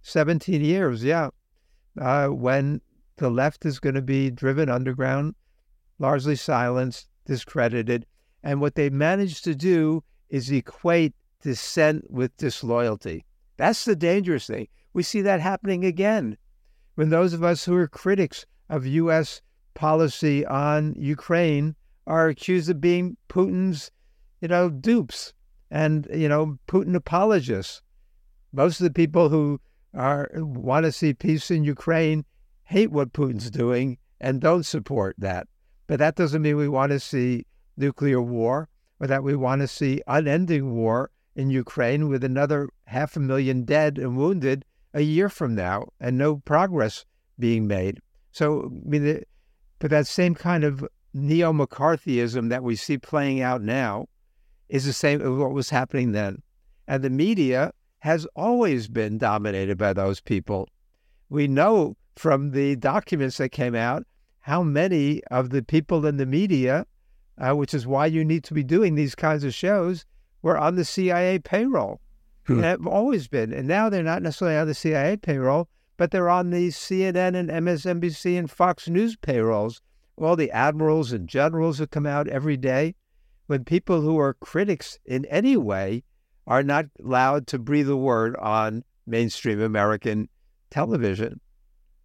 17 0.02 0.62
years, 0.62 1.02
yeah, 1.02 1.30
uh, 2.00 2.28
when 2.28 2.80
the 3.16 3.30
left 3.30 3.64
is 3.64 3.78
going 3.78 3.94
to 3.94 4.02
be 4.02 4.30
driven 4.30 4.68
underground, 4.68 5.34
largely 5.98 6.36
silenced, 6.36 7.08
discredited. 7.24 8.06
And 8.42 8.60
what 8.60 8.74
they 8.74 8.90
managed 8.90 9.44
to 9.44 9.54
do 9.54 10.02
is 10.28 10.50
equate 10.50 11.14
dissent 11.40 12.10
with 12.10 12.36
disloyalty. 12.36 13.24
That's 13.56 13.84
the 13.84 13.96
dangerous 13.96 14.46
thing. 14.46 14.68
We 14.92 15.02
see 15.02 15.20
that 15.22 15.40
happening 15.40 15.84
again 15.84 16.36
when 16.94 17.10
those 17.10 17.32
of 17.32 17.42
us 17.42 17.64
who 17.64 17.76
are 17.76 17.88
critics 17.88 18.44
of 18.68 18.86
U.S. 18.86 19.40
policy 19.74 20.44
on 20.46 20.94
Ukraine 20.96 21.74
are 22.06 22.28
accused 22.28 22.68
of 22.70 22.80
being 22.80 23.16
Putin's, 23.28 23.90
you 24.40 24.48
know, 24.48 24.68
dupes 24.68 25.32
and, 25.70 26.06
you 26.12 26.28
know, 26.28 26.58
Putin 26.66 26.94
apologists. 26.94 27.82
Most 28.52 28.80
of 28.80 28.84
the 28.84 28.92
people 28.92 29.28
who 29.28 29.60
are 29.94 30.30
want 30.34 30.84
to 30.84 30.92
see 30.92 31.14
peace 31.14 31.50
in 31.50 31.64
Ukraine 31.64 32.24
hate 32.64 32.90
what 32.90 33.12
Putin's 33.12 33.50
doing 33.50 33.98
and 34.20 34.40
don't 34.40 34.64
support 34.64 35.14
that. 35.18 35.46
But 35.86 35.98
that 35.98 36.16
doesn't 36.16 36.42
mean 36.42 36.56
we 36.56 36.68
want 36.68 36.92
to 36.92 37.00
see 37.00 37.46
nuclear 37.76 38.20
war 38.20 38.68
or 39.00 39.06
that 39.06 39.22
we 39.22 39.34
want 39.36 39.60
to 39.60 39.68
see 39.68 40.02
unending 40.06 40.74
war 40.74 41.10
in 41.34 41.50
Ukraine 41.50 42.08
with 42.08 42.22
another 42.24 42.68
half 42.84 43.16
a 43.16 43.20
million 43.20 43.64
dead 43.64 43.98
and 43.98 44.16
wounded 44.16 44.64
a 44.94 45.00
year 45.00 45.28
from 45.28 45.54
now 45.54 45.88
and 46.00 46.16
no 46.16 46.36
progress 46.36 47.04
being 47.38 47.66
made. 47.66 48.00
So, 48.30 48.66
I 48.66 48.88
mean, 48.88 49.04
the, 49.04 49.22
but 49.78 49.90
that 49.90 50.06
same 50.06 50.34
kind 50.34 50.64
of 50.64 50.86
neo 51.12 51.52
McCarthyism 51.52 52.48
that 52.50 52.62
we 52.62 52.76
see 52.76 52.98
playing 52.98 53.40
out 53.40 53.62
now 53.62 54.06
is 54.68 54.84
the 54.84 54.92
same 54.92 55.20
as 55.20 55.28
what 55.28 55.52
was 55.52 55.70
happening 55.70 56.12
then. 56.12 56.42
And 56.86 57.02
the 57.02 57.10
media 57.10 57.72
has 58.02 58.26
always 58.34 58.88
been 58.88 59.16
dominated 59.16 59.78
by 59.78 59.92
those 59.92 60.20
people. 60.20 60.68
We 61.28 61.46
know 61.46 61.96
from 62.16 62.50
the 62.50 62.74
documents 62.74 63.36
that 63.36 63.50
came 63.50 63.76
out 63.76 64.04
how 64.40 64.64
many 64.64 65.22
of 65.30 65.50
the 65.50 65.62
people 65.62 66.04
in 66.04 66.16
the 66.16 66.26
media, 66.26 66.84
uh, 67.38 67.54
which 67.54 67.72
is 67.72 67.86
why 67.86 68.06
you 68.06 68.24
need 68.24 68.42
to 68.42 68.54
be 68.54 68.64
doing 68.64 68.96
these 68.96 69.14
kinds 69.14 69.44
of 69.44 69.54
shows, 69.54 70.04
were 70.42 70.58
on 70.58 70.74
the 70.74 70.84
CIA 70.84 71.38
payroll. 71.38 72.00
Hmm. 72.48 72.54
And 72.54 72.64
have 72.64 72.86
always 72.88 73.28
been. 73.28 73.52
And 73.52 73.68
now 73.68 73.88
they're 73.88 74.02
not 74.02 74.20
necessarily 74.20 74.56
on 74.56 74.66
the 74.66 74.74
CIA 74.74 75.16
payroll, 75.16 75.68
but 75.96 76.10
they're 76.10 76.28
on 76.28 76.50
the 76.50 76.70
CNN 76.70 77.36
and 77.36 77.50
MSNBC 77.50 78.36
and 78.36 78.50
Fox 78.50 78.88
News 78.88 79.14
payrolls. 79.14 79.80
All 80.16 80.34
the 80.34 80.50
admirals 80.50 81.12
and 81.12 81.28
generals 81.28 81.78
that 81.78 81.92
come 81.92 82.06
out 82.06 82.26
every 82.26 82.56
day. 82.56 82.96
When 83.46 83.64
people 83.64 84.00
who 84.00 84.18
are 84.18 84.34
critics 84.34 84.98
in 85.04 85.24
any 85.26 85.56
way 85.56 86.02
are 86.46 86.62
not 86.62 86.86
allowed 87.02 87.46
to 87.48 87.58
breathe 87.58 87.88
a 87.88 87.96
word 87.96 88.36
on 88.36 88.84
mainstream 89.06 89.60
American 89.60 90.28
television 90.70 91.40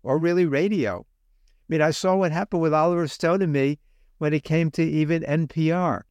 or 0.03 0.17
really 0.17 0.45
radio. 0.45 0.99
I 0.99 1.73
mean, 1.73 1.81
I 1.81 1.91
saw 1.91 2.15
what 2.15 2.31
happened 2.31 2.61
with 2.61 2.73
Oliver 2.73 3.07
Stone 3.07 3.41
and 3.41 3.51
me 3.51 3.79
when 4.19 4.33
it 4.33 4.43
came 4.43 4.71
to 4.71 4.83
even 4.83 5.23
NPR. 5.23 6.01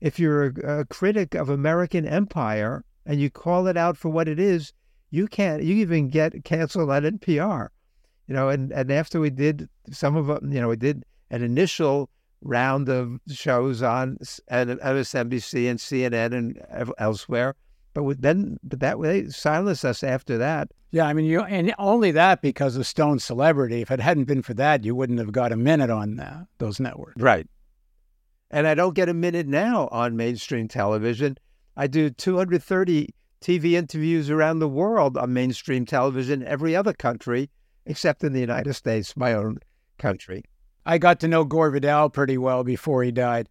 If 0.00 0.18
you're 0.18 0.46
a, 0.46 0.80
a 0.80 0.84
critic 0.86 1.34
of 1.34 1.48
American 1.48 2.06
empire 2.06 2.84
and 3.04 3.20
you 3.20 3.30
call 3.30 3.66
it 3.66 3.76
out 3.76 3.96
for 3.96 4.08
what 4.08 4.28
it 4.28 4.40
is, 4.40 4.72
you 5.10 5.26
can't, 5.26 5.62
you 5.62 5.74
even 5.76 6.08
get 6.08 6.44
canceled 6.44 6.90
at 6.90 7.02
NPR. 7.02 7.68
You 8.26 8.34
know, 8.34 8.48
and, 8.48 8.72
and 8.72 8.90
after 8.90 9.20
we 9.20 9.30
did 9.30 9.68
some 9.90 10.16
of 10.16 10.26
them, 10.28 10.52
you 10.52 10.60
know, 10.60 10.68
we 10.68 10.76
did 10.76 11.04
an 11.30 11.42
initial 11.42 12.08
round 12.42 12.88
of 12.88 13.18
shows 13.28 13.82
on 13.82 14.18
MSNBC 14.50 15.70
and 15.70 15.78
CNN 15.78 16.34
and 16.34 16.92
elsewhere. 16.98 17.54
But 17.92 18.22
then, 18.22 18.58
but 18.62 18.80
that 18.80 18.98
way, 18.98 19.28
silenced 19.28 19.84
us 19.84 20.02
after 20.02 20.38
that. 20.38 20.70
Yeah, 20.92 21.06
I 21.06 21.12
mean, 21.12 21.26
you 21.26 21.40
and 21.40 21.74
only 21.78 22.10
that 22.12 22.40
because 22.40 22.76
of 22.76 22.86
Stone's 22.86 23.24
celebrity. 23.24 23.80
If 23.80 23.90
it 23.90 24.00
hadn't 24.00 24.24
been 24.24 24.42
for 24.42 24.54
that, 24.54 24.84
you 24.84 24.94
wouldn't 24.94 25.18
have 25.18 25.32
got 25.32 25.52
a 25.52 25.56
minute 25.56 25.90
on 25.90 26.18
uh, 26.20 26.44
those 26.58 26.80
networks. 26.80 27.20
Right. 27.20 27.46
And 28.50 28.66
I 28.66 28.74
don't 28.74 28.94
get 28.94 29.08
a 29.08 29.14
minute 29.14 29.46
now 29.46 29.88
on 29.88 30.16
mainstream 30.16 30.66
television. 30.66 31.36
I 31.76 31.86
do 31.86 32.10
230 32.10 33.08
TV 33.40 33.72
interviews 33.72 34.30
around 34.30 34.58
the 34.58 34.68
world 34.68 35.16
on 35.16 35.32
mainstream 35.32 35.86
television, 35.86 36.44
every 36.44 36.74
other 36.74 36.92
country 36.92 37.50
except 37.86 38.24
in 38.24 38.32
the 38.32 38.40
United 38.40 38.74
States, 38.74 39.16
my 39.16 39.34
own 39.34 39.58
country. 39.98 40.44
I 40.86 40.98
got 40.98 41.20
to 41.20 41.28
know 41.28 41.44
Gore 41.44 41.70
Vidal 41.70 42.10
pretty 42.10 42.38
well 42.38 42.64
before 42.64 43.02
he 43.02 43.12
died. 43.12 43.48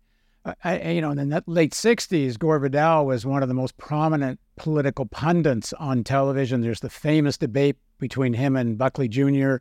I, 0.64 0.92
you 0.92 1.02
know, 1.02 1.12
in 1.12 1.30
the 1.30 1.44
late 1.48 1.74
60s, 1.74 2.40
Gore 2.40 2.60
Vidal 2.60 3.06
was 3.06 3.26
one 3.26 3.44
of 3.44 3.50
the 3.50 3.56
most 3.56 3.78
prominent 3.78 4.40
political 4.56 5.06
pundits 5.06 5.74
on 5.74 6.04
television. 6.04 6.62
There's 6.62 6.80
the 6.80 6.90
famous 6.90 7.38
debate 7.38 7.78
between 8.00 8.34
him 8.34 8.56
and 8.56 8.78
Buckley 8.78 9.08
Jr. 9.08 9.58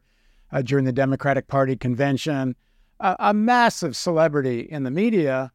Uh, 0.50 0.62
during 0.62 0.84
the 0.84 0.92
Democratic 0.92 1.46
Party 1.48 1.76
convention, 1.76 2.54
a 3.00 3.34
massive 3.34 3.96
celebrity 3.96 4.60
in 4.60 4.82
the 4.84 4.90
media. 4.90 5.52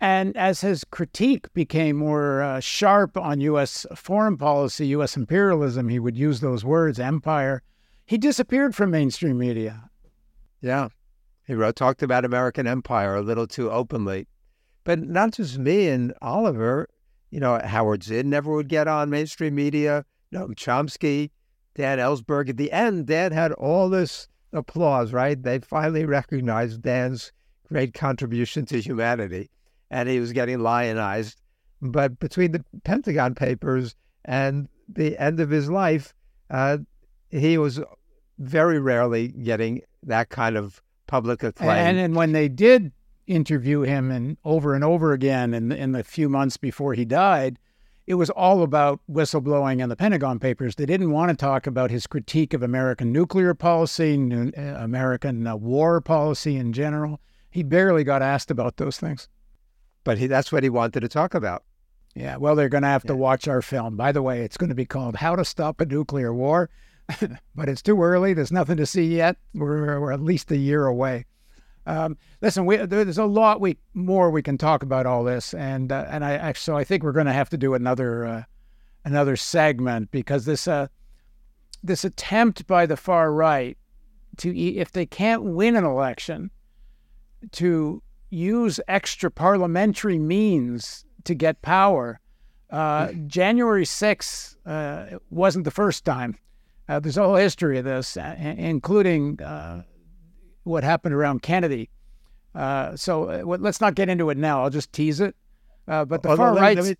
And 0.00 0.36
as 0.36 0.60
his 0.60 0.84
critique 0.84 1.52
became 1.54 1.96
more 1.96 2.42
uh, 2.42 2.60
sharp 2.60 3.16
on 3.16 3.40
U.S. 3.40 3.86
foreign 3.94 4.36
policy, 4.36 4.88
U.S. 4.88 5.16
imperialism, 5.16 5.88
he 5.88 5.98
would 5.98 6.16
use 6.16 6.40
those 6.40 6.64
words, 6.64 7.00
empire, 7.00 7.62
he 8.04 8.18
disappeared 8.18 8.74
from 8.74 8.90
mainstream 8.90 9.38
media 9.38 9.88
Yeah. 10.60 10.88
He 11.46 11.54
wrote, 11.54 11.76
talked 11.76 12.02
about 12.02 12.24
American 12.24 12.66
Empire 12.66 13.16
a 13.16 13.22
little 13.22 13.46
too 13.46 13.70
openly. 13.70 14.26
But 14.84 15.00
not 15.00 15.34
just 15.34 15.58
me 15.58 15.88
and 15.88 16.14
Oliver, 16.22 16.88
you 17.30 17.40
know, 17.40 17.60
Howard 17.62 18.02
Zinn 18.02 18.30
never 18.30 18.52
would 18.54 18.68
get 18.68 18.88
on 18.88 19.10
mainstream 19.10 19.54
media. 19.54 20.04
No, 20.30 20.48
Chomsky, 20.48 21.30
Dan 21.74 21.98
Ellsberg. 21.98 22.48
At 22.50 22.56
the 22.56 22.72
end, 22.72 23.06
Dan 23.06 23.32
had 23.32 23.52
all 23.52 23.88
this 23.88 24.28
applause, 24.52 25.12
right? 25.12 25.42
They 25.42 25.58
finally 25.58 26.04
recognized 26.04 26.82
Dan's 26.82 27.32
great 27.68 27.94
contribution 27.94 28.66
to 28.66 28.80
humanity, 28.80 29.50
and 29.90 30.08
he 30.08 30.20
was 30.20 30.32
getting 30.32 30.60
lionized. 30.60 31.40
But 31.82 32.18
between 32.18 32.52
the 32.52 32.64
Pentagon 32.84 33.34
Papers 33.34 33.96
and 34.24 34.68
the 34.88 35.18
end 35.18 35.40
of 35.40 35.50
his 35.50 35.68
life, 35.68 36.14
uh, 36.50 36.78
he 37.30 37.58
was 37.58 37.80
very 38.38 38.78
rarely 38.78 39.28
getting 39.28 39.82
that 40.02 40.28
kind 40.28 40.56
of 40.56 40.82
public 41.06 41.42
acclaim. 41.42 41.70
And, 41.70 41.98
and 41.98 42.14
when 42.14 42.32
they 42.32 42.48
did 42.48 42.92
interview 43.26 43.82
him 43.82 44.10
and 44.10 44.36
over 44.44 44.74
and 44.74 44.84
over 44.84 45.12
again 45.12 45.54
in, 45.54 45.72
in 45.72 45.92
the 45.92 46.04
few 46.04 46.28
months 46.28 46.56
before 46.56 46.94
he 46.94 47.04
died, 47.04 47.58
it 48.06 48.14
was 48.14 48.28
all 48.30 48.62
about 48.62 49.00
whistleblowing 49.10 49.82
and 49.82 49.90
the 49.90 49.96
Pentagon 49.96 50.38
Papers. 50.38 50.74
They 50.74 50.84
didn't 50.84 51.10
want 51.10 51.30
to 51.30 51.36
talk 51.36 51.66
about 51.66 51.90
his 51.90 52.06
critique 52.06 52.52
of 52.52 52.62
American 52.62 53.12
nuclear 53.12 53.54
policy, 53.54 54.14
uh, 54.14 54.60
American 54.60 55.46
uh, 55.46 55.56
war 55.56 56.00
policy 56.00 56.56
in 56.56 56.72
general. 56.72 57.20
He 57.50 57.62
barely 57.62 58.04
got 58.04 58.20
asked 58.20 58.50
about 58.50 58.76
those 58.76 58.98
things. 58.98 59.28
But 60.02 60.18
he, 60.18 60.26
that's 60.26 60.52
what 60.52 60.62
he 60.62 60.68
wanted 60.68 61.00
to 61.00 61.08
talk 61.08 61.34
about. 61.34 61.64
Yeah, 62.14 62.36
well, 62.36 62.54
they're 62.54 62.68
going 62.68 62.82
to 62.82 62.88
have 62.88 63.04
yeah. 63.04 63.08
to 63.08 63.16
watch 63.16 63.48
our 63.48 63.62
film. 63.62 63.96
By 63.96 64.12
the 64.12 64.22
way, 64.22 64.42
it's 64.42 64.58
going 64.58 64.68
to 64.68 64.74
be 64.74 64.84
called 64.84 65.16
How 65.16 65.34
to 65.34 65.44
Stop 65.44 65.80
a 65.80 65.86
Nuclear 65.86 66.32
War, 66.34 66.68
but 67.54 67.68
it's 67.68 67.82
too 67.82 68.02
early. 68.02 68.34
There's 68.34 68.52
nothing 68.52 68.76
to 68.78 68.86
see 68.86 69.16
yet. 69.16 69.36
We're, 69.54 70.00
we're 70.00 70.12
at 70.12 70.22
least 70.22 70.50
a 70.50 70.56
year 70.56 70.86
away. 70.86 71.26
Um, 71.86 72.16
listen, 72.40 72.64
we, 72.64 72.76
there's 72.76 73.18
a 73.18 73.26
lot 73.26 73.60
we 73.60 73.76
more 73.92 74.30
we 74.30 74.42
can 74.42 74.56
talk 74.56 74.82
about 74.82 75.04
all 75.04 75.22
this, 75.22 75.52
and 75.52 75.92
uh, 75.92 76.06
and 76.08 76.24
I 76.24 76.52
so 76.54 76.76
I 76.76 76.84
think 76.84 77.02
we're 77.02 77.12
going 77.12 77.26
to 77.26 77.32
have 77.32 77.50
to 77.50 77.58
do 77.58 77.74
another 77.74 78.24
uh, 78.24 78.42
another 79.04 79.36
segment 79.36 80.10
because 80.10 80.46
this 80.46 80.66
uh, 80.66 80.86
this 81.82 82.04
attempt 82.04 82.66
by 82.66 82.86
the 82.86 82.96
far 82.96 83.32
right 83.32 83.76
to 84.38 84.58
if 84.58 84.92
they 84.92 85.04
can't 85.04 85.42
win 85.42 85.76
an 85.76 85.84
election 85.84 86.50
to 87.52 88.02
use 88.30 88.80
extra 88.88 89.30
parliamentary 89.30 90.18
means 90.18 91.04
to 91.24 91.34
get 91.34 91.62
power. 91.62 92.20
Uh, 92.70 93.12
January 93.26 93.84
6th 93.84 94.56
uh, 94.66 95.18
wasn't 95.30 95.64
the 95.64 95.70
first 95.70 96.04
time. 96.04 96.36
Uh, 96.88 97.00
there's 97.00 97.16
a 97.16 97.22
whole 97.22 97.36
history 97.36 97.78
of 97.78 97.84
this, 97.84 98.16
including 98.16 99.38
what 100.64 100.84
happened 100.84 101.14
around 101.14 101.42
Kennedy. 101.42 101.90
Uh, 102.54 102.94
so 102.96 103.24
uh, 103.24 103.42
let's 103.58 103.80
not 103.80 103.94
get 103.94 104.08
into 104.08 104.30
it 104.30 104.38
now. 104.38 104.62
I'll 104.62 104.70
just 104.70 104.92
tease 104.92 105.20
it. 105.20 105.34
Uh, 105.88 106.04
but 106.04 106.22
the 106.22 106.36
far 106.36 106.54
right, 106.54 106.96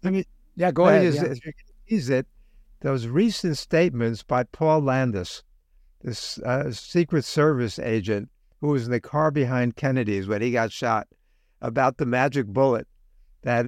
yeah, 0.57 0.71
go 0.71 0.87
ahead. 0.87 1.13
Just, 1.15 1.45
yeah. 1.45 1.53
Tease 1.89 2.11
it. 2.11 2.27
Those 2.81 3.07
recent 3.07 3.57
statements 3.57 4.23
by 4.23 4.43
Paul 4.45 4.81
Landis, 4.81 5.43
this 6.03 6.39
uh, 6.41 6.71
Secret 6.71 7.25
Service 7.25 7.79
agent 7.79 8.29
who 8.61 8.69
was 8.69 8.87
in 8.87 8.91
the 8.91 9.01
car 9.01 9.31
behind 9.31 9.77
Kennedy's 9.77 10.27
when 10.27 10.43
he 10.43 10.51
got 10.51 10.73
shot, 10.73 11.07
about 11.63 11.97
the 11.97 12.07
magic 12.07 12.47
bullet, 12.47 12.87
that 13.43 13.67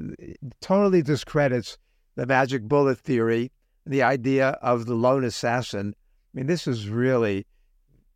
totally 0.61 1.03
discredits 1.03 1.79
the 2.15 2.27
magic 2.27 2.63
bullet 2.63 2.99
theory, 2.99 3.53
the 3.87 4.03
idea 4.03 4.49
of 4.61 4.87
the 4.87 4.95
lone 4.95 5.25
assassin. 5.25 5.95
I 6.37 6.41
mean, 6.41 6.49
this 6.49 6.67
is 6.67 6.91
really 6.91 7.47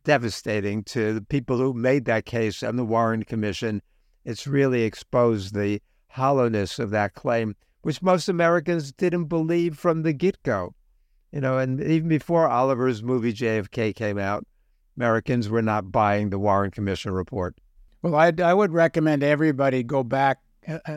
devastating 0.05 0.85
to 0.85 1.15
the 1.15 1.23
people 1.23 1.57
who 1.57 1.73
made 1.73 2.05
that 2.05 2.27
case 2.27 2.63
and 2.63 2.79
the 2.79 2.85
Warren 2.85 3.23
Commission. 3.23 3.81
It's 4.27 4.47
really 4.47 4.83
exposed 4.83 5.55
the 5.55 5.81
hollowness 6.09 6.79
of 6.79 6.91
that 6.91 7.15
claim, 7.15 7.57
which 7.81 8.03
most 8.03 8.29
Americans 8.29 8.93
didn't 8.93 9.25
believe 9.27 9.79
from 9.79 10.03
the 10.03 10.13
get 10.13 10.43
go. 10.43 10.75
You 11.33 11.41
know, 11.41 11.57
and 11.57 11.81
even 11.81 12.09
before 12.09 12.47
Oliver's 12.47 13.03
movie 13.03 13.33
JFK 13.33 13.95
came 13.95 14.19
out, 14.19 14.47
Americans 14.99 15.49
were 15.49 15.63
not 15.63 15.91
buying 15.91 16.29
the 16.29 16.39
Warren 16.39 16.71
Commission 16.71 17.13
report. 17.13 17.57
Well, 18.03 18.15
I, 18.15 18.35
I 18.43 18.53
would 18.53 18.73
recommend 18.73 19.23
everybody 19.23 19.83
go 19.83 20.05
back, 20.05 20.41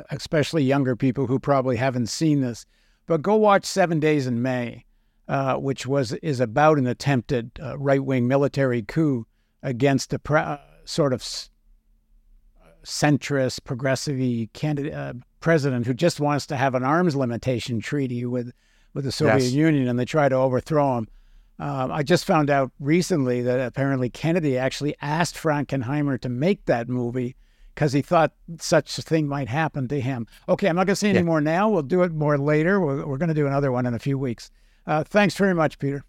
especially 0.10 0.66
younger 0.66 0.98
people 0.98 1.28
who 1.28 1.40
probably 1.40 1.78
haven't 1.78 2.08
seen 2.08 2.42
this, 2.42 2.66
but 3.08 3.22
go 3.22 3.36
watch 3.36 3.64
Seven 3.64 4.02
Days 4.02 4.28
in 4.28 4.42
May 4.42 4.84
uh, 5.28 5.56
which 5.56 5.86
was 5.86 6.14
is 6.14 6.40
about 6.40 6.78
an 6.78 6.88
attempted 6.88 7.52
uh, 7.62 7.78
right 7.78 8.04
wing 8.04 8.28
military 8.28 8.82
coup 8.82 9.26
against 9.62 10.14
a 10.14 10.20
pre- 10.20 10.40
uh, 10.40 10.58
sort 10.86 11.14
of 11.14 11.22
s- 11.22 11.50
centrist, 12.84 13.64
progressive 13.64 14.20
candidate 14.54 14.94
uh, 14.94 15.14
president 15.40 15.88
who 15.88 15.94
just 15.94 16.20
wants 16.20 16.46
to 16.48 16.58
have 16.58 16.76
an 16.76 16.84
arms 16.84 17.16
limitation 17.16 17.80
treaty 17.80 18.26
with 18.26 18.52
with 18.94 19.06
the 19.06 19.12
Soviet 19.12 19.44
yes. 19.44 19.52
Union, 19.54 19.88
and 19.88 19.98
they 19.98 20.06
try 20.06 20.30
to 20.30 20.36
overthrow 20.36 20.98
him. 20.98 21.08
Um, 21.60 21.92
I 21.92 22.04
just 22.04 22.26
found 22.26 22.50
out 22.50 22.72
recently 22.80 23.42
that 23.42 23.60
apparently 23.60 24.10
Kennedy 24.10 24.58
actually 24.58 24.96
asked 25.02 25.36
Frankenheimer 25.36 26.20
to 26.22 26.30
make 26.30 26.66
that 26.66 26.90
movie 26.90 27.36
because 27.74 27.94
he 27.94 28.02
thought 28.02 28.34
such 28.60 28.98
a 28.98 29.02
thing 29.02 29.28
might 29.28 29.48
happen 29.48 29.88
to 29.88 30.00
him. 30.00 30.28
Okay, 30.50 30.68
I'm 30.68 30.76
not 30.76 30.88
going 30.88 30.94
to 30.94 31.00
say 31.00 31.10
any 31.10 31.20
yeah. 31.20 31.26
more 31.26 31.42
now. 31.42 31.70
We'll 31.70 31.84
do 31.84 32.04
it 32.04 32.12
more 32.12 32.38
later. 32.38 32.80
We're, 32.80 33.06
we're 33.06 33.18
going 33.18 33.30
to 33.30 33.36
do 33.36 33.48
another 33.48 33.72
one 33.72 33.86
in 33.86 33.94
a 33.94 34.00
few 34.00 34.18
weeks. 34.18 34.52
Uh, 34.86 35.04
thanks 35.04 35.36
very 35.36 35.54
much, 35.54 35.80
Peter. 35.80 36.04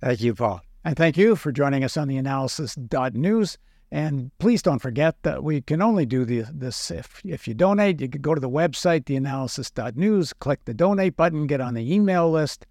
Thank 0.00 0.20
you, 0.20 0.34
Paul. 0.34 0.62
And 0.84 0.96
thank 0.96 1.16
you 1.16 1.36
for 1.36 1.52
joining 1.52 1.84
us 1.84 1.96
on 1.96 2.08
the 2.08 2.16
analysis.news. 2.16 3.58
And 3.92 4.30
please 4.38 4.62
don't 4.62 4.78
forget 4.78 5.16
that 5.22 5.44
we 5.44 5.60
can 5.60 5.82
only 5.82 6.06
do 6.06 6.24
the, 6.24 6.44
this 6.50 6.90
if, 6.90 7.20
if 7.24 7.46
you 7.46 7.52
donate. 7.52 8.00
You 8.00 8.08
can 8.08 8.22
go 8.22 8.34
to 8.34 8.40
the 8.40 8.48
website, 8.48 9.04
theanalysis.news, 9.04 10.32
click 10.32 10.64
the 10.64 10.72
donate 10.72 11.14
button, 11.14 11.46
get 11.46 11.60
on 11.60 11.74
the 11.74 11.94
email 11.94 12.30
list, 12.30 12.66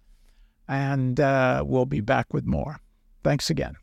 and 0.66 1.20
uh, 1.20 1.62
we'll 1.64 1.86
be 1.86 2.00
back 2.00 2.34
with 2.34 2.44
more. 2.44 2.80
Thanks 3.22 3.50
again. 3.50 3.76